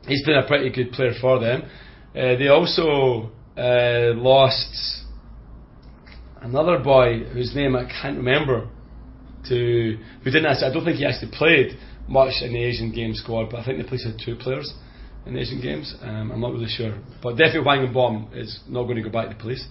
he's 0.07 0.25
been 0.25 0.37
a 0.37 0.47
pretty 0.47 0.71
good 0.71 0.93
player 0.93 1.13
for 1.21 1.39
them. 1.39 1.63
Uh, 2.15 2.37
they 2.37 2.49
also 2.49 3.31
uh, 3.57 4.15
lost 4.19 5.05
another 6.43 6.79
boy 6.79 7.21
whose 7.33 7.55
name 7.55 7.77
I 7.77 7.85
can't 7.85 8.17
remember 8.17 8.69
to 9.49 9.99
who 10.25 10.31
didn't 10.31 10.47
actually, 10.47 10.71
I 10.71 10.73
don't 10.73 10.85
think 10.85 10.97
he 10.97 11.07
actually 11.07 11.31
played 11.33 11.79
much 12.09 12.43
in 12.43 12.53
the 12.53 12.65
Asian 12.65 12.93
Games 12.93 13.21
squad, 13.21 13.51
but 13.51 13.61
I 13.61 13.65
think 13.65 13.79
the 13.79 13.89
place 13.89 14.05
had 14.05 14.17
two 14.23 14.35
players 14.37 14.75
in 15.25 15.35
the 15.35 15.41
Asian 15.41 15.61
Games. 15.61 15.95
Um, 16.03 16.33
I'm 16.33 16.41
not 16.41 16.53
really 16.53 16.69
sure, 16.69 16.99
but 17.23 17.33
definitely 17.33 17.63
Hwang 17.63 17.85
In-beom 17.87 18.37
is 18.37 18.61
not 18.69 18.85
going 18.85 18.97
to 18.97 19.03
go 19.03 19.11
back 19.11 19.29
to 19.29 19.35
the 19.35 19.41
police. 19.41 19.65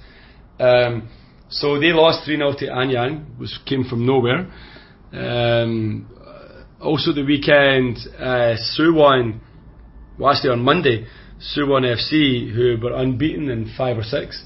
Um, 0.60 1.10
so 1.50 1.80
they 1.80 1.94
lost 1.94 2.26
3 2.26 2.38
0 2.38 2.54
to 2.60 2.66
Anyang, 2.68 3.38
which 3.38 3.52
came 3.66 3.84
from 3.84 4.06
nowhere. 4.06 4.52
Um, 5.12 6.08
also, 6.82 7.14
the 7.14 7.24
weekend, 7.24 7.98
uh, 8.20 8.56
Suwon, 8.76 9.40
well, 10.18 10.32
actually 10.32 10.50
on 10.50 10.64
Monday, 10.64 11.06
Suwon 11.56 11.84
FC, 11.84 12.54
who 12.54 12.78
were 12.82 12.94
unbeaten 12.94 13.50
in 13.50 13.72
five 13.78 13.98
or 13.98 14.04
six, 14.04 14.44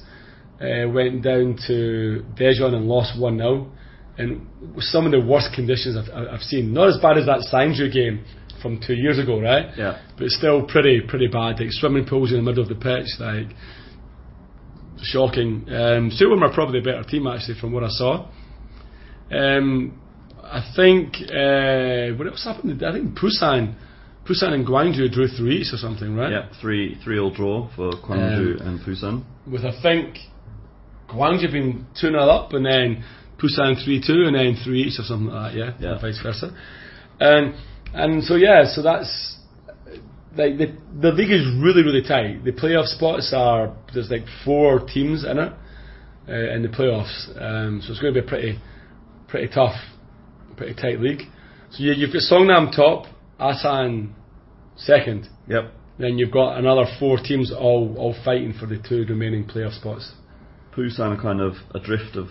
uh, 0.60 0.88
went 0.88 1.22
down 1.22 1.58
to 1.66 2.24
Daejeon 2.38 2.74
and 2.74 2.86
lost 2.86 3.18
1 3.18 3.38
0. 3.38 3.72
And 4.18 4.46
some 4.78 5.06
of 5.06 5.12
the 5.12 5.20
worst 5.20 5.52
conditions 5.54 5.96
I've, 5.96 6.12
I've 6.34 6.42
seen. 6.42 6.72
Not 6.72 6.88
as 6.88 6.98
bad 7.00 7.18
as 7.18 7.26
that 7.26 7.46
Sangju 7.52 7.92
game 7.92 8.24
from 8.60 8.80
two 8.84 8.94
years 8.94 9.18
ago, 9.18 9.40
right? 9.40 9.66
Yeah. 9.76 10.02
But 10.18 10.28
still 10.28 10.66
pretty 10.66 11.00
pretty 11.00 11.28
bad. 11.28 11.60
Like 11.60 11.70
swimming 11.70 12.04
pools 12.04 12.32
in 12.32 12.38
the 12.38 12.42
middle 12.42 12.62
of 12.62 12.68
the 12.68 12.74
pitch, 12.74 13.06
like 13.20 13.56
shocking. 15.02 15.64
Um, 15.68 16.10
Suwon 16.10 16.42
are 16.42 16.52
probably 16.52 16.80
the 16.80 16.84
better 16.84 17.02
team 17.04 17.26
actually 17.26 17.58
from 17.60 17.72
what 17.72 17.84
I 17.84 17.88
saw. 17.88 18.28
Um, 19.30 20.00
I 20.42 20.62
think 20.74 21.14
uh, 21.30 22.16
what 22.16 22.26
else 22.26 22.44
happened? 22.44 22.82
I 22.82 22.92
think 22.92 23.16
Busan, 23.18 23.74
Busan 24.26 24.52
and 24.54 24.66
Gwangju 24.66 25.12
drew 25.12 25.28
three 25.28 25.58
each 25.58 25.72
or 25.72 25.76
something, 25.76 26.14
right? 26.14 26.30
Yeah. 26.32 26.48
Three 26.60 26.98
three 27.04 27.18
all 27.18 27.30
draw 27.32 27.68
for 27.76 27.90
Gwangju 27.92 28.66
and 28.66 28.80
Busan. 28.80 29.24
With 29.50 29.64
I 29.64 29.80
think 29.82 30.16
Gwangju 31.10 31.52
being 31.52 31.86
two 32.00 32.08
0 32.08 32.20
up 32.20 32.52
and 32.52 32.64
then 32.64 33.04
Busan 33.38 33.82
three 33.84 34.02
two 34.04 34.24
and 34.26 34.34
then 34.34 34.56
three 34.64 34.82
each 34.84 34.98
or 34.98 35.04
something 35.04 35.28
like 35.28 35.52
that. 35.52 35.58
Yeah, 35.58 35.72
Yeah. 35.80 35.92
and 35.92 36.00
vice 36.00 36.20
versa. 36.22 36.50
And 37.20 37.54
and 37.94 38.24
so 38.24 38.36
yeah, 38.36 38.64
so 38.66 38.82
that's 38.82 39.37
like 40.36 40.58
the 40.58 40.76
the 41.00 41.10
league 41.12 41.30
is 41.30 41.42
really 41.62 41.82
really 41.82 42.02
tight. 42.02 42.44
The 42.44 42.52
playoff 42.52 42.86
spots 42.86 43.32
are 43.34 43.74
there's 43.94 44.10
like 44.10 44.24
four 44.44 44.80
teams 44.80 45.24
in 45.24 45.38
it 45.38 45.52
uh, 46.28 46.54
in 46.54 46.62
the 46.62 46.68
playoffs, 46.68 47.28
um, 47.40 47.80
so 47.82 47.92
it's 47.92 48.00
going 48.00 48.14
to 48.14 48.20
be 48.20 48.26
a 48.26 48.28
pretty 48.28 48.58
pretty 49.28 49.48
tough, 49.52 49.74
pretty 50.56 50.74
tight 50.74 51.00
league. 51.00 51.22
So 51.70 51.82
you, 51.82 51.92
you've 51.92 52.12
got 52.12 52.22
Songnam 52.30 52.74
top, 52.74 53.06
Asan 53.40 54.14
second, 54.76 55.28
Yep. 55.48 55.72
then 55.98 56.18
you've 56.18 56.30
got 56.30 56.56
another 56.58 56.84
four 56.98 57.18
teams 57.18 57.52
all 57.52 57.94
all 57.98 58.14
fighting 58.24 58.52
for 58.58 58.66
the 58.66 58.78
two 58.78 59.04
remaining 59.08 59.44
playoff 59.44 59.78
spots. 59.78 60.12
Busan 60.76 61.18
are 61.18 61.20
kind 61.20 61.40
of 61.40 61.54
adrift 61.74 62.14
of 62.16 62.28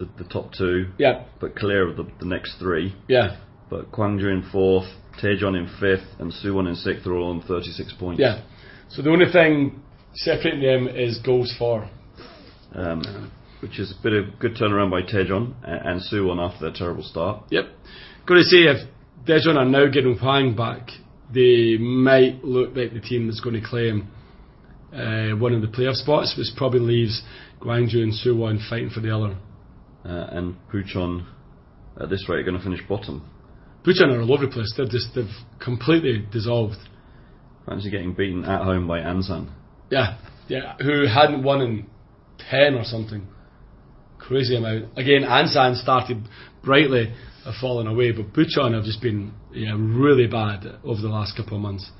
the, 0.00 0.08
the 0.18 0.24
top 0.24 0.52
two, 0.52 0.88
Yeah, 0.98 1.24
but 1.40 1.54
clear 1.54 1.88
of 1.88 1.96
the, 1.96 2.04
the 2.18 2.26
next 2.26 2.58
three. 2.58 2.94
yeah, 3.08 3.36
But 3.74 3.90
Kwangju 3.90 4.30
in 4.30 4.48
fourth, 4.52 4.86
Daejeon 5.20 5.58
in 5.58 5.66
fifth, 5.80 6.06
and 6.20 6.32
Suwon 6.32 6.68
in 6.68 6.76
sixth 6.76 7.04
are 7.08 7.16
all 7.16 7.30
on 7.30 7.42
36 7.42 7.92
points. 7.98 8.20
yeah. 8.20 8.42
So 8.88 9.02
the 9.02 9.10
only 9.10 9.26
thing 9.32 9.82
separating 10.14 10.60
them 10.62 10.86
is 10.86 11.18
goals 11.18 11.52
for. 11.58 11.90
Um, 12.72 13.32
which 13.58 13.80
is 13.80 13.90
a 13.90 14.00
bit 14.00 14.12
of 14.12 14.38
good 14.38 14.54
turnaround 14.54 14.92
by 14.92 15.02
Daejeon 15.02 15.54
a- 15.64 15.88
and 15.88 16.00
Suwon 16.00 16.38
after 16.38 16.66
their 16.66 16.72
terrible 16.72 17.02
start. 17.02 17.42
Yep. 17.50 17.64
Got 18.26 18.34
to 18.34 18.42
say, 18.44 18.58
if 18.58 18.88
Daejeon 19.26 19.56
are 19.56 19.64
now 19.64 19.88
getting 19.88 20.18
Hwang 20.18 20.54
back, 20.54 20.90
they 21.34 21.76
might 21.76 22.44
look 22.44 22.76
like 22.76 22.92
the 22.92 23.00
team 23.00 23.26
that's 23.26 23.40
going 23.40 23.60
to 23.60 23.68
claim 23.68 24.06
uh, 24.92 25.30
one 25.36 25.52
of 25.52 25.62
the 25.62 25.66
playoff 25.76 25.94
spots, 25.94 26.36
which 26.38 26.46
probably 26.56 26.78
leaves 26.78 27.22
Gwangju 27.60 27.96
and 28.04 28.12
Suwon 28.12 28.60
fighting 28.70 28.90
for 28.90 29.00
the 29.00 29.10
other. 29.12 29.36
Uh, 30.04 30.28
and 30.30 30.54
Puchon, 30.72 31.26
at 32.00 32.08
this 32.08 32.28
rate, 32.28 32.38
are 32.38 32.44
going 32.44 32.56
to 32.56 32.62
finish 32.62 32.80
bottom. 32.88 33.28
Bucheon 33.84 34.16
are 34.16 34.22
all 34.22 34.32
over 34.32 34.46
the 34.46 34.52
place. 34.52 34.72
They're 34.76 34.86
just 34.86 35.14
they've 35.14 35.26
completely 35.60 36.26
dissolved. 36.32 36.78
Fancy 37.66 37.90
getting 37.90 38.14
beaten 38.14 38.44
at 38.44 38.62
home 38.62 38.86
by 38.86 39.00
Ansan. 39.00 39.50
Yeah, 39.90 40.18
yeah. 40.48 40.76
Who 40.78 41.06
hadn't 41.06 41.42
won 41.42 41.60
in 41.60 41.86
ten 42.50 42.74
or 42.74 42.84
something. 42.84 43.26
Crazy 44.18 44.56
amount. 44.56 44.96
Again, 44.96 45.22
Ansan 45.22 45.76
started 45.76 46.28
brightly, 46.62 47.12
have 47.44 47.54
fallen 47.60 47.86
away, 47.86 48.12
but 48.12 48.32
Bucheon 48.32 48.74
have 48.74 48.84
just 48.84 49.02
been 49.02 49.32
yeah 49.52 49.74
really 49.76 50.26
bad 50.26 50.64
over 50.82 51.00
the 51.00 51.08
last 51.08 51.36
couple 51.36 51.56
of 51.56 51.62
months. 51.62 51.90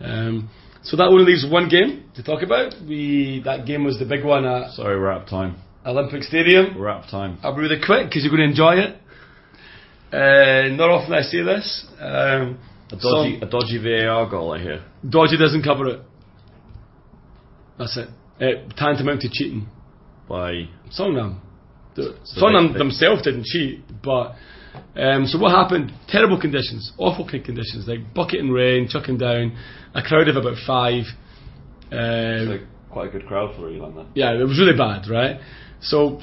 Um, 0.00 0.50
so 0.82 0.96
that 0.96 1.04
only 1.04 1.24
leaves 1.24 1.44
one 1.50 1.68
game 1.68 2.04
to 2.14 2.22
talk 2.22 2.42
about. 2.42 2.74
We 2.86 3.42
that 3.44 3.66
game 3.66 3.84
was 3.84 3.98
the 3.98 4.06
big 4.06 4.24
one 4.24 4.46
at 4.46 4.72
Sorry, 4.72 4.98
we're 4.98 5.10
out 5.10 5.22
of 5.22 5.28
time. 5.28 5.56
Olympic 5.84 6.22
Stadium. 6.22 6.78
We're 6.78 6.88
out 6.88 7.04
of 7.04 7.10
time. 7.10 7.38
I'll 7.42 7.54
be 7.54 7.62
really 7.62 7.80
quick 7.84 8.06
because 8.06 8.24
you're 8.24 8.34
going 8.34 8.42
to 8.42 8.50
enjoy 8.50 8.74
it. 8.74 8.96
Uh, 10.12 10.68
not 10.76 10.88
often 10.90 11.12
I 11.14 11.22
see 11.22 11.42
this. 11.42 11.86
Um, 12.00 12.58
A 12.92 12.96
dodgy, 12.96 13.38
a 13.42 13.46
dodgy 13.46 13.78
VAR 13.82 14.28
goal, 14.30 14.52
I 14.52 14.60
hear. 14.60 14.84
Dodgy 15.08 15.36
doesn't 15.36 15.62
cover 15.64 15.88
it. 15.88 16.00
That's 17.78 17.96
it. 17.96 18.08
Uh, 18.40 18.68
tantamount 18.76 19.20
to 19.22 19.28
cheating. 19.30 19.66
By 20.28 20.68
Songnam. 20.96 21.40
The, 21.94 22.16
So 22.24 22.40
Songnam 22.42 22.72
they- 22.72 22.78
themselves 22.78 23.22
didn't 23.22 23.44
cheat, 23.46 23.80
but 24.02 24.34
um, 24.96 25.26
so 25.26 25.38
what 25.38 25.52
happened? 25.52 25.92
Terrible 26.08 26.38
conditions, 26.40 26.92
awful 26.98 27.24
conditions, 27.26 27.86
like 27.88 28.12
bucket 28.14 28.40
and 28.40 28.52
rain, 28.52 28.88
chucking 28.88 29.18
down, 29.18 29.56
a 29.94 30.02
crowd 30.02 30.28
of 30.28 30.36
about 30.36 30.56
five. 30.66 31.04
it's 31.90 32.48
Uh, 32.48 32.52
like 32.52 32.62
quite 32.90 33.08
a 33.08 33.10
good 33.10 33.26
crowd 33.26 33.54
for 33.56 33.68
Eland 33.70 33.96
then. 33.96 34.06
yeah, 34.14 34.32
it 34.32 34.44
was 34.46 34.58
really 34.58 34.76
bad, 34.76 35.08
right? 35.08 35.40
So 35.80 36.20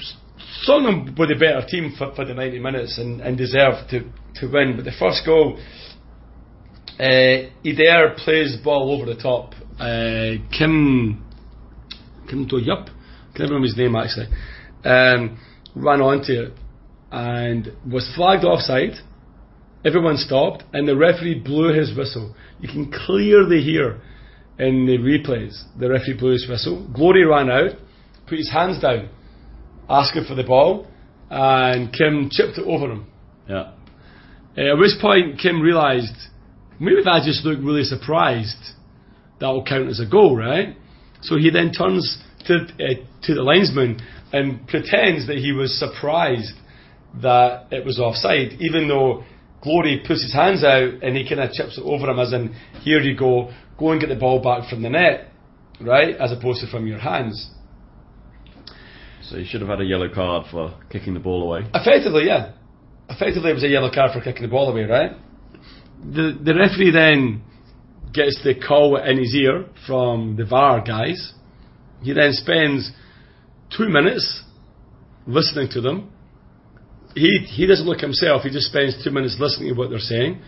Songnam 0.68 1.18
were 1.18 1.28
the 1.28 1.36
better 1.36 1.66
team 1.68 1.94
for, 1.98 2.14
for 2.16 2.26
the 2.26 2.34
90 2.34 2.60
minutes 2.60 2.98
and, 2.98 3.22
and 3.22 3.38
deserved 3.38 3.89
to, 3.89 4.02
to 4.36 4.52
win. 4.52 4.76
But 4.76 4.86
the 4.86 4.94
first 4.98 5.26
goal, 5.26 5.60
uh, 7.00 8.16
plays 8.24 8.58
ball 8.64 8.91
over 8.91 9.12
the 9.12 9.20
top. 9.20 9.54
Uh, 9.80 10.44
Kim 10.58 11.24
Kim 12.30 12.48
Do 12.48 12.58
Yup, 12.58 12.88
can't 13.36 13.50
remember 13.50 13.68
his 13.68 13.78
name 13.78 13.96
actually, 13.96 14.28
um, 14.86 15.38
ran 15.76 16.02
onto 16.02 16.34
it 16.34 16.54
and 17.12 17.72
was 17.89 18.12
flagged 18.16 18.44
offside. 18.44 18.94
Everyone 19.86 20.18
stopped 20.18 20.64
and 20.74 20.88
the 20.88 20.96
referee 20.96 21.39
blew 21.39 21.78
his 21.78 21.96
whistle. 21.96 22.36
You 22.60 22.70
can 22.70 22.91
clearly 22.91 23.62
hear 23.62 24.02
in 24.58 24.86
the 24.86 24.98
replays 24.98 25.64
the 25.80 25.89
referee 25.89 26.18
blew 26.18 26.32
his 26.32 26.48
whistle. 26.48 26.88
Glory 26.94 27.26
ran 27.26 27.50
out, 27.50 27.72
put 28.28 28.38
his 28.38 28.52
hands 28.52 28.82
down, 28.82 29.10
asking 29.90 30.26
for 30.26 30.36
the 30.36 30.44
ball, 30.44 30.88
and 31.30 31.92
Kim 31.92 32.30
chipped 32.32 32.58
it 32.58 32.66
over 32.66 32.92
him. 32.92 33.08
Yeah. 33.48 33.74
Uh, 34.58 34.74
at 34.74 34.78
which 34.78 35.00
point 35.02 35.40
Kim 35.40 35.62
realised 35.62 36.16
maybe 36.80 36.98
if 36.98 37.08
I 37.08 37.26
just 37.26 37.44
look 37.46 37.60
really 37.62 37.84
surprised, 37.84 38.74
that 39.40 39.48
will 39.48 39.66
count 39.66 39.90
as 39.90 40.00
a 40.00 40.06
goal, 40.06 40.36
right? 40.38 40.76
So 41.22 41.38
he 41.38 41.50
then 41.50 41.72
turns 41.72 42.22
to 42.46 42.56
uh, 42.56 43.04
to 43.24 43.34
the 43.34 43.42
linesman 43.42 44.00
and 44.32 44.68
pretends 44.68 45.28
that 45.28 45.38
he 45.38 45.52
was 45.52 45.78
surprised 45.78 46.54
that 47.22 47.68
it 47.72 47.86
was 47.86 48.00
offside, 48.00 48.54
even 48.60 48.88
though 48.88 49.24
Glory 49.62 50.04
puts 50.06 50.24
his 50.24 50.34
hands 50.34 50.64
out 50.64 51.04
and 51.04 51.16
he 51.16 51.28
kind 51.28 51.40
of 51.40 51.52
chips 51.52 51.78
it 51.78 51.84
over 51.84 52.10
him, 52.10 52.20
as 52.20 52.34
in, 52.34 52.54
here 52.82 53.00
you 53.00 53.16
go, 53.16 53.52
go 53.78 53.92
and 53.92 54.02
get 54.02 54.10
the 54.10 54.16
ball 54.16 54.42
back 54.42 54.70
from 54.70 54.82
the 54.82 54.90
net, 54.90 55.32
right, 55.80 56.16
as 56.16 56.32
opposed 56.32 56.62
to 56.62 56.68
from 56.68 56.88
your 56.88 57.00
hands. 57.00 57.52
So 59.30 59.38
he 59.38 59.45
should 59.45 59.61
have 59.61 59.69
had 59.69 59.82
a 59.82 59.86
yellow 59.86 60.13
card 60.13 60.47
for 60.51 60.78
kicking 60.89 61.13
the 61.13 61.19
ball 61.19 61.43
away. 61.43 61.67
Effectively, 61.74 62.26
yeah. 62.28 62.53
Effectively, 63.09 63.51
it 63.51 63.53
was 63.53 63.63
a 63.63 63.69
yellow 63.69 63.91
card 63.93 64.11
for 64.13 64.21
kicking 64.21 64.43
the 64.43 64.49
ball 64.49 64.69
away, 64.69 64.84
right? 64.84 65.11
The 66.03 66.38
the 66.43 66.53
referee 66.53 66.91
then 66.91 67.41
gets 68.13 68.41
the 68.43 68.55
call 68.55 68.97
in 68.97 69.17
his 69.17 69.34
ear 69.34 69.65
from 69.88 70.36
the 70.36 70.45
VAR 70.45 70.84
guys. 70.84 71.34
He 72.01 72.13
then 72.13 72.34
spends 72.34 72.91
two 73.76 73.88
minutes 73.88 74.43
listening 75.26 75.69
to 75.71 75.82
them. 75.82 76.11
He 77.15 77.45
he 77.49 77.65
doesn't 77.65 77.86
look 77.86 78.01
himself. 78.01 78.43
He 78.43 78.49
just 78.49 78.67
spends 78.67 79.01
two 79.03 79.11
minutes 79.11 79.38
listening 79.39 79.74
to 79.74 79.80
what 79.80 79.89
they're 79.89 79.99
saying. 79.99 80.41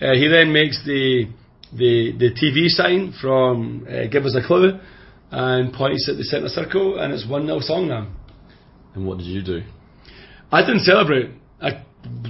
Uh, 0.00 0.14
he 0.14 0.28
then 0.28 0.52
makes 0.52 0.84
the 0.84 1.26
the 1.72 2.12
the 2.18 2.30
TV 2.32 2.68
sign 2.68 3.14
from 3.20 3.86
uh, 3.88 4.06
give 4.10 4.24
us 4.24 4.36
a 4.36 4.46
clue 4.46 4.78
and 5.32 5.72
points 5.72 6.08
at 6.10 6.16
the 6.18 6.24
centre 6.24 6.48
circle, 6.48 6.98
and 7.00 7.12
it's 7.12 7.26
one 7.26 7.46
0 7.46 7.58
Songnam. 7.60 8.12
And 8.94 9.06
what 9.06 9.18
did 9.18 9.26
you 9.26 9.42
do? 9.42 9.62
I 10.52 10.60
didn't 10.60 10.80
celebrate. 10.84 11.30
I 11.60 11.82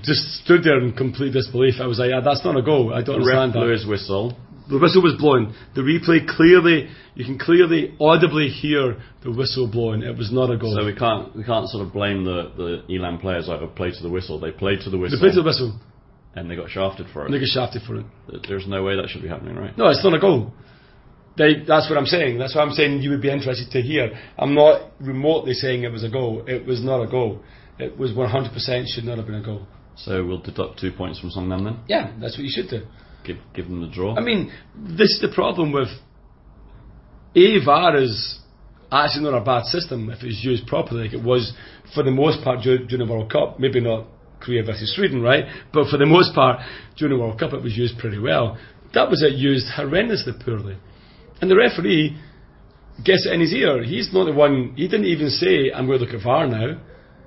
just 0.02 0.22
stood 0.44 0.62
there 0.62 0.78
in 0.78 0.92
complete 0.92 1.32
disbelief. 1.32 1.74
I 1.80 1.86
was 1.86 1.98
like, 1.98 2.10
yeah, 2.10 2.20
that's 2.24 2.44
not 2.44 2.56
a 2.56 2.62
goal. 2.62 2.94
I 2.94 3.02
don't 3.02 3.18
The 3.20 3.26
understand 3.26 3.52
that. 3.54 3.58
blew 3.58 3.72
his 3.72 3.86
whistle. 3.86 4.36
The 4.70 4.78
whistle 4.78 5.02
was 5.02 5.16
blown. 5.18 5.54
The 5.74 5.80
replay 5.82 6.24
clearly, 6.28 6.88
you 7.16 7.24
can 7.24 7.36
clearly, 7.38 7.96
audibly 8.00 8.48
hear 8.48 8.96
the 9.24 9.32
whistle 9.32 9.66
blowing. 9.66 10.02
It 10.02 10.16
was 10.16 10.30
not 10.32 10.50
a 10.50 10.56
goal. 10.56 10.76
So 10.78 10.86
we 10.86 10.94
can't 10.94 11.34
we 11.34 11.42
can't 11.42 11.68
sort 11.68 11.84
of 11.84 11.92
blame 11.92 12.22
the 12.24 12.52
the 12.56 12.94
Eland 12.94 13.20
players 13.20 13.48
over 13.48 13.66
play 13.66 13.90
to 13.90 14.02
the 14.02 14.08
whistle. 14.08 14.38
They 14.38 14.52
played 14.52 14.80
to 14.84 14.90
the 14.90 14.98
whistle. 14.98 15.18
they 15.18 15.22
played 15.26 15.36
the 15.36 15.42
whistle. 15.42 15.74
and 16.36 16.48
they 16.48 16.54
got 16.54 16.70
shafted 16.70 17.06
for 17.12 17.24
And 17.24 17.34
they 17.34 17.38
it. 17.38 17.40
get 17.40 17.48
shafted 17.58 17.82
for 17.82 17.96
it. 17.96 18.06
There's 18.48 18.68
no 18.68 18.84
way 18.84 18.94
that 18.96 19.08
should 19.10 19.22
be 19.22 19.28
happening, 19.28 19.56
right? 19.56 19.76
No, 19.76 19.88
it's 19.88 20.04
not 20.04 20.14
a 20.14 20.20
goal. 20.20 20.52
They, 21.36 21.64
that's 21.66 21.88
what 21.88 21.98
I'm 21.98 22.06
saying. 22.06 22.38
That's 22.38 22.54
what 22.54 22.62
I'm 22.62 22.72
saying 22.72 23.00
you 23.00 23.10
would 23.10 23.22
be 23.22 23.30
interested 23.30 23.70
to 23.70 23.80
hear. 23.80 24.10
I'm 24.38 24.54
not 24.54 24.92
remotely 25.00 25.54
saying 25.54 25.84
it 25.84 25.92
was 25.92 26.04
a 26.04 26.10
goal. 26.10 26.44
It 26.46 26.66
was 26.66 26.84
not 26.84 27.02
a 27.02 27.06
goal. 27.06 27.40
It 27.78 27.96
was 27.96 28.12
100% 28.12 28.86
should 28.88 29.04
not 29.04 29.16
have 29.16 29.26
been 29.26 29.36
a 29.36 29.42
goal. 29.42 29.66
So 29.96 30.24
we'll 30.24 30.40
deduct 30.40 30.78
two 30.78 30.92
points 30.92 31.20
from 31.20 31.30
Songnam 31.30 31.64
then. 31.64 31.78
Yeah, 31.88 32.12
that's 32.20 32.36
what 32.36 32.44
you 32.44 32.50
should 32.50 32.68
do. 32.68 32.86
Give 33.24 33.36
give 33.54 33.66
them 33.66 33.80
the 33.80 33.88
draw. 33.88 34.16
I 34.16 34.20
mean, 34.20 34.52
this 34.76 35.10
is 35.10 35.20
the 35.20 35.32
problem 35.32 35.72
with 35.72 35.88
A 37.36 37.64
VAR 37.64 37.96
is 37.96 38.40
actually 38.90 39.24
not 39.24 39.34
a 39.34 39.44
bad 39.44 39.64
system 39.64 40.10
if 40.10 40.22
it's 40.22 40.44
used 40.44 40.66
properly, 40.66 41.04
like 41.04 41.14
it 41.14 41.22
was 41.22 41.52
for 41.94 42.02
the 42.02 42.10
most 42.10 42.42
part 42.42 42.62
during 42.62 42.88
the 42.88 43.06
World 43.06 43.30
Cup. 43.30 43.58
Maybe 43.58 43.80
not 43.80 44.06
Korea 44.40 44.64
versus 44.64 44.94
Sweden, 44.94 45.22
right? 45.22 45.44
But 45.72 45.88
for 45.88 45.98
the 45.98 46.06
most 46.06 46.34
part 46.34 46.60
during 46.96 47.16
the 47.16 47.22
World 47.22 47.38
Cup, 47.38 47.52
it 47.52 47.62
was 47.62 47.76
used 47.76 47.98
pretty 47.98 48.18
well. 48.18 48.58
That 48.94 49.08
was 49.08 49.22
it 49.22 49.34
used 49.34 49.66
horrendously 49.76 50.44
poorly, 50.44 50.76
and 51.42 51.50
the 51.50 51.56
referee 51.56 52.16
gets 53.04 53.26
it 53.26 53.32
in 53.34 53.40
his 53.40 53.52
ear. 53.52 53.82
He's 53.82 54.12
not 54.14 54.24
the 54.24 54.32
one. 54.32 54.72
He 54.76 54.88
didn't 54.88 55.06
even 55.06 55.28
say, 55.28 55.70
"I'm 55.70 55.86
going 55.86 55.98
to 55.98 56.04
look 56.06 56.14
at 56.14 56.22
VAR 56.22 56.46
now." 56.46 56.80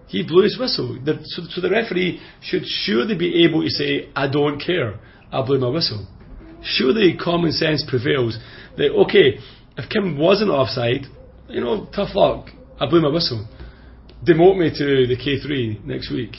He 0.08 0.24
blew 0.24 0.44
his 0.44 0.58
whistle. 0.58 0.98
The, 1.04 1.20
so, 1.24 1.44
so 1.50 1.62
the 1.62 1.70
referee 1.70 2.22
should 2.42 2.66
surely 2.66 3.16
be 3.16 3.46
able 3.46 3.62
to 3.62 3.70
say, 3.70 4.10
"I 4.16 4.28
don't 4.28 4.60
care. 4.60 5.00
I'll 5.32 5.46
blow 5.46 5.60
my 5.60 5.70
whistle." 5.70 6.08
surely 6.66 7.16
common 7.16 7.52
sense 7.52 7.86
prevails 7.88 8.38
that 8.78 8.92
okay, 8.92 9.38
if 9.78 9.90
Kim 9.90 10.18
wasn't 10.18 10.50
offside, 10.50 11.06
you 11.48 11.62
know, 11.62 11.88
tough 11.96 12.16
luck. 12.16 12.50
I 12.80 12.88
blew 12.88 13.02
my 13.02 13.10
whistle. 13.10 13.48
Demote 14.28 14.58
me 14.58 14.70
to 14.70 15.08
the 15.08 15.16
K3 15.16 15.86
next 15.86 16.12
week. 16.12 16.36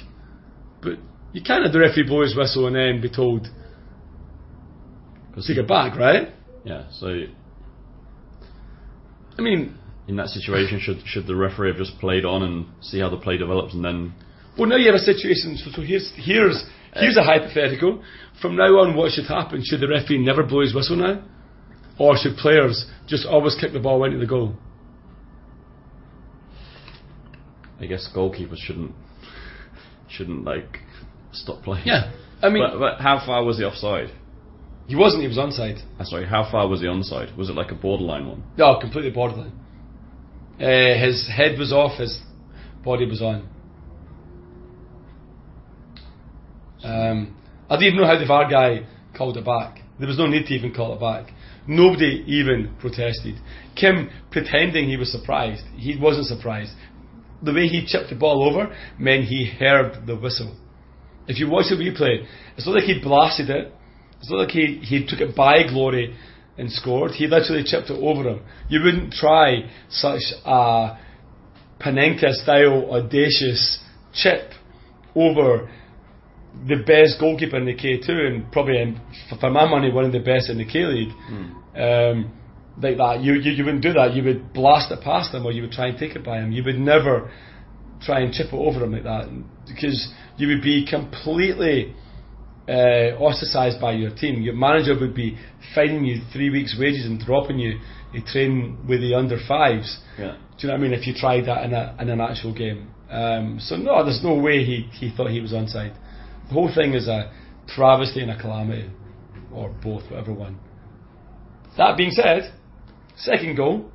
But 0.83 0.99
you 1.33 1.43
can't 1.43 1.63
have 1.63 1.73
the 1.73 1.79
referee 1.79 2.07
blow 2.07 2.23
his 2.23 2.37
whistle 2.37 2.67
and 2.67 2.77
then 2.77 3.01
be 3.01 3.09
told 3.09 3.49
take 5.47 5.59
it 5.59 5.69
back, 5.69 5.99
right? 5.99 6.29
yeah. 6.65 6.85
So 6.93 7.25
I 9.39 9.43
mean, 9.43 9.77
in 10.09 10.17
that 10.17 10.29
situation, 10.29 10.81
should 10.81 10.99
should 11.07 11.27
the 11.27 11.37
referee 11.37 11.69
have 11.69 11.79
just 11.79 11.99
played 11.99 12.25
on 12.25 12.43
and 12.43 12.67
see 12.81 13.01
how 13.01 13.11
the 13.11 13.17
play 13.17 13.37
develops 13.37 13.75
and 13.75 13.85
then 13.85 14.15
well 14.59 14.69
now 14.69 14.77
you 14.77 14.87
have 14.87 14.95
a 14.95 14.99
situation. 14.99 15.57
So, 15.57 15.71
so 15.73 15.83
here's 15.83 16.13
here's 16.17 16.65
here's 16.95 17.17
a 17.17 17.23
hypothetical. 17.23 18.03
From 18.41 18.57
now 18.57 18.79
on, 18.79 18.97
what 18.97 19.13
should 19.13 19.27
happen? 19.27 19.63
Should 19.65 19.81
the 19.81 19.89
referee 19.89 20.19
never 20.19 20.43
blow 20.43 20.61
his 20.61 20.75
whistle 20.75 20.97
now, 20.97 21.23
or 21.99 22.17
should 22.17 22.37
players 22.37 22.87
just 23.07 23.27
always 23.27 23.57
kick 23.61 23.73
the 23.73 23.81
ball 23.81 24.05
into 24.05 24.19
the 24.19 24.27
goal? 24.27 24.55
I 27.81 27.87
guess 27.87 28.09
goalkeepers 28.15 28.59
shouldn't 28.59 28.93
shouldn't 30.09 30.45
like 30.45 30.79
stop 31.33 31.63
playing. 31.63 31.87
Yeah, 31.87 32.13
I 32.43 32.49
mean, 32.49 32.65
But, 32.67 32.79
but 32.79 33.01
how 33.01 33.23
far 33.25 33.45
was 33.45 33.59
the 33.59 33.65
offside? 33.65 34.11
He 34.87 34.95
wasn't. 34.97 35.23
He 35.23 35.29
was 35.29 35.39
onside. 35.39 35.83
Uh, 35.99 36.05
sorry, 36.05 36.27
how 36.27 36.49
far 36.51 36.69
was 36.69 36.81
the 36.81 36.87
onside? 36.87 37.37
Was 37.37 37.49
it 37.49 37.55
like 37.55 37.71
a 37.71 37.75
borderline 37.75 38.27
one? 38.27 38.43
No, 38.57 38.79
completely 38.81 39.11
borderline. 39.11 39.53
Uh, 40.61 40.99
his 40.99 41.29
head 41.29 41.59
was 41.59 41.73
off, 41.73 41.99
his 41.99 42.21
body 42.85 43.05
was 43.07 43.21
on. 43.21 43.49
Um, 46.83 47.37
I 47.69 47.75
don't 47.75 47.85
even 47.85 48.01
know 48.01 48.07
how 48.07 48.19
the 48.19 48.27
VAR 48.27 48.49
guy 48.49 48.87
called 49.17 49.37
it 49.37 49.45
back. 49.45 49.81
There 49.99 50.07
was 50.07 50.19
no 50.19 50.27
need 50.27 50.47
to 50.47 50.55
even 50.55 50.73
call 50.73 50.95
it 50.95 51.01
back. 51.01 51.35
Nobody 51.67 52.23
even 52.27 52.75
protested. 52.79 53.35
Kim 53.75 54.09
pretending 54.31 54.89
he 54.89 54.97
was 54.97 55.11
surprised. 55.11 55.65
He 55.75 55.99
wasn't 56.01 56.27
surprised. 56.27 56.73
The 57.43 57.53
way 57.53 57.67
he 57.67 57.85
chipped 57.85 58.11
the 58.11 58.15
ball 58.17 58.49
over 58.49 58.75
meant 58.99 59.25
he 59.25 59.47
heard 59.47 60.07
the 60.07 60.17
whistle. 60.17 60.57
If 61.27 61.39
you 61.39 61.51
watch 61.51 61.67
the 61.71 61.77
replay, 61.77 62.25
it's 62.57 62.67
not 62.67 62.77
like 62.77 62.85
he 62.85 63.01
blasted 63.03 63.51
it. 63.51 63.73
It's 64.27 64.33
not 64.33 64.39
like 64.39 64.51
he, 64.51 64.81
he 64.83 65.07
took 65.07 65.21
it 65.21 65.37
by 65.37 65.63
Glory 65.69 66.17
and 66.59 66.69
scored. 66.69 67.13
He 67.13 67.29
literally 67.29 67.63
chipped 67.63 67.91
it 67.91 68.03
over 68.03 68.29
him. 68.29 68.41
You 68.69 68.83
wouldn't 68.83 69.13
try 69.13 69.71
such 69.89 70.21
a 70.45 70.99
Panenka 71.81 72.33
style 72.33 72.91
audacious 72.91 73.79
chip 74.13 74.51
over 75.15 75.71
the 76.67 76.75
best 76.85 77.21
goalkeeper 77.21 77.57
in 77.57 77.67
the 77.67 77.75
K2 77.77 78.09
and 78.11 78.51
probably, 78.51 78.97
for 79.39 79.49
my 79.49 79.65
money, 79.71 79.93
one 79.93 80.07
of 80.07 80.11
the 80.13 80.19
best 80.19 80.51
in 80.51 80.59
the 80.59 80.65
K 80.65 80.81
League. 80.87 81.13
Um, 81.81 82.33
like 82.83 82.97
that, 82.97 83.21
you, 83.23 83.35
you 83.35 83.53
you 83.53 83.65
wouldn't 83.65 83.85
do 83.85 83.93
that. 83.93 84.13
You 84.15 84.25
would 84.25 84.53
blast 84.53 84.91
it 84.91 85.03
past 85.03 85.33
him, 85.33 85.47
or 85.47 85.53
you 85.53 85.63
would 85.63 85.71
try 85.71 85.87
and 85.87 85.97
take 85.97 86.17
it 86.17 86.25
by 86.25 86.39
him. 86.39 86.51
You 86.51 86.65
would 86.65 86.81
never 86.81 87.31
try 88.03 88.23
and 88.23 88.33
chip 88.35 88.49
it 88.49 88.55
over 88.57 88.83
him 88.83 88.91
like 88.91 89.05
that 89.05 89.29
because 89.69 90.13
you 90.37 90.49
would 90.49 90.63
be 90.63 90.85
completely 90.85 91.95
uh, 92.69 93.17
ostracised 93.23 93.81
by 93.81 93.93
your 93.93 94.11
team. 94.15 94.43
Your 94.43 94.55
manager 94.55 94.99
would 94.99 95.15
be 95.15 95.39
fining 95.75 96.05
you 96.05 96.23
three 96.33 96.51
weeks' 96.51 96.77
wages 96.79 97.07
and 97.07 97.19
dropping 97.19 97.59
you 97.59 97.79
to 98.15 98.21
train 98.23 98.79
with 98.89 99.01
the 99.01 99.15
under 99.15 99.39
fives. 99.47 100.01
Yeah. 100.19 100.37
Do 100.59 100.67
you 100.67 100.69
know 100.69 100.75
what 100.75 100.81
I 100.81 100.89
mean? 100.89 100.93
If 100.95 101.07
you 101.07 101.15
tried 101.15 101.47
that 101.47 101.65
in, 101.65 101.75
a, 101.75 101.97
in 102.01 102.09
an 102.09 102.21
actual 102.21 102.55
game. 102.55 102.91
Um, 103.11 103.59
so 103.61 103.77
no, 103.77 104.03
there's 104.05 104.23
no 104.25 104.35
way 104.35 104.65
he, 104.65 104.89
he 104.93 105.15
thought 105.15 105.31
he 105.31 105.41
was 105.41 105.53
onside. 105.53 105.95
The 106.49 106.55
whole 106.55 106.73
thing 106.75 106.95
is 106.95 107.09
a 107.09 107.33
travesty 107.69 108.21
and 108.21 108.31
a 108.31 108.41
calamity, 108.41 108.91
or 109.53 109.75
both, 109.83 110.11
whatever 110.11 110.33
one. 110.33 110.59
That 111.77 111.97
being 111.97 112.11
said, 112.11 112.53
second 113.17 113.57
goal, 113.57 113.91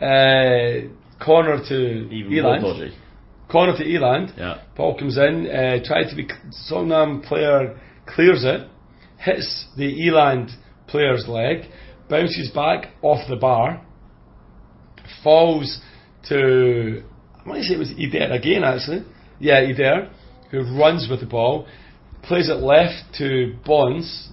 uh, 0.00 0.88
corner 1.24 1.62
to 1.68 2.08
Eland. 2.10 2.92
Corner 3.50 3.76
to 3.76 3.84
Eland. 3.84 4.34
Yeah. 4.36 4.62
Paul 4.74 4.98
comes 4.98 5.16
in, 5.18 5.46
uh, 5.46 5.84
tried 5.84 6.08
to 6.10 6.16
be 6.16 6.28
Songnam 6.70 7.22
player 7.24 7.78
clears 8.06 8.44
it, 8.44 8.68
hits 9.18 9.66
the 9.76 10.08
Eland 10.08 10.50
player's 10.86 11.26
leg, 11.28 11.70
bounces 12.08 12.50
back 12.54 12.90
off 13.02 13.28
the 13.28 13.36
bar, 13.36 13.84
falls 15.22 15.80
to 16.28 17.02
I 17.44 17.48
want 17.48 17.60
to 17.60 17.64
say 17.64 17.74
it 17.74 17.78
was 17.78 17.92
Eder 17.92 18.32
again 18.32 18.64
actually. 18.64 19.04
Yeah, 19.38 19.60
Eder, 19.60 20.10
who 20.50 20.78
runs 20.78 21.08
with 21.10 21.20
the 21.20 21.26
ball, 21.26 21.66
plays 22.22 22.48
it 22.48 22.54
left 22.54 23.14
to 23.18 23.56
Bonds, 23.64 24.30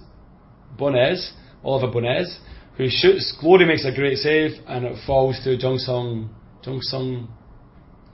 Bonez, 0.78 1.32
Oliver 1.62 1.92
Bonez, 1.92 2.38
who 2.76 2.86
shoots. 2.88 3.36
Glory 3.40 3.66
makes 3.66 3.84
a 3.84 3.94
great 3.94 4.16
save, 4.18 4.52
and 4.66 4.86
it 4.86 4.96
falls 5.06 5.38
to 5.44 5.56
Jung 5.56 5.78
Sung 5.78 6.30
Jung 6.64 6.80
Sung 6.80 7.28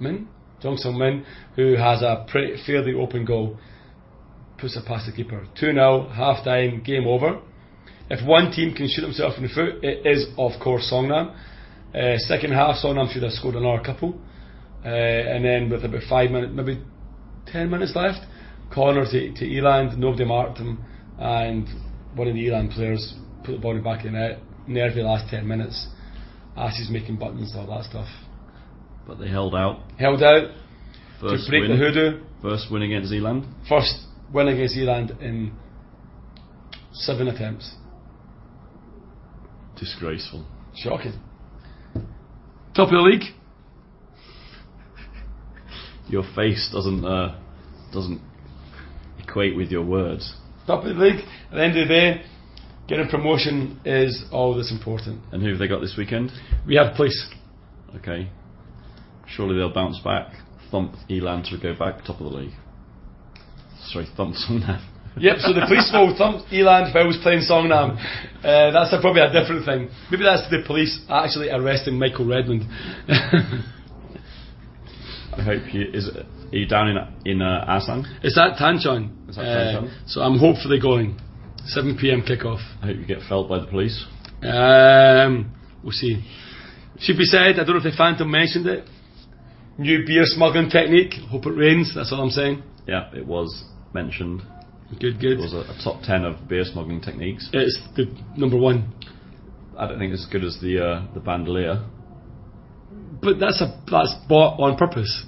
Min, 0.01 0.29
Jung 0.63 0.77
Sung 0.77 0.99
Min, 0.99 1.25
who 1.57 1.77
has 1.77 2.03
a 2.03 2.27
pretty, 2.29 2.57
fairly 2.67 2.95
open 2.95 3.25
goal. 3.25 3.59
Puts 4.59 4.77
it 4.77 4.85
past 4.87 5.07
the 5.07 5.13
keeper. 5.13 5.47
2 5.61 5.73
0, 5.73 6.09
half 6.15 6.45
time, 6.45 6.83
game 6.83 7.07
over. 7.07 7.41
If 8.11 8.27
one 8.27 8.51
team 8.51 8.75
can 8.75 8.89
shoot 8.89 9.03
themselves 9.03 9.37
in 9.37 9.45
the 9.45 9.49
foot, 9.51 9.85
it 9.85 10.07
is, 10.07 10.27
of 10.37 10.53
course, 10.61 10.91
Songnam. 10.93 11.35
Uh, 11.95 12.19
second 12.19 12.53
half, 12.53 12.77
Songnam 12.83 13.13
should 13.13 13.23
have 13.23 13.33
scored 13.33 13.55
another 13.55 13.83
couple. 13.83 14.19
Uh, 14.85 14.89
and 14.89 15.45
then 15.45 15.71
with 15.71 15.85
about 15.85 16.03
five 16.09 16.31
minutes, 16.31 16.53
maybe 16.55 16.83
ten 17.47 17.71
minutes 17.71 17.93
left, 17.95 18.21
corner 18.73 19.05
to, 19.05 19.33
to 19.35 19.45
Eland, 19.45 19.99
nobody 19.99 20.25
marked 20.25 20.59
him, 20.59 20.83
and 21.19 21.67
one 22.15 22.29
of 22.29 22.35
the 22.35 22.41
Eland 22.47 22.71
players 22.71 23.15
put 23.45 23.53
the 23.53 23.59
ball 23.59 23.79
back 23.81 24.05
in 24.05 24.13
the 24.13 24.19
net, 24.19 24.39
nervy 24.67 25.03
last 25.03 25.31
10 25.31 25.47
minutes. 25.47 25.89
Asses 26.57 26.91
making 26.91 27.17
buttons, 27.17 27.55
all 27.57 27.67
that 27.67 27.85
stuff. 27.85 28.09
But 29.09 29.19
they 29.19 29.29
held 29.29 29.55
out. 29.55 29.81
Held 29.99 30.23
out 30.23 30.51
First 31.21 31.47
to 31.47 31.51
break 31.51 31.63
win. 31.63 31.71
the 31.71 31.77
hoodoo. 31.77 32.21
First 32.43 32.67
win 32.71 32.83
against 32.83 33.11
Eland. 33.11 33.47
First 33.69 34.05
win 34.33 34.49
against 34.49 34.77
Eland 34.77 35.19
in 35.23 35.53
seven 36.93 37.27
attempts. 37.27 37.75
Disgraceful. 39.81 40.45
Shocking. 40.77 41.15
Top 42.77 42.89
of 42.89 42.91
the 42.91 43.01
league. 43.01 43.23
Your 46.09 46.23
face 46.37 46.69
doesn't 46.71 47.05
uh, 47.05 47.41
doesn't 47.93 48.21
equate 49.19 49.57
with 49.57 49.71
your 49.71 49.85
words. 49.85 50.35
Top 50.67 50.85
of 50.85 50.95
the 50.97 51.03
league. 51.03 51.25
At 51.51 51.55
the 51.57 51.65
end 51.65 51.79
of 51.79 51.89
the 51.89 51.95
day, 51.95 52.23
getting 52.89 53.09
promotion 53.09 53.81
is 53.87 54.25
all 54.31 54.55
that's 54.55 54.71
important. 54.71 55.23
And 55.33 55.43
who 55.43 55.49
have 55.51 55.59
they 55.59 55.67
got 55.67 55.81
this 55.81 55.95
weekend? 55.97 56.31
We 56.67 56.77
have 56.77 56.95
police. 56.95 57.27
Okay. 57.97 58.29
Surely 59.35 59.57
they'll 59.57 59.73
bounce 59.73 59.99
back. 60.01 60.33
Thump 60.71 60.95
Eland 61.11 61.45
to 61.51 61.59
go 61.59 61.75
back 61.79 62.05
top 62.05 62.21
of 62.21 62.31
the 62.31 62.37
league. 62.39 62.55
Sorry, 63.89 64.07
thump 64.17 64.35
Songnam. 64.35 64.81
Yep, 65.21 65.39
so 65.39 65.53
the 65.53 65.67
police 65.67 65.91
will 65.93 66.15
thump 66.17 66.47
Eland 66.53 66.91
if 66.91 66.95
I 66.95 67.03
was 67.03 67.19
playing 67.23 67.41
Songnam. 67.41 67.99
Uh, 68.39 68.71
that's 68.71 68.93
a, 68.93 69.01
probably 69.01 69.23
a 69.23 69.33
different 69.33 69.65
thing. 69.67 69.89
Maybe 70.13 70.23
that's 70.23 70.49
the 70.49 70.63
police 70.65 71.01
actually 71.09 71.51
arresting 71.51 71.99
Michael 71.99 72.27
Redmond. 72.27 72.63
I 75.33 75.43
hope 75.43 75.75
you 75.75 75.91
is 75.93 76.07
it, 76.07 76.25
are 76.53 76.57
you 76.57 76.67
down 76.69 76.89
in 76.89 76.99
in 77.25 77.43
uh? 77.43 77.81
It's 78.23 78.39
at 78.39 78.59
Tanchon. 78.59 79.29
Is 79.29 79.35
that 79.37 79.43
Uh, 79.45 79.89
so 80.07 80.21
I'm 80.21 80.39
hopefully 80.39 80.79
going. 80.79 81.19
7pm 81.77 82.27
kickoff. 82.29 82.61
I 82.81 82.87
hope 82.87 82.97
you 82.97 83.07
get 83.07 83.23
felt 83.29 83.49
by 83.49 83.59
the 83.59 83.67
police. 83.67 84.05
Um, 84.43 85.53
we'll 85.83 85.93
see. 85.93 86.25
Should 87.01 87.19
be 87.19 87.25
said, 87.25 87.59
I 87.61 87.65
don't 87.65 87.71
know 87.71 87.77
if 87.77 87.83
the 87.83 87.93
Phantom 87.97 88.31
mentioned 88.31 88.67
it. 88.67 88.85
New 89.79 90.05
beer 90.07 90.25
smuggling 90.25 90.69
technique. 90.71 91.15
Hope 91.31 91.47
it 91.47 91.51
rains, 91.51 91.93
that's 91.95 92.13
all 92.13 92.21
I'm 92.21 92.31
saying. 92.31 92.63
Yeah, 92.87 93.11
it 93.15 93.27
was 93.27 93.65
mentioned. 93.95 94.43
Good, 95.01 95.21
good. 95.21 95.39
It 95.39 95.41
was 95.41 95.53
a, 95.53 95.61
a 95.61 95.79
top 95.85 96.03
ten 96.03 96.25
of 96.25 96.49
beer 96.49 96.65
smuggling 96.65 97.01
techniques. 97.01 97.49
It's 97.53 97.79
the 97.97 98.07
number 98.37 98.57
one. 98.57 98.93
I 99.79 99.87
don't 99.87 99.99
think 99.99 100.13
it's 100.13 100.25
as 100.25 100.33
good 100.33 100.45
as 100.45 100.59
the 100.61 100.85
uh, 100.85 101.15
the 101.15 101.21
bandolier. 101.21 101.85
But 103.23 103.39
that's 103.39 103.61
a 103.61 103.81
that's 103.91 104.15
bought 104.29 104.59
on 104.59 104.77
purpose. 104.77 105.25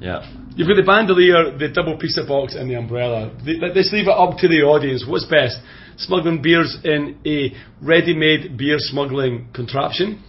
Yeah, 0.00 0.22
You've 0.54 0.68
got 0.68 0.76
the 0.76 0.82
bandolier, 0.82 1.56
the 1.56 1.72
double 1.72 1.96
pizza 1.96 2.24
box, 2.26 2.54
and 2.54 2.68
the 2.68 2.74
umbrella. 2.74 3.32
They, 3.44 3.56
let's 3.56 3.90
leave 3.92 4.06
it 4.06 4.12
up 4.12 4.36
to 4.38 4.48
the 4.48 4.60
audience. 4.68 5.04
What's 5.08 5.24
best? 5.24 5.56
Smuggling 5.96 6.42
beers 6.42 6.76
in 6.84 7.16
a 7.24 7.56
ready-made 7.80 8.58
beer 8.58 8.76
smuggling 8.78 9.48
contraption, 9.54 10.22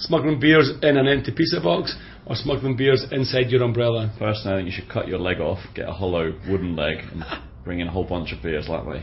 smuggling 0.00 0.40
beers 0.40 0.70
in 0.82 0.96
an 0.96 1.06
empty 1.08 1.32
pizza 1.32 1.60
box, 1.62 1.94
or 2.26 2.34
smuggling 2.36 2.76
beers 2.76 3.04
inside 3.12 3.50
your 3.50 3.62
umbrella. 3.62 4.12
personally, 4.18 4.54
I 4.54 4.58
think 4.62 4.74
you 4.74 4.80
should 4.80 4.90
cut 4.92 5.08
your 5.08 5.18
leg 5.18 5.40
off, 5.40 5.58
get 5.74 5.88
a 5.88 5.92
hollow 5.92 6.32
wooden 6.48 6.74
leg, 6.76 6.98
and 7.12 7.22
bring 7.64 7.80
in 7.80 7.88
a 7.88 7.90
whole 7.92 8.04
bunch 8.04 8.32
of 8.32 8.42
beers 8.42 8.66
that 8.66 8.84
way. 8.86 9.02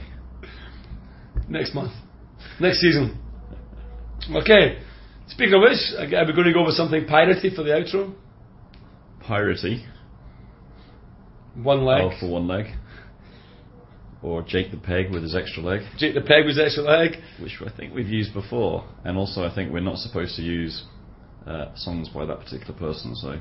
Next 1.50 1.74
month, 1.74 1.94
next 2.60 2.80
season. 2.80 3.18
Okay. 4.36 4.80
Speaking 5.30 5.54
of 5.56 5.62
which, 5.62 5.80
are 5.98 6.26
we 6.26 6.34
going 6.34 6.48
to 6.48 6.54
go 6.54 6.64
with 6.66 6.76
something 6.76 7.06
piratey 7.06 7.54
for 7.56 7.64
the 7.64 7.72
outro? 7.72 8.14
Piratey, 9.28 9.86
One 11.62 11.84
leg. 11.84 12.02
oh, 12.04 12.12
for 12.20 12.30
one 12.30 12.48
leg. 12.48 12.68
Or 14.24 14.42
Jake 14.42 14.72
the 14.72 14.78
Peg 14.78 15.12
with 15.12 15.22
his 15.24 15.36
extra 15.36 15.62
leg, 15.62 15.82
Jake 15.98 16.16
the 16.16 16.22
Peg 16.22 16.46
was 16.46 16.60
extra 16.60 16.84
leg. 16.84 17.18
which 17.40 17.58
I 17.66 17.70
think 17.76 17.94
we've 17.94 18.08
used 18.08 18.34
before. 18.34 18.84
And 19.06 19.16
also, 19.18 19.44
I 19.44 19.54
think 19.54 19.72
we're 19.72 19.80
not 19.80 19.98
supposed 20.00 20.36
to 20.38 20.42
use 20.42 20.84
uh, 21.46 21.68
songs 21.76 22.10
by 22.10 22.26
that 22.26 22.40
particular 22.40 22.74
person. 22.78 23.16
So, 23.16 23.40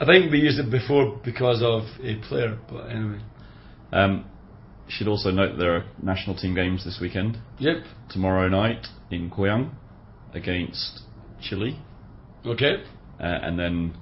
I 0.00 0.04
think 0.06 0.32
we 0.32 0.38
used 0.40 0.58
it 0.58 0.70
before 0.70 1.20
because 1.24 1.60
of 1.62 1.82
a 2.02 2.16
player, 2.26 2.58
but 2.70 2.86
anyway. 2.86 3.20
um, 3.92 4.24
should 4.88 5.08
also 5.08 5.30
note 5.30 5.52
that 5.52 5.58
there 5.58 5.74
are 5.76 5.84
national 6.02 6.34
team 6.36 6.54
games 6.54 6.84
this 6.84 6.98
weekend. 7.00 7.38
Yep. 7.58 7.78
Tomorrow 8.10 8.48
night 8.48 8.86
in 9.10 9.30
Koyang 9.30 9.72
against 10.32 11.00
Chile, 11.42 11.78
Okay. 12.46 12.82
uh, 13.20 13.22
and 13.22 13.58
then, 13.58 13.94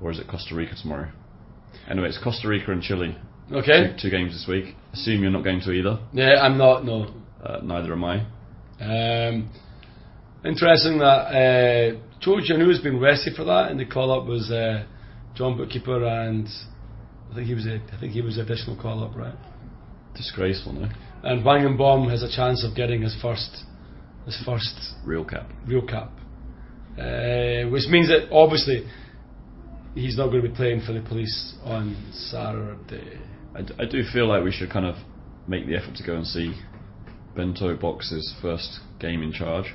or 0.00 0.10
is 0.10 0.18
it 0.18 0.26
Costa 0.28 0.54
Rica 0.54 0.74
tomorrow? 0.80 1.10
Anyway, 1.90 2.08
it's 2.08 2.18
Costa 2.22 2.48
Rica 2.48 2.70
and 2.72 2.80
Chile. 2.82 3.16
Okay. 3.50 3.94
Two, 3.96 4.08
two 4.08 4.10
games 4.10 4.32
this 4.32 4.46
week. 4.48 4.74
Assume 4.92 5.22
you're 5.22 5.30
not 5.30 5.44
going 5.44 5.60
to 5.60 5.72
either. 5.72 5.98
Yeah, 6.12 6.40
I'm 6.42 6.58
not. 6.58 6.84
No. 6.84 7.12
Uh, 7.42 7.60
neither 7.62 7.92
am 7.92 8.04
I. 8.04 8.18
Um, 8.80 9.50
interesting 10.44 10.98
that 10.98 11.04
uh, 11.04 11.98
Joe 12.20 12.36
Janu 12.36 12.68
has 12.68 12.80
been 12.80 13.00
rested 13.00 13.34
for 13.34 13.44
that, 13.44 13.70
and 13.70 13.80
the 13.80 13.84
call 13.86 14.12
up 14.12 14.26
was 14.26 14.50
uh, 14.50 14.84
Jeonbuk 15.36 15.70
keeper, 15.70 16.04
and 16.04 16.46
I 17.30 17.34
think 17.34 17.46
he 17.46 17.54
was 17.54 17.66
a, 17.66 17.80
I 17.92 18.00
think 18.00 18.12
he 18.12 18.20
was 18.22 18.38
additional 18.38 18.80
call 18.80 19.02
up, 19.04 19.16
right? 19.16 19.34
Disgraceful, 20.14 20.72
no? 20.74 20.88
And 21.24 21.42
Hwang 21.42 21.64
In-beom 21.64 22.10
has 22.10 22.22
a 22.22 22.30
chance 22.34 22.64
of 22.68 22.76
getting 22.76 23.02
his 23.02 23.16
first 23.22 23.64
his 24.26 24.40
first 24.46 24.74
Real 25.04 25.24
cap. 25.24 25.50
real 25.66 25.84
cap, 25.86 26.12
uh, 26.98 27.68
which 27.70 27.88
means 27.88 28.08
that 28.08 28.28
obviously 28.30 28.86
he's 29.94 30.16
not 30.16 30.28
going 30.28 30.42
to 30.42 30.48
be 30.48 30.54
playing 30.54 30.80
for 30.86 30.92
the 30.92 31.00
police 31.00 31.54
on 31.64 31.96
Saturday. 32.12 33.18
I, 33.54 33.62
d- 33.62 33.74
I 33.78 33.84
do 33.84 34.02
feel 34.12 34.26
like 34.28 34.42
we 34.44 34.52
should 34.52 34.70
kind 34.70 34.86
of 34.86 34.96
make 35.46 35.66
the 35.66 35.76
effort 35.76 35.96
to 35.96 36.02
go 36.06 36.14
and 36.14 36.26
see 36.26 36.54
Bento 37.36 37.76
Box's 37.76 38.34
first 38.40 38.80
game 39.00 39.22
in 39.22 39.32
charge, 39.32 39.74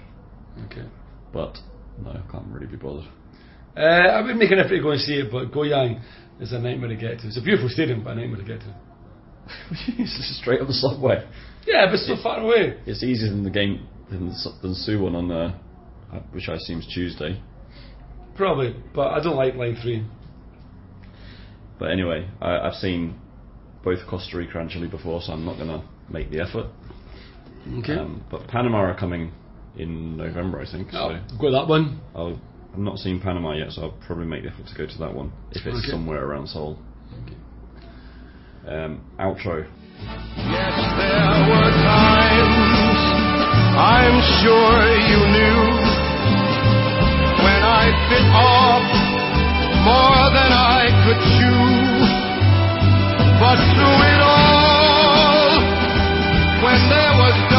Okay. 0.66 0.86
but 1.34 1.58
no, 2.04 2.12
I 2.12 2.32
can't 2.32 2.48
really 2.48 2.68
be 2.68 2.78
bothered. 2.78 3.08
Uh, 3.76 3.80
I 3.82 4.22
would 4.22 4.36
make 4.38 4.52
an 4.52 4.60
effort 4.60 4.76
to 4.76 4.82
go 4.82 4.92
and 4.92 5.02
see 5.02 5.14
it, 5.16 5.32
but 5.32 5.52
Goyang 5.52 6.02
is 6.40 6.52
a 6.52 6.60
nightmare 6.60 6.90
to 6.90 6.96
get 6.96 7.20
to. 7.20 7.28
It's 7.28 7.38
a 7.38 7.42
beautiful 7.42 7.70
stadium, 7.70 8.04
but 8.04 8.12
a 8.14 8.16
nightmare 8.16 8.38
to 8.42 8.44
get 8.48 8.60
to. 8.62 8.76
it's 10.00 10.40
straight 10.42 10.62
on 10.62 10.68
the 10.68 10.74
subway. 10.74 11.24
Yeah, 11.66 11.86
but 11.86 11.96
it's 11.96 12.08
so 12.08 12.16
far 12.22 12.40
away. 12.40 12.80
It's 12.86 13.04
easier 13.04 13.30
than 13.30 13.44
the 13.44 13.50
game 13.50 13.88
than 14.10 14.28
the, 14.30 14.52
than 14.62 14.74
Suwon 14.74 15.16
on 15.16 15.32
uh, 15.32 15.60
uh, 16.14 16.20
which 16.32 16.48
I 16.50 16.54
assume 16.56 16.80
is 16.80 16.88
Tuesday. 16.94 17.42
Probably, 18.36 18.76
but 18.96 19.08
I 19.10 19.22
don't 19.22 19.36
like 19.36 19.56
line 19.56 19.78
three. 19.82 20.06
But 21.80 21.92
anyway, 21.92 22.28
I, 22.42 22.58
I've 22.60 22.76
seen 22.76 23.16
both 23.84 24.00
Costa 24.10 24.38
Rica 24.38 24.60
and 24.60 24.70
Chile 24.70 24.88
before, 24.88 25.22
so 25.22 25.34
I'm 25.34 25.46
not 25.46 25.58
going 25.58 25.70
to 25.70 25.84
make 26.10 26.30
the 26.32 26.40
effort. 26.42 26.68
Okay. 27.80 27.96
Um, 27.96 28.24
but 28.30 28.48
Panama 28.48 28.78
are 28.80 28.98
coming 28.98 29.32
in 29.78 30.18
November, 30.18 30.62
I 30.62 30.72
think. 30.72 30.90
Oh, 30.94 31.20
so 31.28 31.38
got 31.38 31.52
that 31.52 31.68
one. 31.68 32.02
I'll, 32.16 32.40
I've 32.74 32.80
not 32.80 32.98
seen 32.98 33.20
Panama 33.20 33.54
yet, 33.54 33.72
so 33.72 33.84
I'll 33.84 33.98
probably 34.06 34.26
make 34.26 34.44
the 34.44 34.50
effort 34.50 34.68
to 34.68 34.76
go 34.78 34.88
to 34.88 34.98
that 35.00 35.14
one 35.14 35.32
if 35.52 35.66
it's 35.66 35.78
okay. 35.78 35.92
somewhere 35.92 36.24
around 36.26 36.48
Seoul. 36.48 36.80
Okay. 37.24 37.38
Um, 38.68 39.02
outro. 39.20 39.68
Yes, 40.38 40.76
there 41.00 41.40
were 41.50 41.72
times 41.82 42.98
I'm 43.78 44.18
sure 44.42 44.80
you 45.06 45.20
knew 45.38 45.60
when 47.46 47.62
I 47.62 47.94
bit 48.10 48.26
off 48.34 48.86
more 49.86 50.26
than 50.34 50.52
I 50.52 50.90
could 51.06 51.22
chew. 51.38 51.57
But 53.48 53.56
through 53.56 54.00
it 54.12 54.20
all, 54.20 55.56
when 56.68 56.80
there 56.91 57.14
was 57.16 57.57